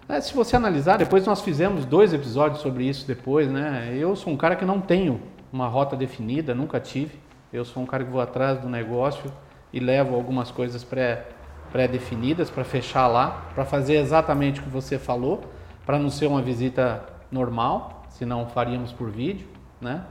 É, 0.09 0.21
se 0.21 0.35
você 0.35 0.55
analisar, 0.55 0.99
depois 0.99 1.27
nós 1.27 1.41
fizemos 1.41 1.87
dois 1.87 2.13
episódios 2.13 2.61
sobre 2.61 2.85
isso 2.85 3.07
depois, 3.07 3.51
né? 3.51 3.95
Eu 3.97 4.15
sou 4.15 4.33
um 4.33 4.37
cara 4.37 4.55
que 4.55 4.65
não 4.65 4.81
tenho 4.81 5.21
uma 5.51 5.67
rota 5.67 5.97
definida, 5.97 6.55
nunca 6.55 6.79
tive. 6.79 7.19
Eu 7.53 7.65
sou 7.65 7.83
um 7.83 7.87
cara 7.87 8.05
que 8.05 8.11
vou 8.11 8.21
atrás 8.21 8.59
do 8.59 8.69
negócio 8.69 9.33
e 9.73 9.81
levo 9.81 10.15
algumas 10.15 10.51
coisas 10.51 10.85
pré 10.85 11.27
pré-definidas 11.73 12.51
para 12.51 12.63
fechar 12.63 13.09
lá, 13.09 13.49
para 13.53 13.65
fazer 13.65 13.95
exatamente 13.95 14.61
o 14.61 14.63
que 14.63 14.69
você 14.69 14.97
falou, 14.97 15.43
para 15.85 15.99
não 15.99 16.11
ser 16.11 16.27
uma 16.27 16.43
visita 16.43 17.05
normal, 17.31 18.05
senão 18.09 18.47
faríamos 18.47 18.93
por 18.93 19.11
vídeo, 19.11 19.47
né? 19.81 20.05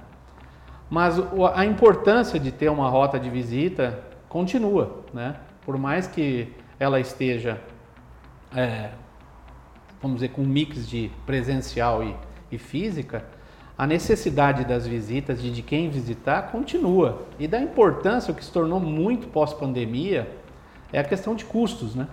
Mas 0.89 1.15
a 1.55 1.65
importância 1.65 2.39
de 2.39 2.51
ter 2.51 2.69
uma 2.69 2.89
rota 2.89 3.19
de 3.19 3.29
visita 3.29 4.03
continua, 4.29 5.03
né? 5.13 5.36
Por 5.65 5.77
mais 5.77 6.05
que 6.05 6.53
ela 6.79 6.99
esteja, 6.99 7.59
é, 8.55 8.91
vamos 10.01 10.17
dizer, 10.17 10.29
com 10.29 10.43
um 10.43 10.47
mix 10.47 10.88
de 10.88 11.09
presencial 11.25 12.03
e, 12.03 12.15
e 12.51 12.57
física, 12.57 13.25
a 13.77 13.88
necessidade 13.88 14.65
das 14.65 14.86
visitas, 14.86 15.41
de, 15.41 15.49
de 15.49 15.62
quem 15.63 15.89
visitar, 15.89 16.51
continua. 16.51 17.25
E 17.39 17.47
da 17.47 17.59
importância, 17.59 18.31
o 18.31 18.36
que 18.36 18.45
se 18.45 18.51
tornou 18.51 18.79
muito 18.79 19.27
pós-pandemia, 19.27 20.29
é 20.91 20.99
a 20.99 21.03
questão 21.03 21.36
de 21.36 21.45
custos, 21.45 21.95
né? 21.95 22.07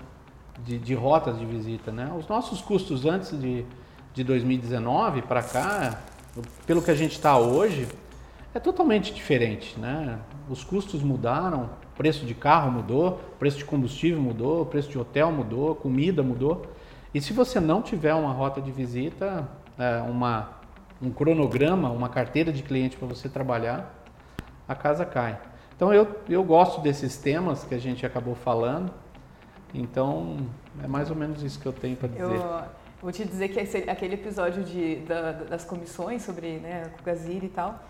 De, 0.64 0.78
de, 0.78 0.94
rotas 0.94 1.38
de 1.38 1.44
visita, 1.44 1.90
né? 1.90 2.12
Os 2.18 2.28
nossos 2.28 2.60
custos 2.60 3.06
antes 3.06 3.38
de, 3.40 3.64
de 4.12 4.22
2019 4.22 5.22
para 5.22 5.42
cá, 5.42 6.00
pelo 6.66 6.82
que 6.82 6.90
a 6.90 6.94
gente 6.94 7.12
está 7.12 7.38
hoje, 7.38 7.88
é 8.54 8.58
totalmente 8.58 9.12
diferente, 9.14 9.78
né? 9.78 10.18
Os 10.48 10.64
custos 10.64 11.02
mudaram, 11.02 11.70
preço 11.96 12.26
de 12.26 12.34
carro 12.34 12.70
mudou, 12.70 13.20
preço 13.38 13.58
de 13.58 13.64
combustível 13.64 14.20
mudou, 14.20 14.66
preço 14.66 14.88
de 14.88 14.98
hotel 14.98 15.30
mudou, 15.30 15.74
comida 15.74 16.22
mudou. 16.22 16.62
E 17.14 17.20
se 17.20 17.32
você 17.32 17.60
não 17.60 17.80
tiver 17.82 18.14
uma 18.14 18.32
rota 18.32 18.60
de 18.60 18.70
visita, 18.70 19.48
é, 19.78 20.00
uma, 20.02 20.50
um 21.00 21.10
cronograma, 21.10 21.90
uma 21.90 22.08
carteira 22.08 22.52
de 22.52 22.62
cliente 22.62 22.96
para 22.96 23.06
você 23.06 23.28
trabalhar, 23.28 23.94
a 24.68 24.74
casa 24.74 25.04
cai. 25.04 25.38
Então 25.74 25.94
eu, 25.94 26.06
eu 26.28 26.44
gosto 26.44 26.80
desses 26.80 27.16
temas 27.16 27.64
que 27.64 27.74
a 27.74 27.78
gente 27.78 28.04
acabou 28.04 28.34
falando. 28.34 28.92
Então 29.74 30.38
é 30.82 30.86
mais 30.86 31.10
ou 31.10 31.16
menos 31.16 31.42
isso 31.42 31.58
que 31.58 31.66
eu 31.66 31.72
tenho 31.72 31.96
para 31.96 32.08
dizer. 32.08 32.22
Eu 32.22 32.64
vou 33.02 33.12
te 33.12 33.24
dizer 33.24 33.48
que 33.48 33.60
aquele 33.90 34.14
episódio 34.14 34.62
de, 34.62 34.96
da, 34.96 35.32
das 35.32 35.64
comissões 35.64 36.22
sobre 36.22 36.58
né, 36.58 36.90
o 37.00 37.02
Gazir 37.02 37.44
e 37.44 37.48
tal, 37.48 37.82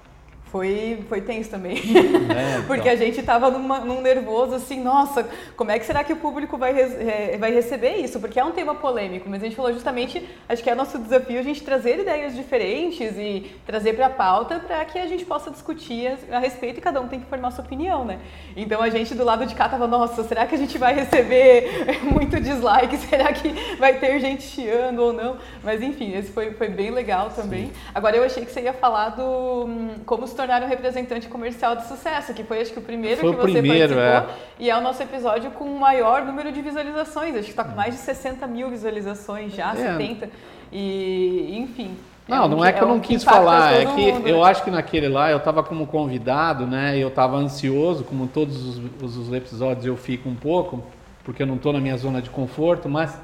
foi, 0.50 1.04
foi 1.08 1.20
tenso 1.20 1.50
também. 1.50 1.80
É, 2.30 2.54
então. 2.54 2.64
Porque 2.66 2.88
a 2.88 2.96
gente 2.96 3.22
tava 3.22 3.50
numa, 3.50 3.80
num 3.80 4.00
nervoso 4.00 4.54
assim, 4.54 4.80
nossa, 4.80 5.28
como 5.56 5.70
é 5.70 5.78
que 5.78 5.84
será 5.86 6.04
que 6.04 6.12
o 6.12 6.16
público 6.16 6.56
vai, 6.56 6.78
é, 6.78 7.36
vai 7.38 7.52
receber 7.52 7.96
isso? 7.96 8.20
Porque 8.20 8.38
é 8.38 8.44
um 8.44 8.52
tema 8.52 8.74
polêmico, 8.74 9.28
mas 9.28 9.42
a 9.42 9.46
gente 9.46 9.56
falou 9.56 9.72
justamente, 9.72 10.26
acho 10.48 10.62
que 10.62 10.70
é 10.70 10.74
nosso 10.74 10.98
desafio 10.98 11.38
a 11.38 11.42
gente 11.42 11.62
trazer 11.62 12.00
ideias 12.00 12.34
diferentes 12.34 13.16
e 13.16 13.50
trazer 13.66 13.94
para 13.94 14.06
a 14.06 14.10
pauta 14.10 14.60
para 14.60 14.84
que 14.84 14.98
a 14.98 15.06
gente 15.06 15.24
possa 15.24 15.50
discutir 15.50 16.16
a, 16.30 16.36
a, 16.36 16.38
respeito 16.38 16.78
e 16.78 16.80
cada 16.80 17.00
um 17.00 17.08
tem 17.08 17.20
que 17.20 17.26
formar 17.26 17.50
sua 17.50 17.64
opinião, 17.64 18.04
né? 18.04 18.18
Então 18.56 18.80
a 18.80 18.90
gente 18.90 19.14
do 19.14 19.24
lado 19.24 19.46
de 19.46 19.54
cá 19.54 19.68
tava, 19.68 19.86
nossa, 19.86 20.22
será 20.24 20.46
que 20.46 20.54
a 20.54 20.58
gente 20.58 20.78
vai 20.78 20.94
receber 20.94 21.68
muito 22.02 22.40
dislike? 22.40 22.96
Será 22.96 23.32
que 23.32 23.48
vai 23.76 23.98
ter 23.98 24.20
gente 24.20 24.42
chiando 24.42 25.00
ou 25.00 25.12
não? 25.12 25.36
Mas 25.62 25.82
enfim, 25.82 26.14
esse 26.16 26.30
foi, 26.30 26.52
foi 26.52 26.68
bem 26.68 26.90
legal 26.90 27.30
também. 27.30 27.66
Sim. 27.66 27.72
Agora 27.94 28.16
eu 28.16 28.24
achei 28.24 28.44
que 28.44 28.52
você 28.52 28.62
ia 28.62 28.72
falar 28.72 29.10
do 29.10 29.64
hum, 29.64 29.94
como 30.06 30.24
tornar 30.40 30.62
um 30.62 30.66
representante 30.66 31.28
comercial 31.28 31.76
de 31.76 31.86
sucesso, 31.86 32.32
que 32.32 32.42
foi 32.42 32.62
acho 32.62 32.72
que 32.72 32.78
o 32.78 32.82
primeiro 32.82 33.20
foi 33.20 33.30
que 33.30 33.36
o 33.36 33.40
você 33.42 33.60
primeiro, 33.60 33.94
participou. 33.94 34.34
É. 34.34 34.64
E 34.64 34.70
é 34.70 34.76
o 34.76 34.80
nosso 34.80 35.02
episódio 35.02 35.50
com 35.50 35.64
o 35.64 35.78
maior 35.78 36.24
número 36.24 36.50
de 36.50 36.62
visualizações. 36.62 37.34
Acho 37.34 37.44
que 37.44 37.50
está 37.50 37.64
com 37.64 37.76
mais 37.76 37.94
de 37.94 38.00
60 38.00 38.46
mil 38.46 38.70
visualizações 38.70 39.54
já, 39.54 39.72
é. 39.72 39.98
70. 39.98 40.30
E, 40.72 41.58
enfim. 41.58 41.94
Não, 42.26 42.36
é 42.36 42.40
um, 42.46 42.48
não 42.48 42.64
é 42.64 42.72
que 42.72 42.80
eu 42.80 42.88
não 42.88 43.00
quis 43.00 43.24
falar, 43.24 43.74
é 43.74 43.84
que 43.84 44.12
mundo, 44.12 44.28
eu 44.28 44.38
né? 44.38 44.42
acho 44.44 44.62
que 44.62 44.70
naquele 44.70 45.08
lá 45.08 45.30
eu 45.30 45.38
estava 45.38 45.64
como 45.64 45.86
convidado, 45.86 46.64
né? 46.64 46.96
Eu 46.96 47.08
estava 47.08 47.36
ansioso, 47.36 48.04
como 48.04 48.28
todos 48.28 48.78
os, 49.02 49.16
os, 49.16 49.32
episódios 49.32 49.84
eu 49.84 49.96
fico 49.96 50.28
um 50.28 50.36
pouco, 50.36 50.82
porque 51.24 51.42
eu 51.42 51.46
não 51.46 51.56
estou 51.56 51.72
na 51.72 51.80
minha 51.80 51.96
zona 51.96 52.22
de 52.22 52.30
conforto, 52.30 52.88
mas 52.88 53.18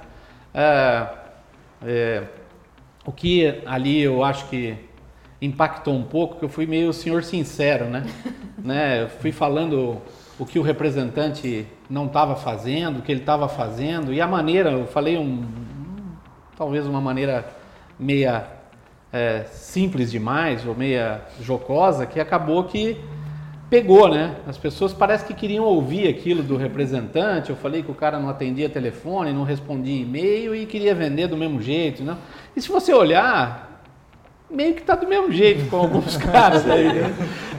é, 0.53 1.07
é, 1.85 2.23
o 3.05 3.13
que 3.13 3.63
ali 3.65 4.03
eu 4.03 4.25
acho 4.25 4.49
que 4.49 4.77
impactou 5.41 5.95
um 5.95 6.03
pouco, 6.03 6.39
que 6.39 6.45
eu 6.45 6.49
fui 6.49 6.67
meio 6.67 6.93
senhor 6.93 7.23
sincero, 7.23 7.87
né? 7.87 8.07
né? 8.63 9.03
Eu 9.03 9.09
fui 9.09 9.33
falando 9.33 10.01
o 10.39 10.45
que 10.45 10.59
o 10.59 10.63
representante 10.63 11.67
não 11.89 12.07
estava 12.07 12.37
fazendo, 12.37 12.99
o 12.99 13.03
que 13.03 13.13
ele 13.13 13.21
estava 13.21 13.49
fazendo 13.49 14.13
e 14.13 14.21
a 14.21 14.27
maneira, 14.27 14.73
eu 14.73 14.87
falei 14.87 15.17
um, 15.17 15.45
talvez 16.57 16.87
uma 16.87 17.01
maneira 17.01 17.47
meia 17.99 18.47
é, 19.13 19.45
simples 19.51 20.11
demais 20.11 20.67
ou 20.67 20.75
meia 20.75 21.23
jocosa 21.41 22.05
que 22.07 22.21
acabou 22.21 22.65
que 22.65 22.99
pegou, 23.71 24.09
né? 24.09 24.37
As 24.47 24.57
pessoas 24.57 24.93
parece 24.93 25.25
que 25.25 25.35
queriam 25.35 25.65
ouvir 25.65 26.09
aquilo 26.09 26.43
do 26.43 26.57
representante. 26.57 27.51
Eu 27.51 27.57
falei 27.57 27.83
que 27.83 27.91
o 27.91 27.95
cara 27.95 28.19
não 28.19 28.29
atendia 28.29 28.69
telefone, 28.69 29.33
não 29.33 29.43
respondia 29.43 30.03
e-mail 30.03 30.55
e 30.55 30.67
queria 30.67 30.95
vender 30.95 31.27
do 31.27 31.37
mesmo 31.37 31.61
jeito, 31.61 32.03
né? 32.05 32.17
E 32.55 32.61
se 32.61 32.69
você 32.69 32.93
olhar, 32.93 33.76
meio 34.51 34.75
que 34.75 34.83
tá 34.83 34.95
do 34.95 35.07
mesmo 35.07 35.31
jeito 35.33 35.69
com 35.69 35.77
alguns 35.77 36.17
caras 36.19 36.69
aí, 36.69 36.93
né? 36.93 37.15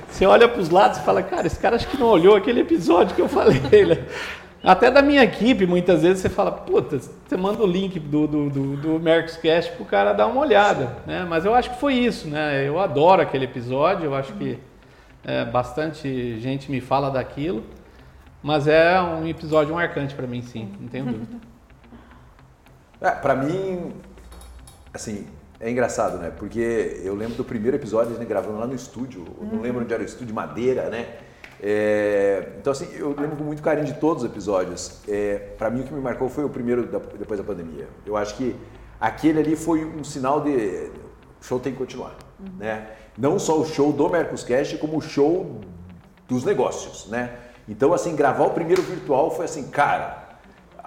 Você 0.09 0.25
olha 0.25 0.47
para 0.47 0.61
os 0.61 0.69
lados 0.69 0.97
e 0.97 1.01
fala, 1.01 1.21
cara, 1.21 1.47
esse 1.47 1.59
cara 1.59 1.75
acho 1.75 1.87
que 1.87 1.97
não 1.97 2.07
olhou 2.07 2.35
aquele 2.35 2.61
episódio 2.61 3.15
que 3.15 3.21
eu 3.21 3.29
falei. 3.29 3.61
Né? 3.87 4.05
Até 4.63 4.89
da 4.89 5.01
minha 5.03 5.23
equipe, 5.23 5.67
muitas 5.67 6.01
vezes 6.01 6.19
você 6.19 6.29
fala, 6.29 6.51
puta, 6.51 6.97
você 6.99 7.37
manda 7.37 7.61
o 7.61 7.67
link 7.67 7.99
do, 7.99 8.27
do, 8.27 8.49
do, 8.49 8.75
do 8.75 8.99
Mercoscast 8.99 9.71
pro 9.73 9.85
cara 9.85 10.13
dar 10.13 10.25
uma 10.27 10.41
olhada, 10.41 10.97
né? 11.05 11.25
Mas 11.29 11.45
eu 11.45 11.53
acho 11.53 11.69
que 11.69 11.79
foi 11.79 11.93
isso, 11.93 12.27
né? 12.27 12.67
Eu 12.67 12.79
adoro 12.79 13.21
aquele 13.21 13.45
episódio, 13.45 14.05
eu 14.05 14.15
acho 14.15 14.33
que 14.33 14.57
é, 15.23 15.45
bastante 15.45 16.39
gente 16.39 16.71
me 16.71 16.81
fala 16.81 17.11
daquilo, 17.11 17.63
mas 18.41 18.67
é 18.67 18.99
um 18.99 19.27
episódio 19.27 19.75
marcante 19.75 20.15
para 20.15 20.25
mim, 20.25 20.41
sim, 20.41 20.73
não 20.79 20.87
tenho 20.87 21.05
dúvida. 21.05 21.37
É, 22.99 23.11
para 23.11 23.35
mim, 23.35 23.93
assim, 24.91 25.27
É 25.59 25.69
engraçado, 25.69 26.17
né? 26.17 26.31
Porque 26.35 27.01
eu 27.03 27.15
lembro 27.15 27.35
do 27.35 27.43
primeiro 27.43 27.77
episódio, 27.77 28.15
a 28.15 28.17
gente 28.17 28.27
gravando 28.27 28.59
lá 28.59 28.67
no 28.67 28.75
estúdio, 28.75 29.25
eu 29.39 29.47
não 29.47 29.61
lembro 29.61 29.83
onde 29.83 29.93
era 29.93 30.03
o 30.03 30.05
estúdio 30.05 30.33
Madeira, 30.33 30.89
né? 30.89 31.17
É, 31.59 32.49
então, 32.59 32.71
assim, 32.71 32.87
eu 32.95 33.15
lembro 33.19 33.35
com 33.35 33.43
muito 33.43 33.63
carinho 33.63 33.87
de 33.87 33.95
todos 33.95 34.23
os 34.23 34.29
episódios. 34.29 35.01
É, 35.07 35.53
para 35.57 35.69
mim, 35.71 35.81
o 35.81 35.83
que 35.83 35.93
me 35.93 35.99
marcou 35.99 36.29
foi 36.29 36.43
o 36.43 36.49
primeiro 36.49 36.85
da, 36.85 36.99
depois 36.99 37.39
da 37.39 37.43
pandemia. 37.43 37.87
Eu 38.05 38.15
acho 38.15 38.35
que 38.35 38.55
aquele 38.99 39.39
ali 39.39 39.55
foi 39.55 39.83
um 39.83 40.03
sinal 40.03 40.41
de 40.41 40.91
o 41.39 41.43
show 41.43 41.59
tem 41.59 41.71
que 41.71 41.77
continuar, 41.79 42.15
né? 42.57 42.87
Não 43.17 43.39
só 43.39 43.59
o 43.59 43.65
show 43.65 43.91
do 43.91 44.09
Mercoscast, 44.09 44.77
como 44.77 44.97
o 44.97 45.01
show 45.01 45.61
dos 46.27 46.43
negócios, 46.43 47.07
né? 47.07 47.31
Então, 47.67 47.93
assim, 47.93 48.15
gravar 48.15 48.45
o 48.45 48.51
primeiro 48.51 48.81
virtual 48.81 49.31
foi 49.31 49.45
assim, 49.45 49.69
cara, 49.69 50.26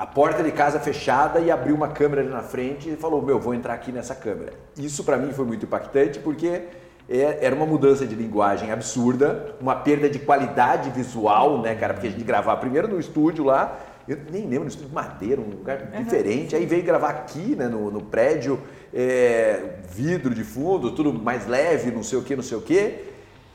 a 0.00 0.06
porta 0.06 0.42
de 0.42 0.50
casa 0.50 0.80
fechada 0.80 1.40
e 1.40 1.50
abriu 1.50 1.74
uma 1.74 1.88
câmera 1.88 2.22
ali 2.22 2.30
na 2.30 2.42
frente 2.42 2.88
e 2.88 2.96
falou, 2.96 3.20
meu, 3.20 3.38
vou 3.38 3.52
entrar 3.52 3.74
aqui 3.74 3.92
nessa 3.92 4.14
câmera. 4.14 4.54
Isso 4.74 5.04
para 5.04 5.18
mim 5.18 5.30
foi 5.30 5.44
muito 5.44 5.66
impactante 5.66 6.18
porque 6.20 6.62
é, 7.06 7.38
era 7.42 7.54
uma 7.54 7.66
mudança 7.66 8.06
de 8.06 8.14
linguagem 8.14 8.72
absurda, 8.72 9.54
uma 9.60 9.76
perda 9.76 10.08
de 10.08 10.18
qualidade 10.18 10.88
visual, 10.88 11.60
né, 11.60 11.74
cara? 11.74 11.92
Porque 11.92 12.06
a 12.06 12.10
gente 12.10 12.24
gravava 12.24 12.58
primeiro 12.58 12.88
no 12.88 12.98
estúdio 12.98 13.44
lá, 13.44 13.78
eu 14.08 14.16
nem 14.32 14.44
lembro, 14.44 14.60
no 14.60 14.68
estúdio 14.68 14.88
de 14.88 14.94
madeira, 14.94 15.38
um 15.38 15.50
lugar 15.50 15.90
uhum. 15.92 16.02
diferente, 16.02 16.56
aí 16.56 16.64
veio 16.64 16.82
gravar 16.82 17.10
aqui, 17.10 17.54
né, 17.54 17.68
no, 17.68 17.90
no 17.90 18.00
prédio, 18.00 18.58
é, 18.94 19.80
vidro 19.86 20.34
de 20.34 20.44
fundo, 20.44 20.92
tudo 20.92 21.12
mais 21.12 21.46
leve, 21.46 21.90
não 21.90 22.02
sei 22.02 22.18
o 22.18 22.22
que, 22.22 22.34
não 22.34 22.42
sei 22.42 22.56
o 22.56 22.62
que. 22.62 23.04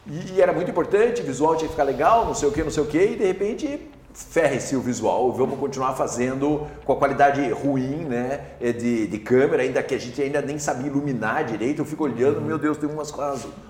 E, 0.05 0.33
e, 0.35 0.41
era 0.43 0.53
muito 0.53 0.69
importante, 0.69 1.23
visual 1.23 1.55
tinha 1.55 1.67
que 1.67 1.73
ficar 1.73 1.85
legal, 1.85 2.23
não 2.23 2.35
sei 2.35 2.47
o 2.47 2.51
que, 2.51 2.61
não 2.61 2.69
sei 2.69 2.83
o 2.83 2.85
que, 2.85 3.03
e 3.03 3.15
de 3.15 3.25
repente 3.25 3.89
ferre-se 4.15 4.77
o 4.77 4.79
visual, 4.79 5.29
vamos 5.33 5.59
continuar 5.59 5.93
fazendo 5.93 6.65
com 6.85 6.93
a 6.93 6.95
qualidade 6.95 7.49
ruim 7.51 8.05
né, 8.05 8.45
é 8.61 8.71
de, 8.71 9.07
de 9.07 9.19
câmera, 9.19 9.61
ainda 9.61 9.83
que 9.83 9.93
a 9.93 9.97
gente 9.99 10.21
ainda 10.21 10.41
nem 10.41 10.57
sabia 10.57 10.87
iluminar 10.87 11.43
direito, 11.43 11.81
eu 11.81 11.85
fico 11.85 12.05
olhando, 12.05 12.39
meu 12.39 12.57
Deus, 12.57 12.77
tem 12.77 12.89
umas, 12.89 13.13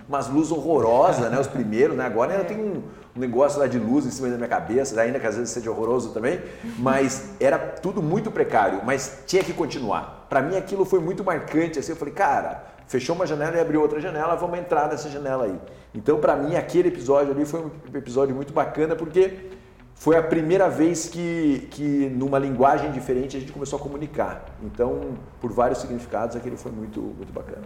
umas 0.08 0.29
luzes 0.29 0.51
horrorosas, 0.51 1.31
né, 1.31 1.39
os 1.39 1.47
primeiros, 1.47 1.97
né, 1.97 2.05
agora 2.05 2.34
ainda 2.34 2.45
tem 2.45 2.60
um, 2.60 2.84
um 3.15 3.19
negócio 3.19 3.60
lá 3.60 3.65
de 3.65 3.79
luz 3.79 4.05
em 4.05 4.12
cima 4.12 4.29
da 4.29 4.36
minha 4.36 4.47
cabeça, 4.47 4.99
ainda 5.01 5.19
que 5.19 5.25
às 5.25 5.36
vezes 5.36 5.49
seja 5.49 5.71
horroroso 5.71 6.10
também, 6.10 6.39
mas 6.77 7.31
era 7.39 7.58
tudo 7.58 8.03
muito 8.03 8.29
precário, 8.29 8.81
mas 8.86 9.23
tinha 9.25 9.43
que 9.43 9.51
continuar. 9.51 10.27
Para 10.29 10.43
mim 10.43 10.55
aquilo 10.55 10.86
foi 10.86 10.99
muito 10.99 11.23
marcante, 11.23 11.79
assim, 11.79 11.93
eu 11.93 11.95
falei, 11.95 12.13
cara, 12.13 12.65
fechou 12.86 13.15
uma 13.15 13.25
janela 13.25 13.58
e 13.58 13.60
abriu 13.60 13.81
outra 13.81 13.99
janela, 13.99 14.36
vamos 14.36 14.60
entrar 14.60 14.88
nessa 14.89 15.10
janela 15.10 15.45
aí. 15.45 15.60
Então, 15.93 16.19
para 16.19 16.36
mim, 16.36 16.55
aquele 16.55 16.89
episódio 16.89 17.31
ali 17.31 17.45
foi 17.45 17.62
um 17.62 17.97
episódio 17.97 18.36
muito 18.36 18.53
bacana, 18.53 18.95
porque 18.95 19.54
foi 19.95 20.17
a 20.17 20.21
primeira 20.21 20.69
vez 20.69 21.08
que, 21.08 21.67
que 21.71 22.10
numa 22.10 22.38
linguagem 22.38 22.91
diferente 22.91 23.38
a 23.38 23.39
gente 23.39 23.51
começou 23.51 23.79
a 23.79 23.81
comunicar. 23.81 24.45
Então, 24.62 25.17
por 25.39 25.51
vários 25.51 25.79
significados, 25.79 26.36
aquele 26.36 26.58
foi 26.58 26.71
muito, 26.71 27.01
muito 27.01 27.31
bacana. 27.31 27.65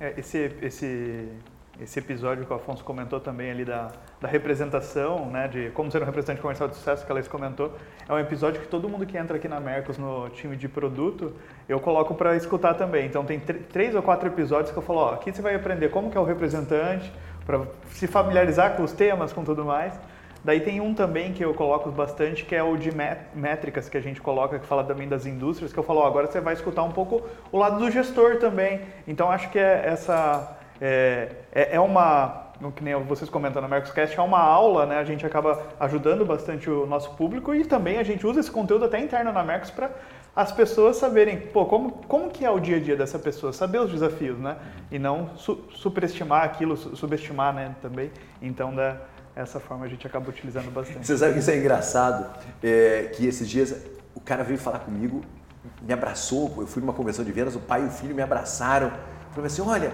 É, 0.00 0.14
esse, 0.16 0.52
esse, 0.62 1.28
esse 1.80 1.98
episódio 1.98 2.46
que 2.46 2.52
o 2.52 2.56
Afonso 2.56 2.84
comentou 2.84 3.18
também 3.18 3.50
ali 3.50 3.64
da, 3.64 3.90
da 4.20 4.28
representação, 4.28 5.26
né, 5.26 5.48
de 5.48 5.70
como 5.70 5.90
ser 5.90 6.00
um 6.00 6.04
representante 6.04 6.40
comercial 6.40 6.68
de 6.68 6.76
sucesso, 6.76 7.04
que 7.04 7.12
a 7.12 7.22
comentou, 7.24 7.72
é 8.08 8.12
um 8.12 8.18
episódio 8.18 8.60
que 8.60 8.68
todo 8.68 8.88
mundo 8.88 9.04
que 9.04 9.18
entra 9.18 9.36
aqui 9.36 9.48
na 9.48 9.58
Mercos 9.58 9.98
no 9.98 10.28
time 10.30 10.56
de 10.56 10.68
produto, 10.68 11.34
eu 11.68 11.80
coloco 11.80 12.14
para 12.14 12.36
escutar 12.36 12.74
também. 12.74 13.04
Então, 13.04 13.24
tem 13.24 13.40
três 13.40 13.96
ou 13.96 14.02
quatro 14.02 14.28
episódios 14.28 14.70
que 14.70 14.78
eu 14.78 14.82
falo, 14.82 15.00
ó, 15.00 15.14
aqui 15.14 15.32
você 15.32 15.42
vai 15.42 15.56
aprender 15.56 15.90
como 15.90 16.08
que 16.08 16.16
é 16.16 16.20
o 16.20 16.24
representante, 16.24 17.12
para 17.44 17.66
se 17.90 18.06
familiarizar 18.06 18.76
com 18.76 18.84
os 18.84 18.92
temas, 18.92 19.32
com 19.32 19.42
tudo 19.42 19.64
mais. 19.64 19.98
Daí 20.48 20.60
tem 20.60 20.80
um 20.80 20.94
também 20.94 21.34
que 21.34 21.44
eu 21.44 21.52
coloco 21.52 21.90
bastante, 21.90 22.42
que 22.46 22.56
é 22.56 22.62
o 22.62 22.74
de 22.74 22.90
métricas 23.34 23.86
que 23.86 23.98
a 23.98 24.00
gente 24.00 24.18
coloca, 24.18 24.58
que 24.58 24.64
fala 24.64 24.82
também 24.82 25.06
das 25.06 25.26
indústrias, 25.26 25.74
que 25.74 25.78
eu 25.78 25.82
falo, 25.82 26.00
ó, 26.00 26.06
agora 26.06 26.26
você 26.26 26.40
vai 26.40 26.54
escutar 26.54 26.84
um 26.84 26.90
pouco 26.90 27.20
o 27.52 27.58
lado 27.58 27.78
do 27.78 27.90
gestor 27.90 28.38
também. 28.38 28.80
Então 29.06 29.30
acho 29.30 29.50
que 29.50 29.58
é 29.58 29.82
essa 29.84 30.56
é, 30.80 31.32
é, 31.52 31.76
é 31.76 31.80
uma 31.80 32.46
que 32.74 32.82
nem 32.82 32.94
vocês 33.04 33.28
comentam 33.28 33.60
na 33.60 33.68
Mercoscast, 33.68 34.18
é 34.18 34.22
uma 34.22 34.40
aula, 34.40 34.86
né? 34.86 34.96
A 34.96 35.04
gente 35.04 35.26
acaba 35.26 35.64
ajudando 35.78 36.24
bastante 36.24 36.70
o 36.70 36.86
nosso 36.86 37.10
público 37.10 37.54
e 37.54 37.66
também 37.66 37.98
a 37.98 38.02
gente 38.02 38.26
usa 38.26 38.40
esse 38.40 38.50
conteúdo 38.50 38.86
até 38.86 38.98
interno 38.98 39.30
na 39.30 39.44
Mercos 39.44 39.70
para 39.70 39.90
as 40.34 40.50
pessoas 40.50 40.96
saberem, 40.96 41.38
pô, 41.38 41.66
como, 41.66 41.92
como 42.08 42.30
que 42.30 42.46
é 42.46 42.50
o 42.50 42.58
dia 42.58 42.78
a 42.78 42.80
dia 42.80 42.96
dessa 42.96 43.18
pessoa, 43.18 43.52
saber 43.52 43.80
os 43.80 43.90
desafios, 43.90 44.38
né? 44.38 44.56
E 44.90 44.98
não 44.98 45.36
su 45.36 45.62
superestimar 45.74 46.44
aquilo, 46.44 46.74
su 46.74 46.96
subestimar, 46.96 47.52
né, 47.52 47.74
também. 47.82 48.10
Então, 48.40 48.74
da, 48.74 48.96
essa 49.42 49.60
forma 49.60 49.86
a 49.86 49.88
gente 49.88 50.06
acaba 50.06 50.28
utilizando 50.28 50.70
bastante. 50.70 51.06
Você 51.06 51.16
sabe 51.16 51.34
que 51.34 51.38
isso 51.38 51.50
é 51.50 51.56
engraçado? 51.56 52.26
É, 52.62 53.10
que 53.14 53.26
esses 53.26 53.48
dias 53.48 53.74
o 54.14 54.20
cara 54.20 54.42
veio 54.42 54.58
falar 54.58 54.80
comigo, 54.80 55.22
me 55.80 55.92
abraçou, 55.92 56.52
eu 56.58 56.66
fui 56.66 56.82
numa 56.82 56.92
convenção 56.92 57.24
de 57.24 57.30
vendas, 57.30 57.54
o 57.54 57.60
pai 57.60 57.82
e 57.82 57.86
o 57.86 57.90
filho 57.90 58.14
me 58.14 58.22
abraçaram. 58.22 58.92
Falei 59.30 59.46
assim, 59.46 59.62
olha, 59.62 59.92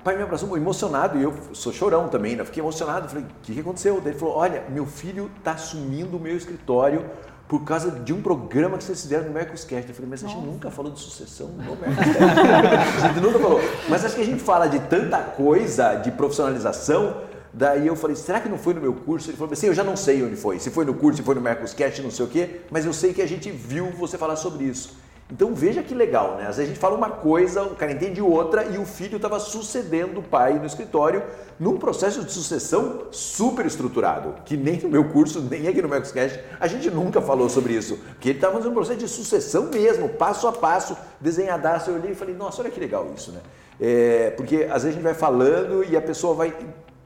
o 0.00 0.02
pai 0.02 0.16
me 0.16 0.22
abraçou 0.22 0.56
emocionado 0.56 1.18
e 1.18 1.22
eu 1.22 1.32
sou 1.52 1.72
chorão 1.72 2.08
também, 2.08 2.36
né? 2.36 2.44
Fiquei 2.44 2.62
emocionado. 2.62 3.08
Falei, 3.08 3.24
o 3.24 3.28
que, 3.42 3.54
que 3.54 3.60
aconteceu? 3.60 4.00
Daí 4.00 4.12
ele 4.12 4.18
falou, 4.18 4.36
olha, 4.36 4.64
meu 4.68 4.84
filho 4.84 5.30
está 5.38 5.52
assumindo 5.52 6.16
o 6.16 6.20
meu 6.20 6.36
escritório 6.36 7.04
por 7.48 7.64
causa 7.64 7.90
de 7.90 8.12
um 8.12 8.20
programa 8.20 8.76
que 8.78 8.84
vocês 8.84 9.00
fizeram 9.00 9.26
no 9.26 9.32
Mercoscast. 9.32 9.88
Eu 9.88 9.94
falei, 9.94 10.10
mas 10.10 10.24
a 10.24 10.26
gente 10.26 10.36
Nossa. 10.36 10.50
nunca 10.50 10.70
falou 10.70 10.92
de 10.92 11.00
sucessão 11.00 11.48
no 11.48 11.76
Mercoscast. 11.76 12.18
a 13.04 13.08
gente 13.08 13.20
nunca 13.20 13.38
falou. 13.38 13.60
Mas 13.88 14.04
acho 14.04 14.16
que 14.16 14.22
a 14.22 14.26
gente 14.26 14.42
fala 14.42 14.66
de 14.66 14.80
tanta 14.80 15.18
coisa, 15.18 15.94
de 15.94 16.10
profissionalização, 16.10 17.22
Daí 17.54 17.86
eu 17.86 17.94
falei, 17.94 18.16
será 18.16 18.40
que 18.40 18.48
não 18.48 18.56
foi 18.56 18.72
no 18.72 18.80
meu 18.80 18.94
curso? 18.94 19.28
Ele 19.28 19.36
falou 19.36 19.52
assim, 19.52 19.66
eu 19.66 19.74
já 19.74 19.84
não 19.84 19.96
sei 19.96 20.22
onde 20.22 20.36
foi. 20.36 20.58
Se 20.58 20.70
foi 20.70 20.84
no 20.84 20.94
curso, 20.94 21.18
se 21.18 21.22
foi 21.22 21.34
no 21.34 21.40
Mercoscast, 21.40 22.00
não 22.00 22.10
sei 22.10 22.24
o 22.24 22.28
quê, 22.28 22.60
mas 22.70 22.86
eu 22.86 22.92
sei 22.92 23.12
que 23.12 23.20
a 23.20 23.28
gente 23.28 23.50
viu 23.50 23.90
você 23.90 24.16
falar 24.16 24.36
sobre 24.36 24.64
isso. 24.64 24.96
Então 25.30 25.54
veja 25.54 25.82
que 25.82 25.94
legal, 25.94 26.36
né? 26.36 26.42
Às 26.42 26.56
vezes 26.56 26.64
a 26.64 26.66
gente 26.66 26.78
fala 26.78 26.94
uma 26.94 27.08
coisa, 27.08 27.62
o 27.62 27.74
cara 27.74 27.92
entende 27.92 28.20
outra 28.20 28.66
e 28.66 28.76
o 28.76 28.84
filho 28.84 29.16
estava 29.16 29.38
sucedendo 29.38 30.20
o 30.20 30.22
pai 30.22 30.58
no 30.58 30.66
escritório 30.66 31.22
num 31.58 31.78
processo 31.78 32.22
de 32.22 32.30
sucessão 32.30 33.04
super 33.10 33.64
estruturado, 33.64 34.34
que 34.44 34.58
nem 34.58 34.78
no 34.78 34.90
meu 34.90 35.04
curso, 35.04 35.40
nem 35.40 35.68
aqui 35.68 35.80
no 35.80 35.88
Mercoscast, 35.88 36.38
a 36.60 36.66
gente 36.66 36.90
nunca 36.90 37.22
falou 37.22 37.48
sobre 37.48 37.72
isso. 37.72 37.96
Porque 37.96 38.28
ele 38.28 38.38
estava 38.38 38.54
fazendo 38.54 38.72
um 38.72 38.74
processo 38.74 38.98
de 38.98 39.08
sucessão 39.08 39.70
mesmo, 39.72 40.08
passo 40.10 40.46
a 40.46 40.52
passo, 40.52 40.96
desenhadaço. 41.18 41.90
Eu 41.90 41.96
olhei 41.96 42.12
e 42.12 42.14
falei, 42.14 42.34
nossa, 42.34 42.60
olha 42.60 42.70
que 42.70 42.80
legal 42.80 43.10
isso, 43.16 43.32
né? 43.32 43.40
É, 43.80 44.30
porque 44.36 44.64
às 44.64 44.82
vezes 44.82 44.88
a 44.88 44.92
gente 44.92 45.02
vai 45.02 45.14
falando 45.14 45.82
e 45.82 45.96
a 45.96 46.02
pessoa 46.02 46.34
vai 46.34 46.54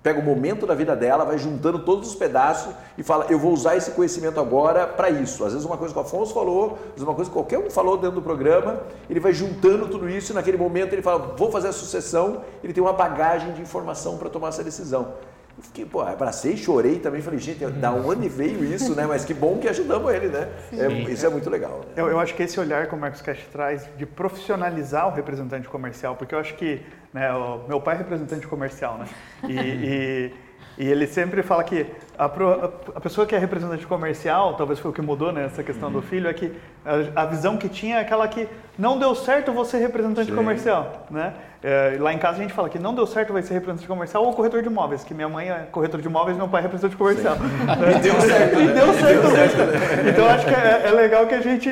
pega 0.06 0.20
o 0.20 0.22
momento 0.22 0.68
da 0.68 0.74
vida 0.76 0.94
dela, 0.94 1.24
vai 1.24 1.36
juntando 1.36 1.80
todos 1.80 2.10
os 2.10 2.14
pedaços 2.14 2.72
e 2.96 3.02
fala, 3.02 3.26
eu 3.28 3.36
vou 3.40 3.52
usar 3.52 3.74
esse 3.74 3.90
conhecimento 3.90 4.38
agora 4.38 4.86
para 4.86 5.10
isso. 5.10 5.44
Às 5.44 5.50
vezes 5.52 5.66
uma 5.66 5.76
coisa 5.76 5.92
que 5.92 5.98
o 5.98 6.02
Afonso 6.02 6.32
falou, 6.32 6.74
às 6.74 6.90
vezes 6.90 7.02
uma 7.02 7.12
coisa 7.12 7.28
que 7.28 7.34
qualquer 7.34 7.58
um 7.58 7.68
falou 7.68 7.96
dentro 7.96 8.14
do 8.14 8.22
programa, 8.22 8.82
ele 9.10 9.18
vai 9.18 9.32
juntando 9.32 9.88
tudo 9.88 10.08
isso 10.08 10.30
e 10.30 10.34
naquele 10.36 10.56
momento 10.56 10.92
ele 10.92 11.02
fala, 11.02 11.34
vou 11.36 11.50
fazer 11.50 11.66
a 11.66 11.72
sucessão, 11.72 12.42
ele 12.62 12.72
tem 12.72 12.80
uma 12.80 12.92
bagagem 12.92 13.52
de 13.52 13.60
informação 13.60 14.16
para 14.16 14.30
tomar 14.30 14.50
essa 14.50 14.62
decisão. 14.62 15.14
Eu 15.58 15.62
fiquei, 15.62 15.86
pô, 15.86 16.02
abracei, 16.02 16.54
chorei 16.54 16.98
também, 16.98 17.22
falei, 17.22 17.38
gente, 17.38 17.64
da 17.64 17.90
onde 17.90 18.28
veio 18.28 18.62
isso, 18.62 18.94
né? 18.94 19.06
Mas 19.06 19.24
que 19.24 19.32
bom 19.32 19.56
que 19.56 19.66
ajudamos 19.66 20.12
ele, 20.12 20.28
né? 20.28 20.50
É, 20.70 20.86
isso 21.10 21.24
é 21.24 21.30
muito 21.30 21.48
legal. 21.48 21.78
Né? 21.78 21.94
Eu, 21.96 22.08
eu, 22.08 22.20
acho 22.20 22.34
que 22.34 22.42
esse 22.42 22.60
olhar 22.60 22.86
que 22.86 22.94
o 22.94 22.98
Marcos 22.98 23.22
Cash 23.22 23.40
traz 23.50 23.88
de 23.96 24.04
profissionalizar 24.04 25.08
o 25.08 25.12
representante 25.12 25.66
comercial, 25.66 26.14
porque 26.14 26.34
eu 26.34 26.38
acho 26.38 26.54
que, 26.56 26.82
né, 27.16 27.32
o 27.32 27.62
meu 27.66 27.80
pai 27.80 27.94
é 27.94 27.98
representante 27.98 28.46
comercial, 28.46 28.98
né? 28.98 29.06
E, 29.48 29.54
e, 29.54 30.34
e 30.76 30.86
ele 30.86 31.06
sempre 31.06 31.42
fala 31.42 31.64
que 31.64 31.86
a, 32.18 32.26
a, 32.26 33.00
pessoa 33.00 33.26
que 33.26 33.34
é 33.34 33.38
representante 33.38 33.86
comercial, 33.86 34.52
talvez 34.54 34.78
foi 34.78 34.90
o 34.90 34.94
que 34.94 35.00
mudou 35.00 35.32
nessa 35.32 35.56
né, 35.56 35.62
questão 35.64 35.90
do 35.90 36.02
filho, 36.02 36.28
é 36.28 36.34
que 36.34 36.52
a, 36.84 37.22
a, 37.22 37.24
visão 37.24 37.56
que 37.56 37.70
tinha 37.70 37.96
é 37.96 38.00
aquela 38.00 38.28
que 38.28 38.46
não 38.78 38.98
deu 38.98 39.14
certo 39.14 39.50
você 39.50 39.78
representante 39.78 40.28
Sim. 40.28 40.36
comercial, 40.36 41.06
né? 41.10 41.32
É, 41.68 41.96
lá 41.98 42.12
em 42.12 42.18
casa 42.18 42.38
a 42.38 42.42
gente 42.42 42.54
fala 42.54 42.68
que 42.68 42.78
não 42.78 42.94
deu 42.94 43.04
certo 43.08 43.32
vai 43.32 43.42
ser 43.42 43.54
representante 43.54 43.88
comercial 43.88 44.24
ou 44.24 44.32
corretor 44.32 44.62
de 44.62 44.68
imóveis, 44.68 45.02
que 45.02 45.12
minha 45.12 45.28
mãe 45.28 45.50
é 45.50 45.66
corretor 45.72 46.00
de 46.00 46.06
imóveis 46.06 46.36
e 46.36 46.38
meu 46.38 46.48
pai 46.48 46.60
é 46.60 46.62
representante 46.62 46.96
comercial. 46.96 47.34
e 47.90 47.98
deu 47.98 48.20
certo, 48.20 48.56
né? 48.56 48.62
E 48.62 48.68
deu 48.68 48.92
certo. 48.94 49.22
Deu 49.22 49.30
certo 49.32 50.08
Então 50.08 50.26
acho 50.28 50.46
que 50.46 50.54
é, 50.54 50.82
é, 50.86 50.90
legal 50.92 51.26
que 51.26 51.34
a 51.34 51.40
gente 51.40 51.68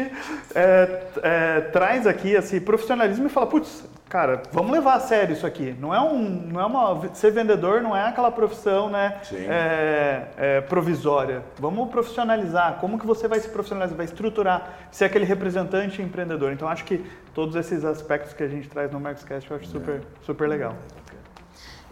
é, 0.53 1.03
é, 1.23 1.61
traz 1.61 2.09
aqui 2.09 2.33
esse 2.33 2.61
profissionalismo 2.61 3.27
e 3.27 3.29
fala, 3.29 3.47
putz, 3.47 3.85
cara, 4.09 4.43
vamos 4.53 4.71
levar 4.71 4.95
a 4.95 5.01
sério 5.01 5.33
isso 5.33 5.47
aqui. 5.47 5.75
Não 5.81 5.95
é 5.95 6.01
um, 6.01 6.21
não 6.21 6.61
é 6.61 6.67
uma 6.67 7.09
ser 7.15 7.31
vendedor 7.33 7.83
não 7.83 7.97
é 7.97 8.07
aquela 8.07 8.31
profissão, 8.31 8.89
né, 8.89 9.21
é, 9.33 10.23
é, 10.37 10.61
provisória. 10.61 11.43
Vamos 11.59 11.89
profissionalizar. 11.91 12.79
Como 12.81 12.99
que 12.99 13.07
você 13.07 13.27
vai 13.27 13.41
se 13.41 13.49
profissionalizar, 13.49 13.97
vai 13.97 14.07
estruturar, 14.07 14.71
ser 14.91 15.05
aquele 15.07 15.25
representante 15.25 16.01
empreendedor. 16.01 16.53
Então 16.53 16.69
acho 16.69 16.85
que 16.85 17.05
todos 17.35 17.57
esses 17.57 17.85
aspectos 17.85 18.33
que 18.33 18.43
a 18.45 18.49
gente 18.49 18.69
traz 18.69 18.91
no 18.93 19.01
Marcoscast 19.01 19.51
eu 19.51 19.57
acho 19.57 19.67
super, 19.67 19.84
super 20.23 20.49
legal. 20.49 20.75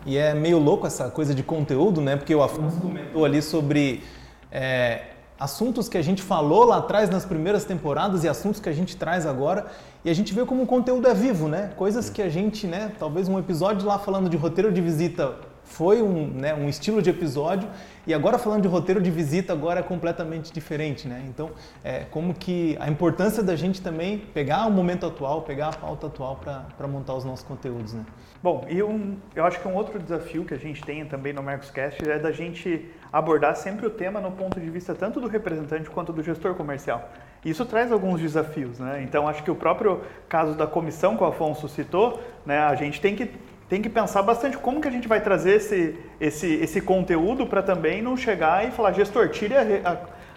E 0.05 0.16
é 0.16 0.34
meio 0.34 0.59
louco 0.59 0.86
essa 0.86 1.09
coisa 1.11 1.34
de 1.34 1.43
conteúdo, 1.43 2.01
né? 2.01 2.16
Porque 2.16 2.34
o 2.34 2.43
Afonso 2.43 2.80
comentou 2.80 3.24
ali 3.24 3.40
sobre 3.40 4.03
é, 4.51 5.03
assuntos 5.38 5.88
que 5.88 5.97
a 5.97 6.03
gente 6.03 6.22
falou 6.22 6.64
lá 6.64 6.78
atrás 6.78 7.09
nas 7.09 7.24
primeiras 7.24 7.64
temporadas 7.64 8.24
e 8.24 8.28
assuntos 8.28 8.61
que 8.61 8.68
a 8.68 8.72
gente 8.72 8.97
traz 8.97 9.26
agora. 9.26 9.66
E 10.05 10.11
a 10.11 10.14
gente 10.14 10.34
vê 10.34 10.45
como 10.45 10.62
o 10.62 10.66
conteúdo 10.66 11.07
é 11.07 11.14
vivo, 11.14 11.47
né? 11.47 11.70
Coisas 11.76 12.11
que 12.11 12.20
a 12.20 12.28
gente, 12.28 12.66
né? 12.66 12.93
Talvez 12.99 13.28
um 13.28 13.38
episódio 13.38 13.86
lá 13.86 13.99
falando 13.99 14.28
de 14.28 14.36
roteiro 14.36 14.72
de 14.72 14.80
visita 14.80 15.36
foi 15.73 16.03
um, 16.03 16.27
né, 16.29 16.55
um 16.55 16.68
estilo 16.68 17.01
de 17.01 17.09
episódio 17.09 17.68
e 18.07 18.12
agora 18.12 18.37
falando 18.39 18.62
de 18.62 18.68
roteiro 18.68 19.01
de 19.01 19.11
visita 19.11 19.53
agora 19.53 19.81
é 19.81 19.83
completamente 19.83 20.53
diferente, 20.53 21.09
né? 21.09 21.25
Então, 21.29 21.51
é 21.83 22.01
como 22.11 22.35
que 22.35 22.77
a 22.79 22.91
importância 22.91 23.43
da 23.43 23.57
gente 23.57 23.81
também 23.81 24.18
pegar 24.18 24.66
o 24.66 24.70
momento 24.70 25.07
atual, 25.07 25.43
pegar 25.43 25.68
a 25.68 25.73
pauta 25.73 26.09
atual 26.09 26.39
para 26.77 26.87
montar 26.89 27.14
os 27.14 27.25
nossos 27.25 27.45
conteúdos, 27.45 27.95
né? 27.95 28.05
Bom, 28.43 28.66
e 28.68 28.83
um, 28.83 29.16
eu 29.35 29.47
acho 29.47 29.61
que 29.61 29.68
um 29.68 29.75
outro 29.75 29.99
desafio 29.99 30.45
que 30.45 30.53
a 30.53 30.59
gente 30.59 30.83
tem 30.83 31.05
também 31.07 31.33
no 31.33 31.43
Mercoscast 31.43 32.07
é 32.07 32.18
da 32.18 32.33
gente 32.33 32.91
abordar 33.12 33.57
sempre 33.57 33.87
o 33.87 33.91
tema 33.91 34.20
no 34.20 34.33
ponto 34.33 34.61
de 34.61 34.68
vista 34.68 34.95
tanto 34.95 35.20
do 35.20 35.29
representante 35.29 35.89
quanto 35.89 36.12
do 36.12 36.23
gestor 36.23 36.55
comercial. 36.55 37.09
Isso 37.45 37.64
traz 37.64 37.91
alguns 37.91 38.20
desafios, 38.20 38.79
né? 38.79 39.03
Então, 39.03 39.27
acho 39.27 39.43
que 39.43 39.51
o 39.51 39.55
próprio 39.55 40.03
caso 40.29 40.55
da 40.55 40.66
comissão 40.66 41.16
que 41.16 41.23
o 41.23 41.27
Afonso 41.27 41.68
citou, 41.68 42.20
né, 42.45 42.59
a 42.59 42.75
gente 42.75 43.01
tem 43.01 43.16
que 43.16 43.31
tem 43.73 43.81
que 43.81 43.89
pensar 43.89 44.20
bastante 44.20 44.59
como 44.59 44.83
que 44.83 44.89
a 44.89 44.91
gente 44.91 45.09
vai 45.09 45.18
trazer 45.18 45.57
esse, 45.57 45.97
esse, 46.20 46.47
esse 46.57 46.79
conteúdo 46.79 47.47
para 47.47 47.62
também 47.62 48.03
não 48.03 48.18
chegar 48.18 48.68
e 48.68 48.70
falar, 48.70 48.93
gestor, 48.93 49.31
tire 49.31 49.55
a, 49.57 49.62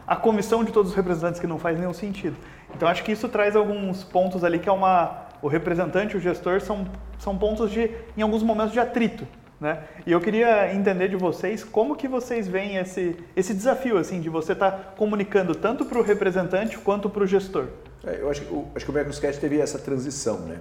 a, 0.08 0.14
a, 0.14 0.16
comissão 0.16 0.64
de 0.64 0.72
todos 0.72 0.92
os 0.92 0.96
representantes 0.96 1.42
que 1.42 1.46
não 1.46 1.60
faz 1.60 1.78
nenhum 1.78 1.92
sentido. 1.94 2.38
Então 2.74 2.88
acho 2.88 3.04
que 3.04 3.12
isso 3.12 3.28
traz 3.28 3.54
alguns 3.54 4.06
pontos 4.06 4.46
ali 4.46 4.58
que 4.58 4.70
é 4.70 4.72
uma. 4.72 5.26
O 5.42 5.50
representante 5.50 6.16
o 6.16 6.20
gestor 6.22 6.62
são, 6.62 6.88
são 7.20 7.38
pontos 7.38 7.72
de, 7.72 7.92
em 8.16 8.22
alguns 8.22 8.42
momentos, 8.42 8.72
de 8.72 8.80
atrito. 8.80 9.28
Né? 9.60 9.80
E 10.08 10.14
eu 10.14 10.22
queria 10.22 10.74
entender 10.74 11.10
de 11.10 11.18
vocês 11.18 11.62
como 11.62 11.98
que 11.98 12.08
vocês 12.08 12.48
veem 12.48 12.78
esse, 12.78 13.18
esse 13.36 13.54
desafio 13.54 13.98
assim 13.98 14.22
de 14.22 14.30
você 14.30 14.54
estar 14.54 14.72
tá 14.72 14.78
comunicando 14.96 15.54
tanto 15.54 15.84
para 15.84 16.00
o 16.00 16.02
representante 16.02 16.78
quanto 16.78 17.10
para 17.10 17.24
o 17.24 17.28
gestor. 17.28 17.68
É, 18.06 18.22
eu 18.22 18.30
acho 18.30 18.44
que 18.44 18.54
o, 18.54 18.66
acho 18.74 18.90
o 18.90 19.40
teve 19.42 19.60
essa 19.60 19.78
transição, 19.78 20.40
né? 20.40 20.60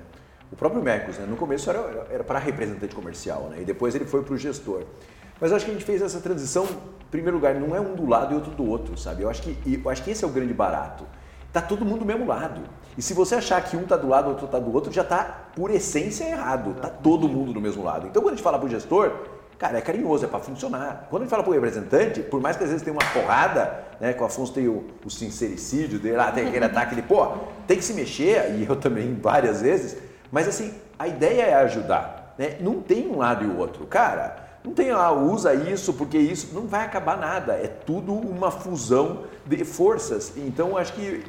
O 0.53 0.57
próprio 0.57 0.83
Mercos, 0.83 1.19
né? 1.19 1.27
no 1.29 1.37
começo 1.37 1.69
era, 1.69 2.07
era 2.11 2.25
para 2.25 2.39
representante 2.39 2.95
comercial, 2.95 3.49
né? 3.51 3.63
e 3.63 3.65
depois 3.65 3.95
ele 3.95 4.05
foi 4.05 4.23
para 4.23 4.35
o 4.35 4.39
gestor. 4.39 4.85
Mas 5.41 5.51
eu 5.51 5.57
acho 5.57 5.65
que 5.65 5.71
a 5.71 5.75
gente 5.75 5.85
fez 5.85 6.01
essa 6.01 6.21
transição, 6.21 6.65
em 6.65 7.11
primeiro 7.11 7.37
lugar, 7.37 7.55
não 7.55 7.75
é 7.75 7.81
um 7.81 7.95
do 7.95 8.07
lado 8.07 8.33
e 8.33 8.37
outro 8.37 8.53
do 8.53 8.69
outro, 8.69 8.97
sabe? 8.97 9.23
Eu 9.23 9.31
acho 9.31 9.43
que, 9.43 9.81
eu 9.85 9.91
acho 9.91 10.03
que 10.03 10.11
esse 10.11 10.25
é 10.25 10.27
o 10.27 10.31
grande 10.31 10.55
barato. 10.55 11.05
Tá 11.53 11.61
todo 11.61 11.85
mundo 11.85 12.01
do 12.01 12.05
mesmo 12.05 12.27
lado. 12.27 12.63
E 12.97 13.03
se 13.03 13.15
você 13.15 13.37
achar 13.37 13.63
que 13.63 13.77
um 13.77 13.85
tá 13.85 13.97
do 13.97 14.09
lado, 14.09 14.29
outro 14.29 14.47
tá 14.47 14.59
do 14.59 14.73
outro, 14.73 14.93
já 14.93 15.05
tá 15.05 15.51
por 15.55 15.71
essência 15.71 16.25
errado. 16.25 16.75
Tá 16.81 16.89
todo 16.89 17.29
mundo 17.29 17.53
do 17.53 17.61
mesmo 17.61 17.83
lado. 17.83 18.07
Então 18.07 18.23
quando 18.23 18.35
a 18.35 18.37
gente 18.37 18.43
fala 18.43 18.59
para 18.59 18.67
o 18.67 18.71
gestor, 18.71 19.13
cara, 19.59 19.79
é 19.79 19.81
carinhoso, 19.81 20.25
é 20.25 20.29
para 20.29 20.41
funcionar. 20.41 21.07
Quando 21.11 21.23
a 21.23 21.25
gente 21.25 21.31
fala 21.31 21.43
para 21.43 21.51
o 21.51 21.55
representante, 21.55 22.21
por 22.21 22.41
mais 22.41 22.57
que 22.57 22.65
às 22.65 22.71
vezes 22.71 22.83
tenha 22.83 22.95
uma 22.95 23.05
porrada, 23.13 23.85
né, 24.01 24.13
que 24.13 24.23
o 24.23 24.27
Afonso 24.27 24.53
tem 24.53 24.69
o, 24.69 24.85
o 25.05 25.11
sincericídio 25.11 25.99
dele 25.99 26.17
lá, 26.17 26.33
tem 26.33 26.49
aquele 26.49 26.65
ataque 26.65 26.95
de, 26.95 27.03
pô, 27.03 27.27
tem 27.67 27.77
que 27.77 27.85
se 27.85 27.95
mexer, 27.95 28.57
e 28.57 28.67
eu 28.69 28.77
também 28.77 29.15
várias 29.15 29.63
vezes, 29.63 29.97
mas 30.35 30.49
assim, 30.49 30.75
a 30.99 31.07
ideia 31.07 31.43
é 31.43 31.55
ajudar. 31.55 32.35
Né? 32.37 32.57
Não 32.59 32.83
tem 32.83 33.07
um 33.07 33.19
lado 33.19 33.45
e 33.45 33.47
o 33.47 33.57
outro. 33.57 33.87
Cara, 33.87 34.59
não 34.65 34.73
tem 34.73 34.91
lá, 34.91 35.13
usa 35.13 35.55
isso 35.55 35.95
porque 35.95 36.19
isso 36.19 36.53
não 36.53 36.67
vai 36.67 36.85
acabar 36.85 37.17
nada. 37.17 37.53
É 37.53 37.69
tudo 37.69 38.13
uma 38.13 38.51
fusão 38.51 39.27
de 39.47 39.65
forças. 39.65 40.33
Então 40.37 40.77
acho 40.77 40.93
que 40.95 41.23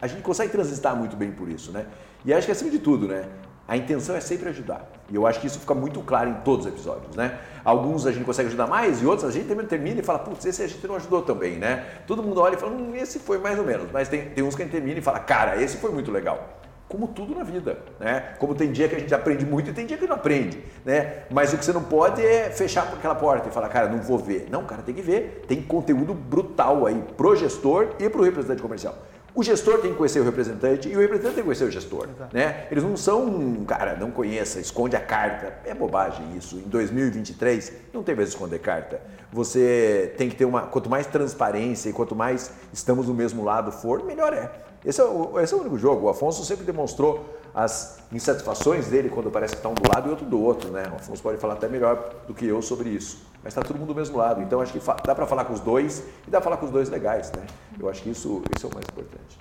a 0.00 0.06
gente 0.06 0.22
consegue 0.22 0.50
transitar 0.50 0.96
muito 0.96 1.16
bem 1.16 1.30
por 1.30 1.50
isso, 1.50 1.70
né? 1.70 1.84
E 2.24 2.32
acho 2.32 2.46
que 2.46 2.52
acima 2.52 2.70
de 2.70 2.78
tudo, 2.78 3.06
né? 3.06 3.26
A 3.68 3.76
intenção 3.76 4.16
é 4.16 4.20
sempre 4.20 4.48
ajudar. 4.48 4.90
E 5.10 5.14
eu 5.14 5.26
acho 5.26 5.38
que 5.38 5.46
isso 5.46 5.60
fica 5.60 5.74
muito 5.74 6.00
claro 6.00 6.30
em 6.30 6.34
todos 6.36 6.64
os 6.64 6.72
episódios, 6.72 7.14
né? 7.14 7.38
Alguns 7.62 8.06
a 8.06 8.10
gente 8.10 8.24
consegue 8.24 8.48
ajudar 8.48 8.66
mais 8.66 9.02
e 9.02 9.06
outros 9.06 9.28
a 9.28 9.30
gente 9.30 9.48
também 9.48 9.66
termina 9.66 10.00
e 10.00 10.02
fala, 10.02 10.18
putz, 10.18 10.46
esse 10.46 10.62
a 10.62 10.66
gente 10.66 10.86
não 10.86 10.96
ajudou 10.96 11.20
também, 11.20 11.58
né? 11.58 11.84
Todo 12.06 12.22
mundo 12.22 12.40
olha 12.40 12.54
e 12.54 12.58
fala, 12.58 12.72
hum, 12.72 12.94
esse 12.96 13.18
foi 13.18 13.36
mais 13.36 13.58
ou 13.58 13.66
menos. 13.66 13.90
Mas 13.92 14.08
tem, 14.08 14.30
tem 14.30 14.42
uns 14.42 14.54
que 14.54 14.62
a 14.62 14.64
gente 14.64 14.72
termina 14.72 14.98
e 14.98 15.02
fala, 15.02 15.18
cara, 15.18 15.60
esse 15.60 15.76
foi 15.76 15.92
muito 15.92 16.10
legal 16.10 16.59
como 16.90 17.06
tudo 17.06 17.36
na 17.36 17.44
vida, 17.44 17.78
né? 18.00 18.34
Como 18.40 18.52
tem 18.52 18.72
dia 18.72 18.88
que 18.88 18.96
a 18.96 18.98
gente 18.98 19.14
aprende 19.14 19.46
muito 19.46 19.70
e 19.70 19.72
tem 19.72 19.86
dia 19.86 19.96
que 19.96 20.08
não 20.08 20.16
aprende, 20.16 20.60
né? 20.84 21.22
Mas 21.30 21.52
o 21.52 21.56
que 21.56 21.64
você 21.64 21.72
não 21.72 21.84
pode 21.84 22.20
é 22.20 22.50
fechar 22.50 22.82
aquela 22.82 23.14
porta 23.14 23.48
e 23.48 23.52
falar, 23.52 23.68
cara, 23.68 23.88
não 23.88 24.02
vou 24.02 24.18
ver. 24.18 24.48
Não, 24.50 24.64
cara, 24.64 24.82
tem 24.82 24.92
que 24.92 25.00
ver. 25.00 25.44
Tem 25.46 25.62
conteúdo 25.62 26.12
brutal 26.12 26.86
aí 26.86 27.00
pro 27.16 27.36
gestor 27.36 27.90
e 28.00 28.10
pro 28.10 28.24
representante 28.24 28.60
comercial. 28.60 28.98
O 29.32 29.44
gestor 29.44 29.78
tem 29.78 29.92
que 29.92 29.96
conhecer 29.96 30.18
o 30.18 30.24
representante 30.24 30.88
e 30.88 30.96
o 30.96 30.98
representante 30.98 31.34
tem 31.36 31.44
que 31.44 31.46
conhecer 31.46 31.62
o 31.62 31.70
gestor, 31.70 32.08
Exato. 32.12 32.36
né? 32.36 32.66
Eles 32.68 32.82
não 32.82 32.96
são, 32.96 33.64
cara, 33.64 33.94
não 33.94 34.10
conheça, 34.10 34.58
esconde 34.58 34.96
a 34.96 35.00
carta. 35.00 35.54
É 35.64 35.72
bobagem 35.72 36.36
isso. 36.36 36.56
Em 36.56 36.68
2023 36.68 37.72
não 37.94 38.02
tem 38.02 38.16
mais 38.16 38.30
esconder 38.30 38.58
carta. 38.58 39.00
Você 39.32 40.12
tem 40.18 40.28
que 40.28 40.34
ter 40.34 40.44
uma, 40.44 40.62
quanto 40.62 40.90
mais 40.90 41.06
transparência 41.06 41.88
e 41.88 41.92
quanto 41.92 42.16
mais 42.16 42.50
estamos 42.72 43.06
do 43.06 43.14
mesmo 43.14 43.44
lado 43.44 43.70
for, 43.70 44.04
melhor 44.04 44.32
é. 44.32 44.50
Esse 44.84 45.00
é, 45.00 45.04
o, 45.04 45.38
esse 45.40 45.52
é 45.52 45.56
o 45.56 45.60
único 45.60 45.78
jogo. 45.78 46.06
O 46.06 46.08
Afonso 46.08 46.44
sempre 46.44 46.64
demonstrou 46.64 47.38
as 47.54 48.02
insatisfações 48.12 48.88
dele 48.88 49.08
quando 49.10 49.30
parece 49.30 49.54
que 49.54 49.58
está 49.58 49.68
um 49.68 49.74
do 49.74 49.82
lado 49.92 50.08
e 50.08 50.10
outro 50.10 50.24
do 50.24 50.40
outro, 50.40 50.70
né? 50.70 50.84
O 50.92 50.96
Afonso 50.96 51.22
pode 51.22 51.38
falar 51.38 51.54
até 51.54 51.68
melhor 51.68 52.14
do 52.26 52.32
que 52.32 52.46
eu 52.46 52.62
sobre 52.62 52.88
isso. 52.88 53.22
Mas 53.42 53.52
está 53.52 53.62
todo 53.62 53.78
mundo 53.78 53.88
do 53.88 53.94
mesmo 53.94 54.16
lado. 54.16 54.40
Então 54.42 54.60
acho 54.60 54.72
que 54.72 54.80
dá 55.06 55.14
para 55.14 55.26
falar 55.26 55.44
com 55.44 55.52
os 55.52 55.60
dois 55.60 56.04
e 56.26 56.30
dá 56.30 56.38
para 56.38 56.44
falar 56.44 56.56
com 56.56 56.66
os 56.66 56.72
dois 56.72 56.88
legais, 56.88 57.30
né? 57.32 57.46
Eu 57.78 57.88
acho 57.88 58.02
que 58.02 58.10
isso, 58.10 58.42
isso 58.56 58.66
é 58.66 58.70
o 58.70 58.74
mais 58.74 58.86
importante. 58.86 59.38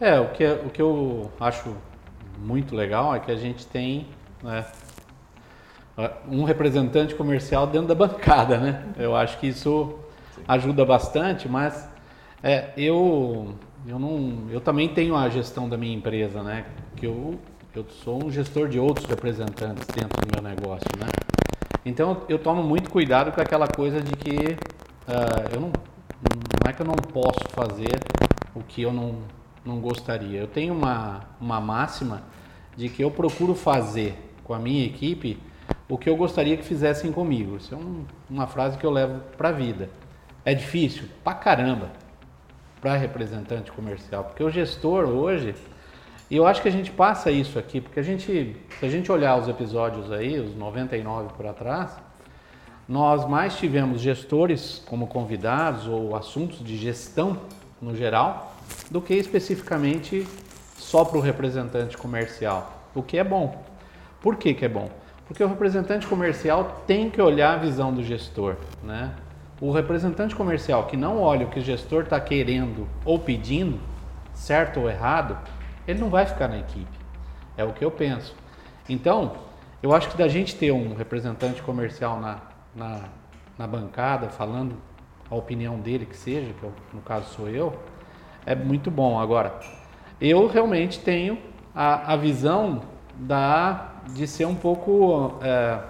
É, 0.00 0.20
o 0.20 0.28
que, 0.30 0.44
o 0.46 0.70
que 0.70 0.82
eu 0.82 1.30
acho 1.40 1.74
muito 2.38 2.74
legal 2.74 3.14
é 3.14 3.20
que 3.20 3.30
a 3.30 3.36
gente 3.36 3.66
tem 3.66 4.06
né, 4.42 4.64
um 6.28 6.44
representante 6.44 7.14
comercial 7.14 7.66
dentro 7.66 7.88
da 7.88 7.94
bancada, 7.94 8.58
né? 8.58 8.86
Eu 8.96 9.14
acho 9.16 9.38
que 9.38 9.48
isso 9.48 9.98
ajuda 10.46 10.84
bastante, 10.84 11.48
mas 11.48 11.88
é, 12.42 12.70
eu 12.76 13.54
eu 13.88 13.98
não, 13.98 14.50
eu 14.50 14.60
também 14.60 14.86
tenho 14.86 15.16
a 15.16 15.30
gestão 15.30 15.66
da 15.66 15.76
minha 15.78 15.96
empresa, 15.96 16.42
né? 16.42 16.66
Que 16.94 17.06
eu, 17.06 17.40
eu 17.74 17.86
sou 18.04 18.22
um 18.22 18.30
gestor 18.30 18.68
de 18.68 18.78
outros 18.78 19.06
representantes 19.06 19.86
dentro 19.86 20.20
do 20.20 20.28
meu 20.30 20.42
negócio, 20.42 20.90
né? 20.98 21.06
Então 21.86 22.22
eu 22.28 22.38
tomo 22.38 22.62
muito 22.62 22.90
cuidado 22.90 23.32
com 23.32 23.40
aquela 23.40 23.66
coisa 23.66 24.02
de 24.02 24.14
que 24.14 24.36
uh, 24.36 25.54
eu 25.54 25.60
não, 25.60 25.68
não 25.68 26.68
é 26.70 26.72
que 26.74 26.82
eu 26.82 26.86
não 26.86 26.96
posso 26.96 27.48
fazer 27.48 27.98
o 28.54 28.62
que 28.62 28.82
eu 28.82 28.92
não, 28.92 29.20
não 29.64 29.80
gostaria. 29.80 30.38
Eu 30.38 30.48
tenho 30.48 30.74
uma, 30.74 31.22
uma 31.40 31.58
máxima 31.58 32.24
de 32.76 32.90
que 32.90 33.02
eu 33.02 33.10
procuro 33.10 33.54
fazer 33.54 34.14
com 34.44 34.52
a 34.52 34.58
minha 34.58 34.84
equipe 34.84 35.38
o 35.88 35.96
que 35.96 36.10
eu 36.10 36.16
gostaria 36.16 36.58
que 36.58 36.62
fizessem 36.62 37.10
comigo. 37.10 37.56
Isso 37.56 37.74
é 37.74 37.78
um, 37.78 38.04
uma 38.28 38.46
frase 38.46 38.76
que 38.76 38.84
eu 38.84 38.90
levo 38.90 39.20
para 39.38 39.48
a 39.48 39.52
vida. 39.52 39.88
É 40.44 40.52
difícil? 40.52 41.04
Pra 41.24 41.32
caramba 41.32 41.90
para 42.80 42.96
representante 42.96 43.72
comercial, 43.72 44.24
porque 44.24 44.42
o 44.42 44.50
gestor 44.50 45.04
hoje, 45.04 45.54
e 46.30 46.36
eu 46.36 46.46
acho 46.46 46.62
que 46.62 46.68
a 46.68 46.72
gente 46.72 46.90
passa 46.90 47.30
isso 47.30 47.58
aqui, 47.58 47.80
porque 47.80 47.98
a 47.98 48.02
gente, 48.02 48.56
se 48.78 48.86
a 48.86 48.88
gente 48.88 49.10
olhar 49.10 49.36
os 49.36 49.48
episódios 49.48 50.12
aí, 50.12 50.38
os 50.38 50.54
99 50.54 51.32
por 51.34 51.46
atrás, 51.46 51.96
nós 52.88 53.28
mais 53.28 53.56
tivemos 53.56 54.00
gestores 54.00 54.82
como 54.86 55.06
convidados 55.06 55.86
ou 55.86 56.16
assuntos 56.16 56.64
de 56.64 56.76
gestão 56.76 57.38
no 57.80 57.94
geral, 57.94 58.54
do 58.90 59.00
que 59.00 59.14
especificamente 59.14 60.26
só 60.76 61.04
para 61.04 61.18
o 61.18 61.20
representante 61.20 61.96
comercial, 61.96 62.72
o 62.94 63.02
que 63.02 63.18
é 63.18 63.24
bom. 63.24 63.62
Por 64.20 64.36
que, 64.36 64.54
que 64.54 64.64
é 64.64 64.68
bom? 64.68 64.90
Porque 65.26 65.44
o 65.44 65.48
representante 65.48 66.06
comercial 66.06 66.82
tem 66.86 67.10
que 67.10 67.20
olhar 67.20 67.54
a 67.54 67.56
visão 67.58 67.92
do 67.92 68.02
gestor, 68.02 68.56
né? 68.82 69.12
O 69.60 69.72
representante 69.72 70.36
comercial 70.36 70.84
que 70.86 70.96
não 70.96 71.20
olha 71.20 71.46
o 71.46 71.50
que 71.50 71.58
o 71.58 71.62
gestor 71.62 72.04
está 72.04 72.20
querendo 72.20 72.88
ou 73.04 73.18
pedindo, 73.18 73.80
certo 74.32 74.80
ou 74.80 74.88
errado, 74.88 75.36
ele 75.86 75.98
não 75.98 76.08
vai 76.08 76.26
ficar 76.26 76.48
na 76.48 76.58
equipe. 76.58 76.98
É 77.56 77.64
o 77.64 77.72
que 77.72 77.84
eu 77.84 77.90
penso. 77.90 78.36
Então, 78.88 79.32
eu 79.82 79.92
acho 79.94 80.08
que 80.08 80.16
da 80.16 80.28
gente 80.28 80.54
ter 80.54 80.70
um 80.70 80.94
representante 80.94 81.60
comercial 81.62 82.20
na, 82.20 82.38
na, 82.74 83.00
na 83.58 83.66
bancada 83.66 84.28
falando 84.28 84.76
a 85.30 85.34
opinião 85.34 85.78
dele, 85.78 86.06
que 86.06 86.16
seja, 86.16 86.52
que 86.52 86.62
eu, 86.62 86.72
no 86.92 87.00
caso 87.00 87.26
sou 87.34 87.48
eu, 87.48 87.76
é 88.46 88.54
muito 88.54 88.90
bom. 88.90 89.20
Agora, 89.20 89.58
eu 90.20 90.46
realmente 90.46 91.00
tenho 91.00 91.38
a, 91.74 92.12
a 92.12 92.16
visão 92.16 92.82
da, 93.14 93.92
de 94.14 94.26
ser 94.26 94.46
um 94.46 94.54
pouco. 94.54 95.38
É, 95.42 95.80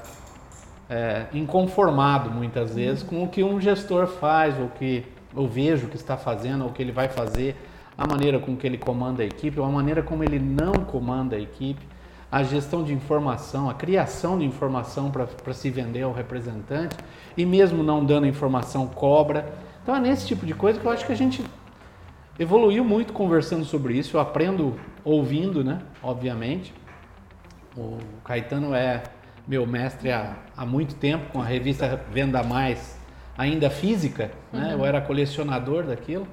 é, 0.88 1.26
inconformado 1.32 2.30
muitas 2.30 2.74
vezes 2.74 3.02
com 3.02 3.22
o 3.22 3.28
que 3.28 3.44
um 3.44 3.60
gestor 3.60 4.06
faz, 4.06 4.58
ou 4.58 4.68
que 4.68 5.04
eu 5.36 5.46
vejo 5.46 5.88
que 5.88 5.96
está 5.96 6.16
fazendo, 6.16 6.64
ou 6.64 6.70
que 6.70 6.82
ele 6.82 6.92
vai 6.92 7.08
fazer, 7.08 7.56
a 7.96 8.06
maneira 8.06 8.38
com 8.38 8.56
que 8.56 8.66
ele 8.66 8.78
comanda 8.78 9.22
a 9.22 9.26
equipe, 9.26 9.58
ou 9.58 9.66
a 9.66 9.70
maneira 9.70 10.02
como 10.02 10.22
ele 10.22 10.38
não 10.38 10.72
comanda 10.72 11.36
a 11.36 11.38
equipe, 11.38 11.84
a 12.30 12.42
gestão 12.42 12.84
de 12.84 12.92
informação, 12.92 13.68
a 13.68 13.74
criação 13.74 14.38
de 14.38 14.44
informação 14.44 15.10
para 15.10 15.52
se 15.52 15.70
vender 15.70 16.02
ao 16.02 16.12
representante, 16.12 16.96
e 17.36 17.44
mesmo 17.44 17.82
não 17.82 18.04
dando 18.04 18.26
informação, 18.26 18.86
cobra. 18.86 19.52
Então 19.82 19.96
é 19.96 20.00
nesse 20.00 20.26
tipo 20.26 20.46
de 20.46 20.54
coisa 20.54 20.78
que 20.78 20.86
eu 20.86 20.92
acho 20.92 21.06
que 21.06 21.12
a 21.12 21.16
gente 21.16 21.42
evoluiu 22.38 22.84
muito 22.84 23.12
conversando 23.12 23.64
sobre 23.64 23.94
isso, 23.94 24.16
eu 24.16 24.20
aprendo 24.20 24.78
ouvindo, 25.04 25.64
né? 25.64 25.80
Obviamente. 26.02 26.72
O 27.76 27.98
Caetano 28.24 28.74
é 28.74 29.02
meu 29.48 29.66
mestre 29.66 30.12
há, 30.12 30.36
há 30.54 30.66
muito 30.66 30.94
tempo, 30.94 31.32
com 31.32 31.40
a 31.40 31.44
revista 31.44 31.98
Venda 32.12 32.42
Mais, 32.42 32.98
ainda 33.36 33.70
física, 33.70 34.30
né? 34.52 34.66
Uhum. 34.66 34.80
eu 34.80 34.84
era 34.84 35.00
colecionador 35.00 35.84
daquilo. 35.84 36.28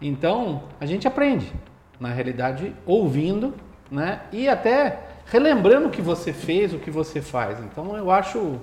Então, 0.00 0.64
a 0.80 0.86
gente 0.86 1.06
aprende, 1.06 1.52
na 2.00 2.08
realidade, 2.08 2.74
ouvindo, 2.84 3.54
né? 3.88 4.22
E 4.32 4.48
até 4.48 4.98
relembrando 5.26 5.86
o 5.86 5.90
que 5.90 6.02
você 6.02 6.32
fez, 6.32 6.74
o 6.74 6.78
que 6.78 6.90
você 6.90 7.22
faz. 7.22 7.60
Então, 7.60 7.96
eu 7.96 8.10
acho 8.10 8.58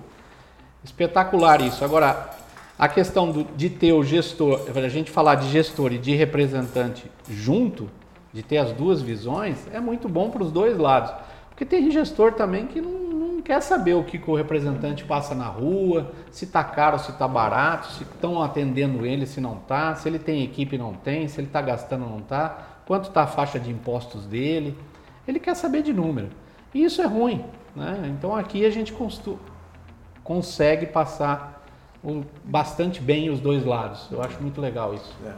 espetacular 0.84 1.62
isso. 1.62 1.86
Agora, 1.86 2.32
a 2.78 2.88
questão 2.90 3.32
do, 3.32 3.46
de 3.56 3.70
ter 3.70 3.94
o 3.94 4.04
gestor, 4.04 4.62
a 4.76 4.90
gente 4.90 5.10
falar 5.10 5.36
de 5.36 5.50
gestor 5.50 5.94
e 5.94 5.98
de 5.98 6.14
representante 6.16 7.10
junto, 7.30 7.90
de 8.34 8.44
ter 8.44 8.58
as 8.58 8.74
duas 8.74 9.02
visões, 9.02 9.58
é 9.74 9.80
muito 9.80 10.10
bom 10.10 10.30
para 10.30 10.44
os 10.44 10.52
dois 10.52 10.78
lados. 10.78 11.14
Porque 11.50 11.66
tem 11.66 11.92
gestor 11.92 12.34
também 12.34 12.68
que 12.68 12.82
não, 12.82 13.09
não 13.40 13.44
quer 13.44 13.62
saber 13.62 13.94
o 13.94 14.04
que, 14.04 14.22
o 14.30 14.36
representante 14.36 15.06
passa 15.06 15.34
na 15.34 15.48
rua, 15.48 16.12
se 16.30 16.44
está 16.44 16.62
caro, 16.62 17.00
se 17.00 17.12
está 17.12 17.26
barato, 17.26 17.88
se 17.94 18.04
estão 18.04 18.44
atendendo 18.44 19.06
ele, 19.06 19.26
se 19.26 19.40
não 19.40 19.58
está, 19.58 19.96
se 19.96 20.10
ele 20.10 20.20
tem 20.20 20.44
equipe 20.44 20.78
não 20.78 20.94
tem, 20.94 21.28
se 21.28 21.40
ele 21.40 21.48
está 21.48 21.62
gastando 21.62 22.06
não 22.06 22.20
está, 22.20 22.82
quanto 22.86 23.08
está 23.08 23.24
a 23.24 23.28
faixa 23.28 23.58
de 23.58 23.72
impostos 23.72 24.26
dele. 24.26 24.78
Ele 25.26 25.40
quer 25.40 25.56
saber 25.56 25.84
de 25.84 25.94
número. 25.94 26.30
E 26.74 26.84
isso 26.84 27.02
é 27.02 27.06
ruim. 27.06 27.46
Né? 27.74 28.14
Então 28.18 28.36
aqui 28.36 28.66
a 28.66 28.70
gente 28.70 28.94
consegue 30.22 30.86
passar 30.86 31.66
bastante 32.44 33.00
bem 33.00 33.30
os 33.30 33.40
dois 33.40 33.64
lados. 33.64 34.08
Eu 34.12 34.22
acho 34.22 34.42
muito 34.42 34.60
legal 34.60 34.94
isso. 34.94 35.16
É. 35.26 35.34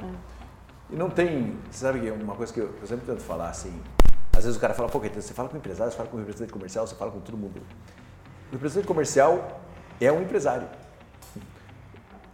E 0.89 0.95
não 0.95 1.10
tem, 1.10 1.56
sabe, 1.70 2.10
uma 2.10 2.36
coisa 2.36 2.52
que 2.52 2.60
eu, 2.60 2.74
eu 2.82 2.88
sempre 2.88 3.06
tento 3.06 3.22
falar 3.22 3.49
assim, 3.49 3.74
às 4.42 4.46
vezes 4.46 4.58
o 4.58 4.60
cara 4.60 4.74
fala, 4.74 4.89
pô, 4.89 5.00
você 5.00 5.34
fala 5.34 5.48
com 5.48 5.58
empresário, 5.58 5.92
você 5.92 5.98
fala 5.98 6.10
com 6.10 6.18
representante 6.18 6.52
comercial, 6.52 6.88
você 6.88 6.96
fala 6.96 7.12
com 7.12 7.20
todo 7.20 7.38
mundo. 7.38 7.62
O 8.50 8.54
representante 8.54 8.88
comercial 8.88 9.62
é 10.00 10.12
um 10.12 10.22
empresário. 10.22 10.68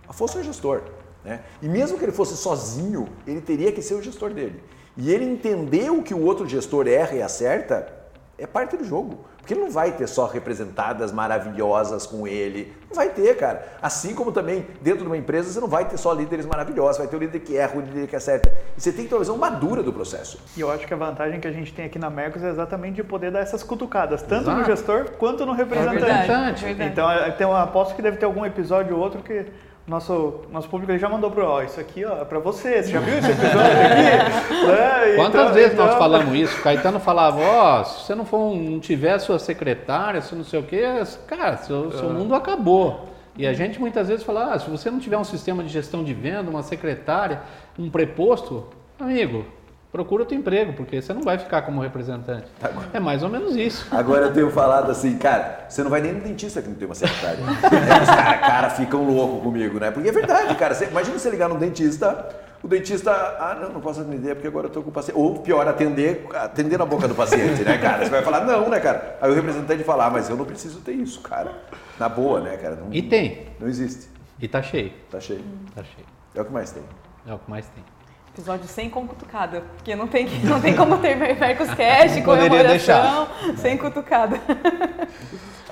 Afonso 0.08 0.38
é 0.38 0.42
um 0.42 0.44
gestor. 0.46 0.84
Né? 1.24 1.44
E 1.62 1.68
mesmo 1.68 1.98
que 1.98 2.06
ele 2.06 2.14
fosse 2.14 2.38
sozinho, 2.38 3.10
ele 3.26 3.42
teria 3.42 3.74
que 3.74 3.82
ser 3.82 3.96
o 3.96 4.02
gestor 4.02 4.34
dele. 4.34 4.64
E 4.96 5.12
ele 5.12 5.26
entender 5.26 5.90
o 5.92 6.02
que 6.02 6.14
o 6.14 6.22
outro 6.24 6.48
gestor 6.48 6.88
erra 6.88 7.14
e 7.14 7.22
acerta 7.22 7.94
é 8.38 8.48
parte 8.48 8.78
do 8.78 8.86
jogo. 8.86 9.26
Porque 9.48 9.54
ele 9.54 9.62
não 9.62 9.72
vai 9.72 9.94
ter 9.94 10.06
só 10.08 10.26
representadas 10.26 11.14
maravilhosas 11.14 12.06
com 12.06 12.28
ele. 12.28 12.74
Não 12.90 12.96
vai 12.98 13.08
ter, 13.08 13.34
cara. 13.38 13.66
Assim 13.82 14.14
como 14.14 14.30
também 14.30 14.68
dentro 14.82 15.04
de 15.04 15.06
uma 15.06 15.16
empresa 15.16 15.50
você 15.50 15.62
não 15.62 15.70
vai 15.70 15.86
ter 15.86 15.96
só 15.96 16.12
líderes 16.12 16.46
maravilhosos, 16.46 16.98
vai 16.98 17.08
ter 17.08 17.16
o 17.16 17.20
líder 17.20 17.40
que 17.40 17.56
erra, 17.56 17.78
o 17.78 17.80
líder 17.80 18.08
que 18.08 18.16
acerta. 18.18 18.52
E 18.78 18.82
você 18.82 18.92
tem 18.92 19.06
que 19.06 19.10
ter 19.10 19.16
uma 19.16 19.22
visão 19.22 19.38
madura 19.38 19.82
do 19.82 19.94
processo. 19.94 20.38
E 20.58 20.60
eu 20.60 20.70
acho 20.70 20.86
que 20.86 20.94
a 20.94 20.98
vantagem 20.98 21.40
que 21.40 21.48
a 21.48 21.52
gente 21.54 21.74
tem 21.74 21.86
aqui 21.86 21.98
na 21.98 22.10
Mercos 22.10 22.44
é 22.44 22.50
exatamente 22.50 22.96
de 22.96 23.06
poder 23.06 23.32
dar 23.32 23.40
essas 23.40 23.64
cutucadas, 23.64 24.22
tanto 24.22 24.50
Exato. 24.50 24.60
no 24.60 24.66
gestor 24.66 25.12
quanto 25.12 25.46
no 25.46 25.54
representante. 25.54 26.04
É 26.04 26.08
verdade, 26.08 26.66
é 26.66 26.74
verdade. 26.74 27.32
Então, 27.34 27.50
eu 27.50 27.56
aposto 27.56 27.96
que 27.96 28.02
deve 28.02 28.18
ter 28.18 28.26
algum 28.26 28.46
episódio 28.46 28.98
ou 28.98 29.02
outro 29.02 29.24
que 29.24 29.46
nosso, 29.88 30.42
nosso 30.52 30.68
público 30.68 30.98
já 30.98 31.08
mandou 31.08 31.32
para 31.32 31.46
ó, 31.46 31.62
isso 31.64 31.80
aqui 31.80 32.04
ó, 32.04 32.22
é 32.22 32.26
para 32.26 32.40
você, 32.40 32.84
você 32.84 32.92
já 32.92 33.00
viu 33.00 33.18
esse 33.18 33.32
episódio 33.32 33.60
aqui? 33.62 34.66
é, 34.70 35.16
Quantas 35.16 35.42
então, 35.42 35.54
vezes 35.54 35.74
então... 35.74 35.86
nós 35.86 35.98
falamos 35.98 36.36
isso? 36.36 36.62
Caetano 36.62 37.00
falava, 37.00 37.40
ó, 37.40 37.80
oh, 37.80 37.86
se 37.86 38.06
você 38.06 38.14
não, 38.14 38.26
for, 38.26 38.54
não 38.54 38.82
tiver 38.82 39.18
sua 39.20 39.40
secretária, 39.40 40.22
se 40.22 40.36
não 40.36 40.44
sei 40.44 40.60
o 40.60 40.64
quê, 40.64 40.84
cara, 41.26 41.56
seu, 41.58 41.92
seu 41.94 42.10
mundo 42.10 42.36
acabou. 42.36 43.08
E 43.38 43.48
a 43.48 43.54
gente 43.54 43.80
muitas 43.80 44.10
vezes 44.10 44.26
fala, 44.26 44.54
ah, 44.54 44.60
se 44.60 44.70
você 44.70 44.92
não 44.92 45.00
tiver 45.00 45.18
um 45.18 45.24
sistema 45.24 45.64
de 45.64 45.70
gestão 45.70 46.04
de 46.04 46.14
venda, 46.14 46.50
uma 46.50 46.64
secretária, 46.64 47.42
um 47.80 47.90
preposto, 47.90 48.66
amigo, 49.00 49.46
procura 49.92 50.24
outro 50.24 50.36
emprego, 50.36 50.74
porque 50.74 51.02
você 51.02 51.14
não 51.14 51.22
vai 51.22 51.38
ficar 51.38 51.62
como 51.62 51.82
representante. 51.82 52.48
Tá 52.60 52.70
é 52.94 53.00
mais 53.00 53.24
ou 53.24 53.30
menos 53.30 53.56
isso. 53.56 53.88
Agora 53.92 54.26
eu 54.26 54.34
tenho 54.34 54.52
falado 54.52 54.92
assim, 54.92 55.18
cara, 55.18 55.66
você 55.68 55.84
não 55.84 55.90
vai 55.90 56.02
nem 56.02 56.14
no 56.14 56.22
dentista 56.22 56.62
que 56.62 56.68
não 56.68 56.76
tem 56.76 56.86
uma 56.86 56.96
secretária. 56.96 57.40
é, 57.40 58.04
os 58.04 58.10
caras 58.10 58.40
cara, 58.42 58.70
ficam 58.72 59.04
loucos 59.04 59.42
comigo, 59.42 59.80
né? 59.80 59.92
Porque 59.92 60.10
é 60.10 60.12
verdade, 60.12 60.54
cara. 60.56 60.76
Você, 60.76 60.86
imagina 60.86 61.18
você 61.18 61.30
ligar 61.30 61.48
no 61.48 61.58
dentista, 61.58 62.28
o 62.62 62.68
dentista, 62.68 63.12
ah, 63.12 63.58
não, 63.62 63.74
não 63.74 63.82
posso 63.82 64.02
atender 64.02 64.36
porque 64.36 64.48
agora 64.48 64.68
eu 64.68 64.72
tô 64.72 64.82
com 64.82 64.90
o 64.90 64.94
paciente. 64.94 65.18
Ou 65.18 65.40
pior, 65.40 65.66
atender, 65.68 66.28
atender 66.34 66.78
na 66.78 66.86
boca 66.86 67.08
do 67.08 67.16
paciente, 67.16 67.64
né, 67.64 67.78
cara? 67.78 68.04
Você 68.04 68.12
vai 68.12 68.22
falar, 68.22 68.46
não, 68.46 68.70
né, 68.70 68.80
cara? 68.80 69.18
Aí 69.22 69.32
o 69.32 69.34
representante 69.34 69.84
fala, 69.84 70.08
ah, 70.08 70.10
mas 70.10 70.30
eu 70.30 70.36
não 70.36 70.46
preciso 70.46 70.82
ter 70.82 70.94
isso, 70.94 71.22
cara. 71.22 71.52
Na 71.98 72.10
boa, 72.10 72.42
né, 72.42 72.58
cara? 72.58 72.76
Não, 72.76 72.94
e 72.94 73.02
tem. 73.02 73.48
Não 73.60 73.68
existe. 73.68 74.10
E 74.40 74.48
tá 74.48 74.62
cheio. 74.62 74.92
Tá 75.10 75.20
cheio. 75.20 75.44
Tá 75.74 75.84
cheio. 75.84 76.08
É 76.36 76.42
o 76.42 76.46
que 76.46 76.52
mais 76.52 76.72
tem. 76.72 76.84
É 77.26 77.34
o 77.34 77.40
que 77.40 77.50
mais 77.50 77.66
tem 77.68 77.97
episódio 78.38 78.68
sem 78.68 78.88
com 78.88 79.08
cutucada, 79.08 79.64
porque 79.76 79.96
não 79.96 80.08
tem, 80.08 80.28
não 80.46 80.62
tem 80.62 80.76
como 80.76 81.00
ter 81.00 81.16
Mercos 81.16 81.70
Cash, 81.74 82.24
comemoração, 82.24 83.28
sem 83.58 83.76
cutucada. 83.76 84.40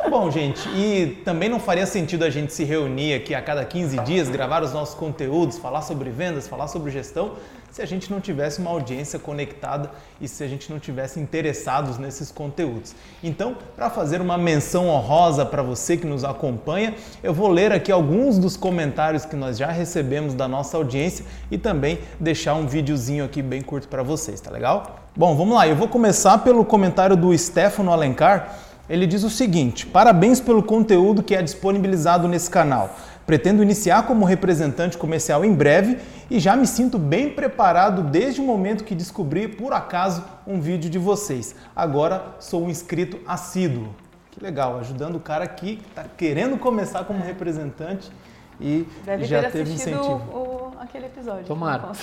Bom, 0.09 0.29
gente, 0.31 0.67
e 0.69 1.21
também 1.23 1.47
não 1.47 1.59
faria 1.59 1.85
sentido 1.85 2.23
a 2.23 2.29
gente 2.29 2.53
se 2.53 2.63
reunir 2.63 3.13
aqui 3.13 3.33
a 3.35 3.41
cada 3.41 3.63
15 3.63 3.99
dias, 3.99 4.29
gravar 4.29 4.63
os 4.63 4.73
nossos 4.73 4.95
conteúdos, 4.95 5.57
falar 5.57 5.81
sobre 5.83 6.09
vendas, 6.09 6.47
falar 6.47 6.67
sobre 6.67 6.91
gestão, 6.91 7.35
se 7.75 7.81
a 7.81 7.85
gente 7.85 8.09
não 8.09 8.21
tivesse 8.21 8.61
uma 8.61 8.71
audiência 8.71 9.19
conectada 9.19 9.91
e 10.21 10.29
se 10.29 10.41
a 10.41 10.47
gente 10.47 10.71
não 10.71 10.79
tivesse 10.79 11.19
interessados 11.19 11.97
nesses 11.97 12.31
conteúdos. 12.31 12.95
Então, 13.21 13.57
para 13.75 13.89
fazer 13.89 14.21
uma 14.21 14.37
menção 14.37 14.87
honrosa 14.87 15.45
para 15.45 15.61
você 15.61 15.97
que 15.97 16.07
nos 16.07 16.23
acompanha, 16.23 16.95
eu 17.21 17.33
vou 17.33 17.49
ler 17.49 17.73
aqui 17.73 17.91
alguns 17.91 18.39
dos 18.39 18.55
comentários 18.55 19.25
que 19.25 19.35
nós 19.35 19.57
já 19.57 19.71
recebemos 19.71 20.33
da 20.33 20.47
nossa 20.47 20.77
audiência 20.77 21.25
e 21.51 21.57
também 21.57 21.99
deixar 22.17 22.53
um 22.53 22.65
videozinho 22.65 23.25
aqui 23.25 23.41
bem 23.41 23.61
curto 23.61 23.89
para 23.89 24.01
vocês, 24.01 24.39
tá 24.39 24.49
legal? 24.49 25.01
Bom, 25.13 25.35
vamos 25.35 25.53
lá. 25.53 25.67
Eu 25.67 25.75
vou 25.75 25.89
começar 25.89 26.37
pelo 26.37 26.63
comentário 26.63 27.17
do 27.17 27.37
Stefano 27.37 27.91
Alencar. 27.91 28.57
Ele 28.89 29.05
diz 29.05 29.23
o 29.23 29.29
seguinte: 29.29 29.85
Parabéns 29.85 30.39
pelo 30.39 30.63
conteúdo 30.63 31.21
que 31.21 31.35
é 31.35 31.41
disponibilizado 31.41 32.25
nesse 32.25 32.49
canal. 32.49 32.95
Pretendo 33.25 33.63
iniciar 33.63 34.05
como 34.05 34.23
representante 34.23 34.97
comercial 34.97 35.43
em 35.43 35.53
breve 35.53 35.97
e 36.29 36.39
já 36.39 36.55
me 36.55 36.67
sinto 36.67 36.99
bem 36.99 37.29
preparado 37.29 38.03
desde 38.03 38.39
o 38.39 38.43
momento 38.43 38.83
que 38.83 38.93
descobri 38.93 39.47
por 39.47 39.73
acaso 39.73 40.23
um 40.45 40.61
vídeo 40.61 40.89
de 40.89 40.99
vocês. 40.99 41.55
Agora 41.75 42.35
sou 42.39 42.65
um 42.65 42.69
inscrito 42.69 43.19
assíduo. 43.27 43.95
Que 44.29 44.43
legal, 44.43 44.79
ajudando 44.79 45.15
o 45.15 45.19
cara 45.19 45.43
aqui 45.43 45.77
que 45.77 45.87
está 45.87 46.03
querendo 46.03 46.57
começar 46.57 47.03
como 47.05 47.23
representante 47.23 48.11
e 48.59 48.85
Deve 49.03 49.25
já 49.25 49.43
ter 49.43 49.51
teve 49.51 49.73
incentivo. 49.73 50.21
O, 50.31 50.71
aquele 50.79 51.07
episódio. 51.07 51.45
Tomara. 51.45 51.89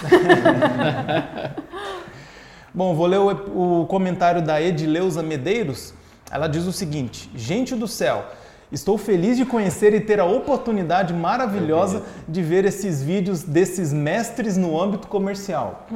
Bom, 2.74 2.94
vou 2.94 3.06
ler 3.06 3.18
o, 3.18 3.82
o 3.82 3.86
comentário 3.86 4.42
da 4.42 4.60
Edileuza 4.60 5.22
Medeiros. 5.22 5.94
Ela 6.30 6.48
diz 6.48 6.66
o 6.66 6.72
seguinte: 6.72 7.30
Gente 7.34 7.74
do 7.74 7.86
céu, 7.86 8.26
Estou 8.72 8.96
feliz 8.96 9.36
de 9.36 9.44
conhecer 9.44 9.92
e 9.92 10.00
ter 10.00 10.18
a 10.18 10.24
oportunidade 10.24 11.12
maravilhosa 11.12 12.04
de 12.26 12.40
ver 12.40 12.64
esses 12.64 13.02
vídeos 13.02 13.42
desses 13.42 13.92
mestres 13.92 14.56
no 14.56 14.80
âmbito 14.80 15.08
comercial. 15.08 15.86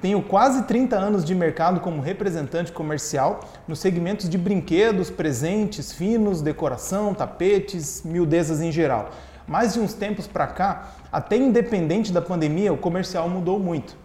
Tenho 0.00 0.22
quase 0.22 0.62
30 0.62 0.94
anos 0.94 1.24
de 1.24 1.34
mercado 1.34 1.80
como 1.80 2.00
representante 2.00 2.70
comercial 2.70 3.40
nos 3.66 3.80
segmentos 3.80 4.28
de 4.28 4.38
brinquedos, 4.38 5.10
presentes, 5.10 5.92
finos, 5.92 6.40
decoração, 6.40 7.12
tapetes, 7.12 8.04
miudezas 8.04 8.60
em 8.60 8.70
geral. 8.70 9.10
Mas 9.44 9.74
de 9.74 9.80
uns 9.80 9.92
tempos 9.92 10.28
para 10.28 10.46
cá, 10.46 10.92
até 11.10 11.36
independente 11.36 12.12
da 12.12 12.22
pandemia, 12.22 12.72
o 12.72 12.78
comercial 12.78 13.28
mudou 13.28 13.58
muito. 13.58 13.96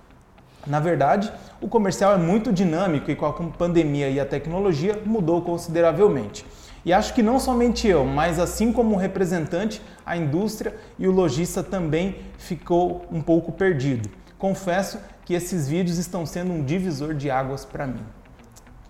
Na 0.66 0.80
verdade, 0.80 1.32
o 1.62 1.68
comercial 1.68 2.16
é 2.16 2.18
muito 2.18 2.51
dinâmico 2.51 3.12
e 3.12 3.16
com 3.16 3.28
a 3.28 3.34
pandemia 3.34 4.10
e 4.10 4.20
a 4.20 4.26
tecnologia 4.26 4.99
mudou 5.05 5.43
consideravelmente. 5.43 6.43
E 6.90 6.94
acho 6.94 7.14
que 7.14 7.22
não 7.22 7.40
somente 7.40 7.88
eu, 7.88 8.04
mas 8.04 8.40
assim 8.40 8.74
como 8.74 8.96
o 8.96 8.98
representante, 8.98 9.80
a 10.04 10.18
indústria 10.18 10.76
e 10.98 11.08
o 11.08 11.12
lojista 11.12 11.62
também 11.62 12.16
ficou 12.40 13.06
um 13.12 13.22
pouco 13.22 13.52
perdido. 13.52 14.10
Confesso 14.40 14.98
que 15.24 15.36
esses 15.36 15.68
vídeos 15.68 16.00
estão 16.00 16.26
sendo 16.26 16.52
um 16.52 16.64
divisor 16.64 17.14
de 17.14 17.30
águas 17.30 17.64
para 17.64 17.86
mim. 17.86 18.02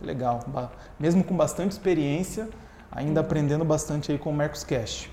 Legal, 0.01 0.39
mesmo 0.97 1.25
com 1.25 1.35
bastante 1.35 1.73
experiência, 1.73 2.47
ainda 2.89 3.19
aprendendo 3.19 3.65
bastante 3.65 4.13
aí 4.13 4.17
com 4.17 4.29
o 4.29 4.33
Mercoscast. 4.33 5.11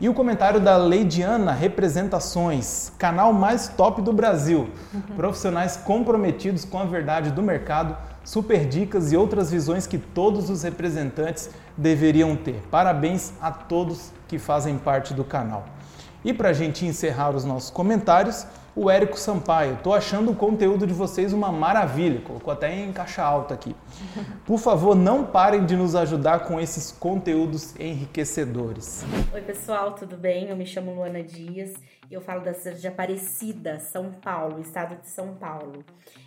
E 0.00 0.08
o 0.08 0.14
comentário 0.14 0.60
da 0.60 0.76
Leidiana 0.76 1.52
Representações, 1.52 2.92
canal 2.96 3.32
mais 3.32 3.68
top 3.68 4.00
do 4.00 4.12
Brasil. 4.12 4.70
Profissionais 5.16 5.76
comprometidos 5.76 6.64
com 6.64 6.78
a 6.78 6.84
verdade 6.84 7.32
do 7.32 7.42
mercado, 7.42 7.96
super 8.24 8.66
dicas 8.66 9.12
e 9.12 9.16
outras 9.16 9.50
visões 9.50 9.86
que 9.86 9.98
todos 9.98 10.48
os 10.48 10.62
representantes 10.62 11.50
deveriam 11.80 12.36
ter. 12.36 12.62
Parabéns 12.70 13.32
a 13.40 13.50
todos 13.50 14.12
que 14.28 14.38
fazem 14.38 14.76
parte 14.76 15.14
do 15.14 15.24
canal. 15.24 15.64
E 16.22 16.32
para 16.34 16.50
a 16.50 16.52
gente 16.52 16.84
encerrar 16.84 17.30
os 17.30 17.44
nossos 17.44 17.70
comentários, 17.70 18.46
o 18.74 18.90
Érico 18.90 19.18
Sampaio. 19.18 19.74
Estou 19.74 19.94
achando 19.94 20.30
o 20.30 20.36
conteúdo 20.36 20.86
de 20.86 20.92
vocês 20.92 21.32
uma 21.32 21.50
maravilha, 21.50 22.20
colocou 22.20 22.52
até 22.52 22.74
em 22.74 22.92
caixa 22.92 23.22
alta 23.22 23.54
aqui. 23.54 23.74
Por 24.46 24.58
favor, 24.58 24.94
não 24.94 25.24
parem 25.24 25.66
de 25.66 25.76
nos 25.76 25.94
ajudar 25.94 26.40
com 26.40 26.60
esses 26.60 26.92
conteúdos 26.92 27.74
enriquecedores. 27.78 29.04
Oi, 29.32 29.40
pessoal, 29.42 29.94
tudo 29.94 30.16
bem? 30.16 30.48
Eu 30.48 30.56
me 30.56 30.66
chamo 30.66 30.94
Luana 30.94 31.22
Dias 31.22 31.74
e 32.10 32.14
eu 32.14 32.20
falo 32.20 32.42
da 32.42 32.52
cidade 32.54 32.80
de 32.80 32.88
Aparecida, 32.88 33.78
São 33.78 34.12
Paulo, 34.12 34.60
estado 34.60 35.00
de 35.00 35.08
São 35.08 35.34
Paulo. 35.34 35.84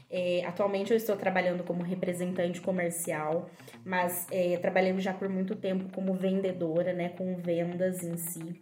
É, 0.10 0.46
atualmente 0.46 0.92
eu 0.92 0.98
estou 0.98 1.16
trabalhando 1.16 1.64
como 1.64 1.82
representante 1.82 2.62
comercial, 2.62 3.50
mas 3.84 4.28
é, 4.32 4.58
trabalhando 4.58 5.02
já 5.02 5.12
por 5.12 5.28
muito 5.28 5.56
tempo 5.56 5.92
como 5.94 6.14
vendedora, 6.14 6.94
né, 6.94 7.10
com 7.10 7.36
vendas 7.36 8.04
em 8.04 8.16
si. 8.16 8.62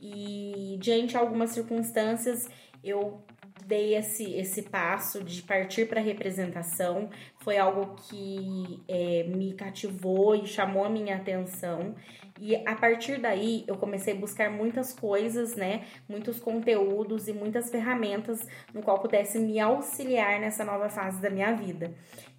E 0.00 0.78
diante 0.80 1.08
de 1.08 1.16
algumas 1.16 1.50
circunstâncias, 1.50 2.48
eu 2.82 3.22
dei 3.66 3.94
esse, 3.94 4.34
esse 4.34 4.62
passo 4.62 5.22
de 5.22 5.42
partir 5.42 5.86
para 5.88 6.00
representação. 6.00 7.08
Foi 7.40 7.56
algo 7.56 7.94
que 7.96 8.82
é, 8.88 9.24
me 9.24 9.54
cativou 9.54 10.34
e 10.34 10.46
chamou 10.46 10.84
a 10.84 10.90
minha 10.90 11.16
atenção. 11.16 11.94
E 12.40 12.56
a 12.56 12.74
partir 12.74 13.20
daí 13.20 13.64
eu 13.68 13.76
comecei 13.76 14.14
a 14.14 14.16
buscar 14.16 14.50
muitas 14.50 14.92
coisas, 14.92 15.54
né? 15.54 15.84
Muitos 16.08 16.40
conteúdos 16.40 17.28
e 17.28 17.32
muitas 17.32 17.70
ferramentas 17.70 18.40
no 18.74 18.82
qual 18.82 18.98
pudesse 18.98 19.38
me 19.38 19.60
auxiliar 19.60 20.40
nessa 20.40 20.64
nova 20.64 20.88
fase 20.88 21.20
da 21.22 21.30
minha 21.30 21.54
vida. 21.54 21.94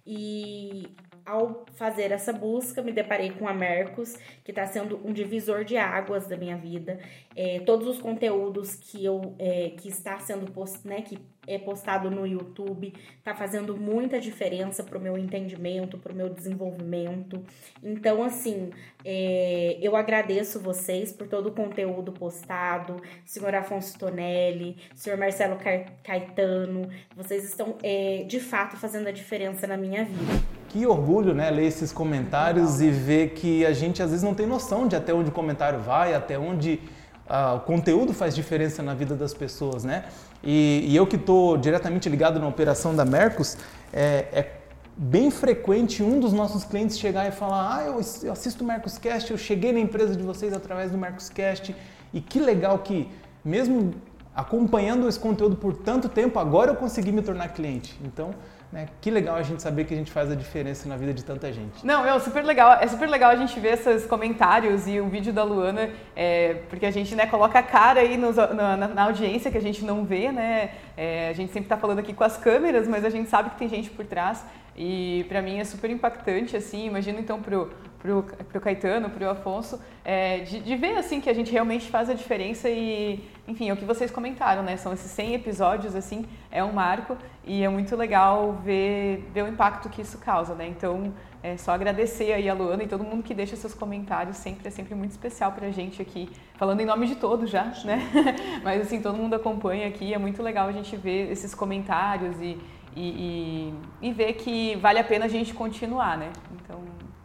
E 0.06 0.94
ao 1.24 1.64
fazer 1.74 2.12
essa 2.12 2.32
busca, 2.32 2.82
me 2.82 2.92
deparei 2.92 3.30
com 3.30 3.48
a 3.48 3.54
Mercos, 3.54 4.16
que 4.44 4.50
está 4.50 4.66
sendo 4.66 5.00
um 5.04 5.12
divisor 5.12 5.64
de 5.64 5.76
águas 5.76 6.26
da 6.26 6.36
minha 6.36 6.56
vida. 6.56 6.98
É, 7.34 7.60
todos 7.60 7.88
os 7.88 8.00
conteúdos 8.00 8.74
que 8.74 9.04
eu 9.04 9.34
é, 9.38 9.70
que 9.70 9.88
está 9.88 10.18
sendo 10.18 10.50
post, 10.52 10.86
né, 10.86 11.02
que 11.02 11.18
é 11.46 11.58
postado 11.58 12.10
no 12.10 12.26
YouTube, 12.26 12.92
está 13.18 13.34
fazendo 13.34 13.76
muita 13.76 14.20
diferença 14.20 14.82
para 14.82 14.98
o 14.98 15.00
meu 15.00 15.16
entendimento, 15.18 15.98
para 15.98 16.12
o 16.12 16.16
meu 16.16 16.28
desenvolvimento. 16.28 17.42
Então, 17.82 18.22
assim, 18.22 18.70
é, 19.04 19.78
eu 19.80 19.96
agradeço 19.96 20.60
vocês 20.60 21.12
por 21.12 21.26
todo 21.26 21.48
o 21.48 21.52
conteúdo 21.52 22.12
postado, 22.12 22.96
senhor 23.24 23.54
Afonso 23.54 23.98
Tonelli, 23.98 24.76
senhor 24.94 25.18
Marcelo 25.18 25.58
Caetano, 26.02 26.88
vocês 27.16 27.44
estão 27.44 27.76
é, 27.82 28.24
de 28.26 28.40
fato 28.40 28.76
fazendo 28.76 29.08
a 29.08 29.12
diferença 29.12 29.66
na 29.66 29.76
minha 29.76 30.04
vida. 30.04 30.42
Que 30.68 30.86
orgulho, 30.86 31.34
né, 31.34 31.50
ler 31.50 31.66
esses 31.66 31.92
comentários 31.92 32.80
e 32.80 32.90
ver 32.90 33.30
que 33.30 33.64
a 33.64 33.72
gente 33.72 34.02
às 34.02 34.10
vezes 34.10 34.24
não 34.24 34.34
tem 34.34 34.46
noção 34.46 34.88
de 34.88 34.96
até 34.96 35.14
onde 35.14 35.30
o 35.30 35.32
comentário 35.32 35.78
vai, 35.78 36.14
até 36.14 36.36
onde 36.36 36.80
uh, 37.28 37.56
o 37.56 37.60
conteúdo 37.60 38.12
faz 38.12 38.34
diferença 38.34 38.82
na 38.82 38.94
vida 38.94 39.14
das 39.14 39.32
pessoas, 39.32 39.84
né? 39.84 40.04
E, 40.44 40.84
e 40.88 40.96
eu 40.96 41.06
que 41.06 41.16
estou 41.16 41.56
diretamente 41.56 42.08
ligado 42.08 42.38
na 42.38 42.46
operação 42.46 42.94
da 42.94 43.04
Mercos, 43.04 43.56
é, 43.92 44.26
é, 44.32 44.52
bem 44.96 45.30
frequente 45.30 46.02
um 46.02 46.20
dos 46.20 46.32
nossos 46.32 46.64
clientes 46.64 46.98
chegar 46.98 47.26
e 47.26 47.32
falar: 47.32 47.78
Ah, 47.78 47.84
eu, 47.84 48.00
eu 48.22 48.32
assisto 48.32 48.62
o 48.62 48.66
Mercoscast, 48.66 49.30
eu 49.30 49.38
cheguei 49.38 49.72
na 49.72 49.80
empresa 49.80 50.14
de 50.14 50.22
vocês 50.22 50.52
através 50.52 50.90
do 50.90 50.98
Mercoscast 50.98 51.74
e 52.12 52.20
que 52.20 52.38
legal 52.38 52.78
que, 52.78 53.08
mesmo 53.44 53.94
acompanhando 54.34 55.08
esse 55.08 55.18
conteúdo 55.18 55.56
por 55.56 55.74
tanto 55.74 56.08
tempo, 56.08 56.38
agora 56.38 56.72
eu 56.72 56.76
consegui 56.76 57.12
me 57.12 57.22
tornar 57.22 57.48
cliente. 57.48 57.98
Então, 58.04 58.34
né? 58.74 58.88
Que 59.00 59.08
legal 59.08 59.36
a 59.36 59.42
gente 59.42 59.62
saber 59.62 59.84
que 59.84 59.94
a 59.94 59.96
gente 59.96 60.10
faz 60.10 60.28
a 60.32 60.34
diferença 60.34 60.88
na 60.88 60.96
vida 60.96 61.14
de 61.14 61.24
tanta 61.24 61.52
gente. 61.52 61.86
Não, 61.86 62.04
é 62.04 62.18
super 62.18 62.44
legal. 62.44 62.72
É 62.80 62.88
super 62.88 63.08
legal 63.08 63.30
a 63.30 63.36
gente 63.36 63.58
ver 63.60 63.74
esses 63.74 64.04
comentários 64.04 64.88
e 64.88 64.98
o 64.98 65.06
vídeo 65.06 65.32
da 65.32 65.44
Luana, 65.44 65.90
é, 66.16 66.54
porque 66.68 66.84
a 66.84 66.90
gente 66.90 67.14
né, 67.14 67.24
coloca 67.26 67.56
a 67.56 67.62
cara 67.62 68.00
aí 68.00 68.16
nos, 68.16 68.34
na, 68.34 68.76
na, 68.76 69.04
audiência 69.04 69.48
que 69.48 69.56
a 69.56 69.62
gente 69.62 69.84
não 69.84 70.04
vê, 70.04 70.32
né? 70.32 70.72
É, 70.96 71.28
a 71.28 71.32
gente 71.32 71.52
sempre 71.52 71.66
está 71.66 71.76
falando 71.76 72.00
aqui 72.00 72.12
com 72.12 72.24
as 72.24 72.36
câmeras, 72.36 72.88
mas 72.88 73.04
a 73.04 73.10
gente 73.10 73.30
sabe 73.30 73.50
que 73.50 73.56
tem 73.56 73.68
gente 73.68 73.90
por 73.90 74.04
trás. 74.04 74.44
E 74.76 75.24
para 75.28 75.40
mim 75.40 75.60
é 75.60 75.64
super 75.64 75.88
impactante, 75.88 76.56
assim, 76.56 76.88
imagino 76.88 77.20
então 77.20 77.40
pro, 77.40 77.70
pro, 78.00 78.24
pro 78.24 78.60
Caetano, 78.60 79.08
pro 79.08 79.30
Afonso, 79.30 79.80
é, 80.04 80.40
de, 80.40 80.58
de, 80.58 80.74
ver 80.74 80.96
assim 80.96 81.20
que 81.20 81.30
a 81.30 81.32
gente 81.32 81.52
realmente 81.52 81.88
faz 81.88 82.10
a 82.10 82.14
diferença 82.14 82.68
e, 82.68 83.22
enfim, 83.46 83.68
é 83.68 83.72
o 83.72 83.76
que 83.76 83.84
vocês 83.84 84.10
comentaram, 84.10 84.62
né? 84.62 84.76
São 84.76 84.92
esses 84.92 85.10
100 85.10 85.34
episódios, 85.34 85.94
assim, 85.94 86.24
é 86.50 86.64
um 86.64 86.72
marco 86.72 87.16
e 87.44 87.62
é 87.62 87.68
muito 87.68 87.94
legal 87.94 88.54
ver, 88.64 89.28
ver 89.32 89.44
o 89.44 89.48
impacto 89.48 89.88
que 89.88 90.00
isso 90.00 90.18
causa, 90.18 90.54
né? 90.54 90.66
Então, 90.66 91.12
é 91.42 91.56
só 91.58 91.72
agradecer 91.72 92.32
aí 92.32 92.48
a 92.48 92.54
Luana 92.54 92.82
e 92.84 92.88
todo 92.88 93.04
mundo 93.04 93.22
que 93.22 93.34
deixa 93.34 93.54
seus 93.54 93.74
comentários, 93.74 94.38
sempre 94.38 94.66
é 94.66 94.70
sempre 94.70 94.94
muito 94.94 95.10
especial 95.10 95.52
pra 95.52 95.70
gente 95.70 96.00
aqui, 96.00 96.30
falando 96.54 96.80
em 96.80 96.86
nome 96.86 97.06
de 97.06 97.16
todos 97.16 97.50
já, 97.50 97.64
né? 97.84 98.00
Mas 98.64 98.80
assim, 98.80 99.02
todo 99.02 99.18
mundo 99.18 99.34
acompanha 99.34 99.86
aqui, 99.86 100.14
é 100.14 100.18
muito 100.18 100.42
legal 100.42 100.66
a 100.68 100.72
gente 100.72 100.96
ver 100.96 101.30
esses 101.30 101.54
comentários 101.54 102.40
e 102.40 102.58
e, 102.96 103.72
e, 104.00 104.08
e, 104.08 104.12
ver 104.12 104.34
que 104.34 104.76
vale 104.76 105.00
a 105.00 105.04
pena 105.04 105.24
a 105.24 105.28
gente 105.28 105.52
continuar, 105.52 106.16
né? 106.16 106.30
Então, 106.52 106.80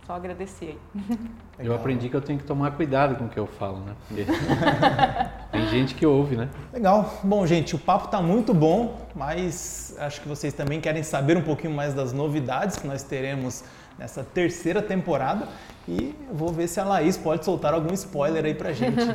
só 0.09 0.15
agradecer 0.15 0.75
aí. 0.95 1.15
Eu 1.59 1.75
aprendi 1.75 2.09
que 2.09 2.15
eu 2.15 2.21
tenho 2.21 2.39
que 2.39 2.45
tomar 2.45 2.71
cuidado 2.71 3.15
com 3.15 3.25
o 3.25 3.29
que 3.29 3.37
eu 3.37 3.45
falo, 3.45 3.79
né? 3.79 3.93
Porque 4.07 4.25
tem 5.51 5.67
gente 5.67 5.93
que 5.93 6.05
ouve, 6.05 6.37
né? 6.37 6.47
Legal. 6.71 7.19
Bom, 7.21 7.45
gente, 7.45 7.75
o 7.75 7.77
papo 7.77 8.05
está 8.05 8.21
muito 8.21 8.53
bom, 8.53 8.97
mas 9.13 9.93
acho 9.99 10.21
que 10.21 10.27
vocês 10.27 10.53
também 10.53 10.79
querem 10.79 11.03
saber 11.03 11.35
um 11.35 11.41
pouquinho 11.41 11.73
mais 11.73 11.93
das 11.93 12.13
novidades 12.13 12.77
que 12.77 12.87
nós 12.87 13.03
teremos 13.03 13.63
nessa 13.99 14.23
terceira 14.23 14.81
temporada 14.81 15.49
e 15.85 16.15
vou 16.31 16.47
ver 16.47 16.69
se 16.69 16.79
a 16.79 16.85
Laís 16.85 17.17
pode 17.17 17.43
soltar 17.43 17.73
algum 17.73 17.93
spoiler 17.93 18.45
aí 18.45 18.55
pra 18.55 18.71
gente. 18.71 18.97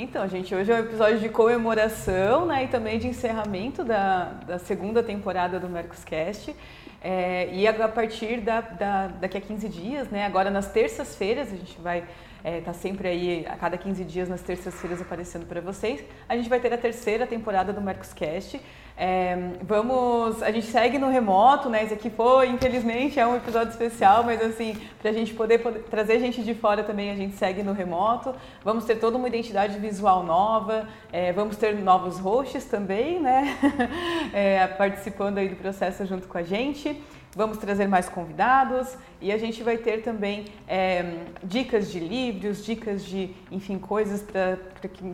Então, 0.00 0.28
gente, 0.28 0.54
hoje 0.54 0.70
é 0.70 0.76
um 0.76 0.78
episódio 0.78 1.18
de 1.18 1.28
comemoração 1.28 2.46
né, 2.46 2.62
e 2.62 2.68
também 2.68 3.00
de 3.00 3.08
encerramento 3.08 3.82
da, 3.82 4.26
da 4.46 4.56
segunda 4.56 5.02
temporada 5.02 5.58
do 5.58 5.68
Mercoscast. 5.68 6.54
É, 7.00 7.48
e 7.52 7.66
a 7.66 7.88
partir 7.88 8.40
da, 8.40 8.60
da, 8.60 9.06
daqui 9.06 9.38
a 9.38 9.40
15 9.40 9.68
dias, 9.68 10.08
né, 10.08 10.26
agora 10.26 10.50
nas 10.50 10.72
terças-feiras, 10.72 11.52
a 11.52 11.56
gente 11.56 11.80
vai 11.80 12.04
é, 12.44 12.60
tá 12.60 12.72
sempre 12.72 13.08
aí 13.08 13.46
a 13.46 13.56
cada 13.56 13.76
15 13.76 14.04
dias 14.04 14.28
nas 14.28 14.42
terças-feiras 14.42 15.00
aparecendo 15.00 15.46
para 15.46 15.60
vocês. 15.60 16.02
A 16.28 16.36
gente 16.36 16.48
vai 16.48 16.60
ter 16.60 16.72
a 16.72 16.78
terceira 16.78 17.26
temporada 17.26 17.72
do 17.72 17.80
Mercoscast. 17.80 18.60
É, 19.00 19.36
vamos, 19.62 20.42
a 20.42 20.50
gente 20.50 20.66
segue 20.66 20.98
no 20.98 21.08
remoto, 21.08 21.70
né? 21.70 21.84
Esse 21.84 21.94
aqui 21.94 22.10
foi, 22.10 22.48
infelizmente, 22.48 23.20
é 23.20 23.24
um 23.24 23.36
episódio 23.36 23.70
especial, 23.70 24.24
mas 24.24 24.42
assim, 24.42 24.76
para 25.00 25.10
a 25.10 25.14
gente 25.14 25.34
poder, 25.34 25.58
poder, 25.58 25.84
trazer 25.84 26.18
gente 26.18 26.42
de 26.42 26.52
fora 26.52 26.82
também, 26.82 27.12
a 27.12 27.14
gente 27.14 27.36
segue 27.36 27.62
no 27.62 27.72
remoto. 27.72 28.34
Vamos 28.64 28.84
ter 28.84 28.96
toda 28.96 29.16
uma 29.16 29.28
identidade 29.28 29.78
visual 29.78 30.24
nova, 30.24 30.88
é, 31.12 31.32
vamos 31.32 31.56
ter 31.56 31.76
novos 31.76 32.18
hosts 32.18 32.64
também, 32.64 33.20
né? 33.20 33.56
É, 34.32 34.66
participando 34.66 35.38
aí 35.38 35.48
do 35.48 35.56
processo 35.56 36.04
junto 36.04 36.28
com 36.28 36.36
a 36.36 36.42
gente. 36.42 37.00
Vamos 37.36 37.58
trazer 37.58 37.86
mais 37.86 38.08
convidados 38.08 38.96
e 39.20 39.30
a 39.30 39.36
gente 39.36 39.62
vai 39.62 39.76
ter 39.76 40.02
também 40.02 40.46
é, 40.66 41.24
dicas 41.44 41.90
de 41.90 42.00
livros, 42.00 42.64
dicas 42.64 43.04
de, 43.04 43.34
enfim, 43.50 43.78
coisas 43.78 44.22
para 44.22 44.58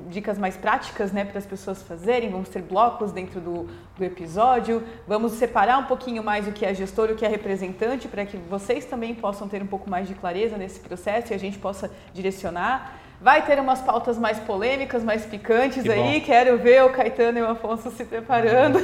dicas 0.08 0.38
mais 0.38 0.56
práticas, 0.56 1.10
né, 1.10 1.24
para 1.24 1.38
as 1.38 1.46
pessoas 1.46 1.82
fazerem. 1.82 2.30
Vamos 2.30 2.48
ter 2.48 2.62
blocos 2.62 3.10
dentro 3.12 3.40
do, 3.40 3.68
do 3.96 4.04
episódio. 4.04 4.82
Vamos 5.08 5.32
separar 5.32 5.78
um 5.78 5.84
pouquinho 5.84 6.22
mais 6.22 6.46
o 6.46 6.52
que 6.52 6.64
é 6.64 6.72
gestor 6.72 7.10
o 7.10 7.16
que 7.16 7.24
é 7.24 7.28
representante 7.28 8.06
para 8.06 8.24
que 8.24 8.36
vocês 8.36 8.84
também 8.84 9.14
possam 9.14 9.48
ter 9.48 9.62
um 9.62 9.66
pouco 9.66 9.90
mais 9.90 10.06
de 10.06 10.14
clareza 10.14 10.56
nesse 10.56 10.80
processo 10.80 11.32
e 11.32 11.34
a 11.34 11.38
gente 11.38 11.58
possa 11.58 11.90
direcionar. 12.12 13.03
Vai 13.24 13.40
ter 13.40 13.58
umas 13.58 13.80
pautas 13.80 14.18
mais 14.18 14.38
polêmicas, 14.38 15.02
mais 15.02 15.24
picantes 15.24 15.82
que 15.82 15.90
aí. 15.90 16.20
Bom. 16.20 16.26
Quero 16.26 16.58
ver 16.58 16.84
o 16.84 16.90
Caetano 16.90 17.38
e 17.38 17.40
o 17.40 17.48
Afonso 17.48 17.90
se 17.90 18.04
preparando 18.04 18.78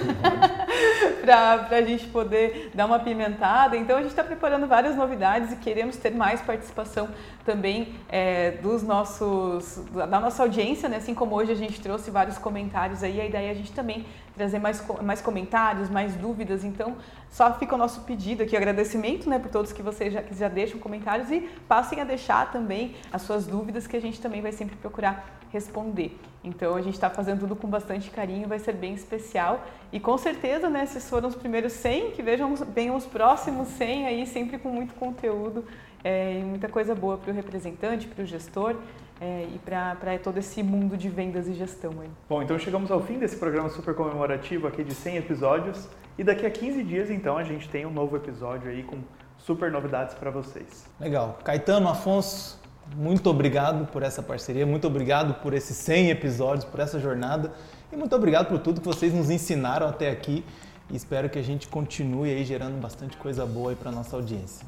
para 1.20 1.76
a 1.76 1.82
gente 1.82 2.06
poder 2.06 2.70
dar 2.74 2.86
uma 2.86 2.98
pimentada. 2.98 3.76
Então 3.76 3.98
a 3.98 4.00
gente 4.00 4.12
está 4.12 4.24
preparando 4.24 4.66
várias 4.66 4.96
novidades 4.96 5.52
e 5.52 5.56
queremos 5.56 5.98
ter 5.98 6.12
mais 6.12 6.40
participação 6.40 7.10
também 7.44 7.94
é, 8.08 8.52
dos 8.62 8.82
nossos, 8.82 9.76
da 9.92 10.18
nossa 10.18 10.42
audiência, 10.42 10.88
né? 10.88 10.96
Assim 10.96 11.14
como 11.14 11.34
hoje 11.34 11.52
a 11.52 11.56
gente 11.56 11.78
trouxe 11.78 12.10
vários 12.10 12.38
comentários 12.38 13.02
aí, 13.02 13.20
a 13.20 13.26
ideia 13.26 13.48
é 13.48 13.50
a 13.50 13.54
gente 13.54 13.72
também 13.72 14.06
trazer 14.40 14.58
mais, 14.58 14.82
mais 15.02 15.20
comentários, 15.20 15.90
mais 15.90 16.14
dúvidas. 16.14 16.64
Então, 16.64 16.96
só 17.28 17.52
fica 17.54 17.74
o 17.74 17.78
nosso 17.78 18.00
pedido 18.02 18.42
aqui, 18.42 18.56
agradecimento 18.56 19.28
né, 19.28 19.38
por 19.38 19.50
todos 19.50 19.70
que 19.70 19.82
vocês 19.82 20.14
já, 20.14 20.22
que 20.22 20.34
já 20.34 20.48
deixam 20.48 20.80
comentários 20.80 21.30
e 21.30 21.40
passem 21.68 22.00
a 22.00 22.04
deixar 22.04 22.50
também 22.50 22.96
as 23.12 23.20
suas 23.22 23.46
dúvidas, 23.46 23.86
que 23.86 23.96
a 23.96 24.00
gente 24.00 24.18
também 24.18 24.40
vai 24.40 24.52
sempre 24.52 24.76
procurar 24.76 25.38
responder. 25.52 26.18
Então, 26.42 26.74
a 26.74 26.80
gente 26.80 26.94
está 26.94 27.10
fazendo 27.10 27.40
tudo 27.40 27.54
com 27.54 27.68
bastante 27.68 28.10
carinho, 28.10 28.48
vai 28.48 28.58
ser 28.58 28.72
bem 28.72 28.94
especial. 28.94 29.62
E 29.92 30.00
com 30.00 30.16
certeza, 30.16 30.70
né, 30.70 30.84
esses 30.84 31.08
foram 31.10 31.28
os 31.28 31.34
primeiros 31.34 31.74
100, 31.74 32.12
que 32.12 32.22
vejam, 32.22 32.54
venham 32.54 32.96
os 32.96 33.04
próximos 33.04 33.68
100 33.68 34.06
aí, 34.06 34.26
sempre 34.26 34.56
com 34.58 34.70
muito 34.70 34.94
conteúdo 34.94 35.66
é, 36.02 36.38
e 36.40 36.44
muita 36.44 36.66
coisa 36.68 36.94
boa 36.94 37.18
para 37.18 37.30
o 37.30 37.34
representante, 37.34 38.06
para 38.06 38.22
o 38.22 38.26
gestor 38.26 38.76
é, 39.20 39.46
e 39.54 39.58
para 39.58 40.18
todo 40.18 40.38
esse 40.38 40.62
mundo 40.62 40.96
de 40.96 41.08
vendas 41.08 41.46
e 41.46 41.52
gestão. 41.52 41.92
Aí. 42.00 42.08
Bom, 42.28 42.42
então 42.42 42.58
chegamos 42.58 42.90
ao 42.90 43.02
fim 43.02 43.18
desse 43.18 43.36
programa 43.36 43.68
super 43.68 43.94
comemorativo 43.94 44.66
aqui 44.66 44.82
de 44.82 44.94
100 44.94 45.18
episódios 45.18 45.88
e 46.16 46.24
daqui 46.24 46.46
a 46.46 46.50
15 46.50 46.82
dias 46.82 47.10
então 47.10 47.36
a 47.36 47.44
gente 47.44 47.68
tem 47.68 47.84
um 47.84 47.92
novo 47.92 48.16
episódio 48.16 48.70
aí 48.70 48.82
com 48.82 48.98
super 49.36 49.70
novidades 49.70 50.14
para 50.14 50.30
vocês. 50.30 50.86
Legal. 50.98 51.38
Caetano, 51.44 51.88
Afonso, 51.88 52.58
muito 52.96 53.28
obrigado 53.28 53.86
por 53.86 54.02
essa 54.02 54.22
parceria, 54.22 54.64
muito 54.64 54.86
obrigado 54.86 55.34
por 55.34 55.52
esses 55.52 55.76
100 55.76 56.10
episódios, 56.10 56.64
por 56.64 56.80
essa 56.80 56.98
jornada 56.98 57.52
e 57.92 57.96
muito 57.96 58.16
obrigado 58.16 58.48
por 58.48 58.58
tudo 58.58 58.80
que 58.80 58.86
vocês 58.86 59.12
nos 59.12 59.28
ensinaram 59.28 59.86
até 59.86 60.10
aqui 60.10 60.44
e 60.88 60.96
espero 60.96 61.28
que 61.28 61.38
a 61.38 61.42
gente 61.42 61.68
continue 61.68 62.30
aí 62.30 62.44
gerando 62.44 62.80
bastante 62.80 63.16
coisa 63.18 63.44
boa 63.44 63.70
aí 63.70 63.76
para 63.76 63.92
nossa 63.92 64.16
audiência. 64.16 64.66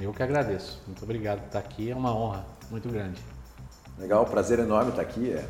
Eu 0.00 0.12
que 0.12 0.22
agradeço. 0.22 0.82
Muito 0.86 1.02
obrigado 1.02 1.40
por 1.40 1.46
estar 1.46 1.58
aqui, 1.58 1.90
é 1.90 1.96
uma 1.96 2.14
honra 2.14 2.46
muito 2.70 2.88
grande. 2.88 3.33
Legal, 3.98 4.24
prazer 4.26 4.58
enorme 4.58 4.90
estar 4.90 5.02
aqui. 5.02 5.32
É, 5.32 5.44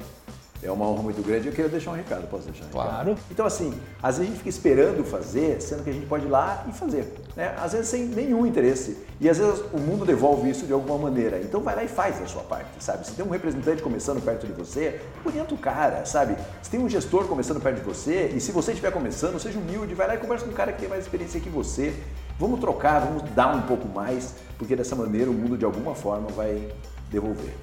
É 0.63 0.71
uma 0.71 0.87
honra 0.89 1.03
muito 1.03 1.23
grande. 1.23 1.47
Eu 1.49 1.53
queria 1.53 1.71
deixar 1.71 1.91
um 1.91 1.95
recado, 1.95 2.27
posso 2.29 2.45
deixar 2.45 2.65
um? 2.65 2.69
Claro. 2.69 3.19
Então, 3.31 3.45
assim, 3.45 3.75
às 4.03 4.17
vezes 4.17 4.21
a 4.21 4.25
gente 4.25 4.39
fica 4.39 4.49
esperando 4.49 5.05
fazer, 5.05 5.61
sendo 5.61 5.85
que 5.85 5.91
a 5.91 5.93
gente 5.93 6.07
pode 6.07 6.25
ir 6.25 6.31
lá 6.31 6.65
e 6.67 6.73
fazer. 6.73 7.13
Né? 7.37 7.55
Às 7.59 7.73
vezes 7.73 7.89
sem 7.89 8.07
nenhum 8.07 8.47
interesse. 8.47 8.97
E 9.21 9.29
às 9.29 9.37
vezes 9.37 9.63
o 9.73 9.79
mundo 9.79 10.07
devolve 10.07 10.49
isso 10.49 10.65
de 10.65 10.73
alguma 10.73 10.97
maneira. 10.99 11.39
Então 11.39 11.61
vai 11.61 11.77
lá 11.77 11.85
e 11.85 11.89
faz 11.89 12.21
a 12.23 12.27
sua 12.27 12.43
parte, 12.43 12.83
sabe? 12.83 13.07
Se 13.07 13.13
tem 13.13 13.25
um 13.25 13.29
representante 13.29 13.83
começando 13.83 14.23
perto 14.25 14.47
de 14.47 14.53
você, 14.55 15.03
orienta 15.25 15.55
o 15.55 15.59
cara, 15.59 16.07
sabe? 16.07 16.35
Se 16.63 16.71
tem 16.71 16.81
um 16.81 16.89
gestor 16.89 17.27
começando 17.27 17.61
perto 17.61 17.81
de 17.81 17.85
você, 17.85 18.33
e 18.35 18.41
se 18.41 18.51
você 18.51 18.71
estiver 18.71 18.91
começando, 18.91 19.39
seja 19.39 19.59
humilde, 19.59 19.95
vai 19.95 20.07
lá 20.07 20.15
e 20.15 20.19
conversa 20.19 20.47
com 20.47 20.51
um 20.51 20.55
cara 20.55 20.73
que 20.73 20.81
tem 20.81 20.89
mais 20.89 21.03
experiência 21.03 21.41
que 21.41 21.51
você. 21.51 21.95
Vamos 22.39 22.59
trocar, 22.59 23.01
vamos 23.01 23.23
dar 23.35 23.55
um 23.55 23.63
pouco 23.63 23.87
mais, 23.87 24.35
porque 24.57 24.75
dessa 24.75 24.97
maneira 24.97 25.31
o 25.31 25.35
mundo 25.35 25.59
de 25.59 25.65
alguma 25.65 25.95
forma 25.95 26.29
vai 26.29 26.73
devolver. 27.15 27.55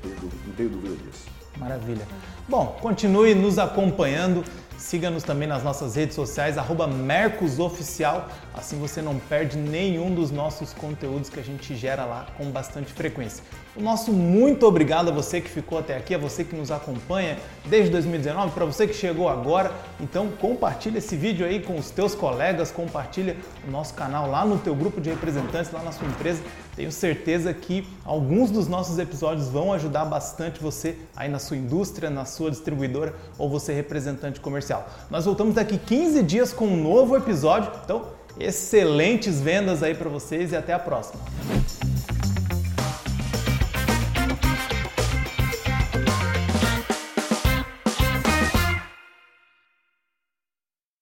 Não 0.47 0.53
tenho 0.55 0.69
dúvida 0.69 0.95
disso. 0.95 1.25
Maravilha. 1.57 2.07
Bom, 2.47 2.77
continue 2.81 3.35
nos 3.35 3.59
acompanhando. 3.59 4.43
Siga-nos 4.77 5.21
também 5.21 5.47
nas 5.47 5.63
nossas 5.63 5.95
redes 5.95 6.15
sociais, 6.15 6.57
Mercosoficial. 6.87 8.27
Assim 8.53 8.79
você 8.79 8.99
não 8.99 9.19
perde 9.19 9.55
nenhum 9.55 10.13
dos 10.13 10.31
nossos 10.31 10.73
conteúdos 10.73 11.29
que 11.29 11.39
a 11.39 11.43
gente 11.43 11.75
gera 11.75 12.03
lá 12.03 12.25
com 12.35 12.49
bastante 12.49 12.91
frequência. 12.91 13.43
O 13.73 13.81
nosso 13.81 14.11
muito 14.11 14.67
obrigado 14.67 15.07
a 15.07 15.11
você 15.13 15.39
que 15.39 15.49
ficou 15.49 15.79
até 15.79 15.95
aqui, 15.95 16.13
a 16.13 16.17
você 16.17 16.43
que 16.43 16.53
nos 16.53 16.69
acompanha 16.71 17.37
desde 17.65 17.89
2019, 17.89 18.51
para 18.51 18.65
você 18.65 18.85
que 18.85 18.93
chegou 18.93 19.29
agora. 19.29 19.71
Então 19.97 20.27
compartilha 20.41 20.97
esse 20.97 21.15
vídeo 21.15 21.45
aí 21.45 21.61
com 21.61 21.77
os 21.77 21.89
teus 21.89 22.13
colegas, 22.13 22.69
compartilha 22.69 23.37
o 23.65 23.71
nosso 23.71 23.93
canal 23.93 24.29
lá 24.29 24.45
no 24.45 24.57
teu 24.57 24.75
grupo 24.75 24.99
de 24.99 25.09
representantes, 25.09 25.71
lá 25.71 25.81
na 25.83 25.93
sua 25.93 26.05
empresa. 26.05 26.43
Tenho 26.75 26.91
certeza 26.91 27.53
que 27.53 27.87
alguns 28.03 28.51
dos 28.51 28.67
nossos 28.67 28.99
episódios 28.99 29.47
vão 29.47 29.71
ajudar 29.71 30.03
bastante 30.03 30.61
você 30.61 30.97
aí 31.15 31.29
na 31.29 31.39
sua 31.39 31.55
indústria, 31.55 32.09
na 32.09 32.25
sua 32.25 32.51
distribuidora 32.51 33.15
ou 33.37 33.49
você 33.49 33.71
representante 33.71 34.41
comercial. 34.41 34.85
Nós 35.09 35.23
voltamos 35.23 35.55
daqui 35.55 35.77
15 35.77 36.21
dias 36.23 36.51
com 36.51 36.65
um 36.65 36.75
novo 36.75 37.15
episódio. 37.15 37.71
Então, 37.85 38.03
excelentes 38.37 39.39
vendas 39.39 39.81
aí 39.81 39.95
para 39.95 40.09
vocês 40.09 40.51
e 40.51 40.57
até 40.57 40.73
a 40.73 40.79
próxima. 40.79 41.21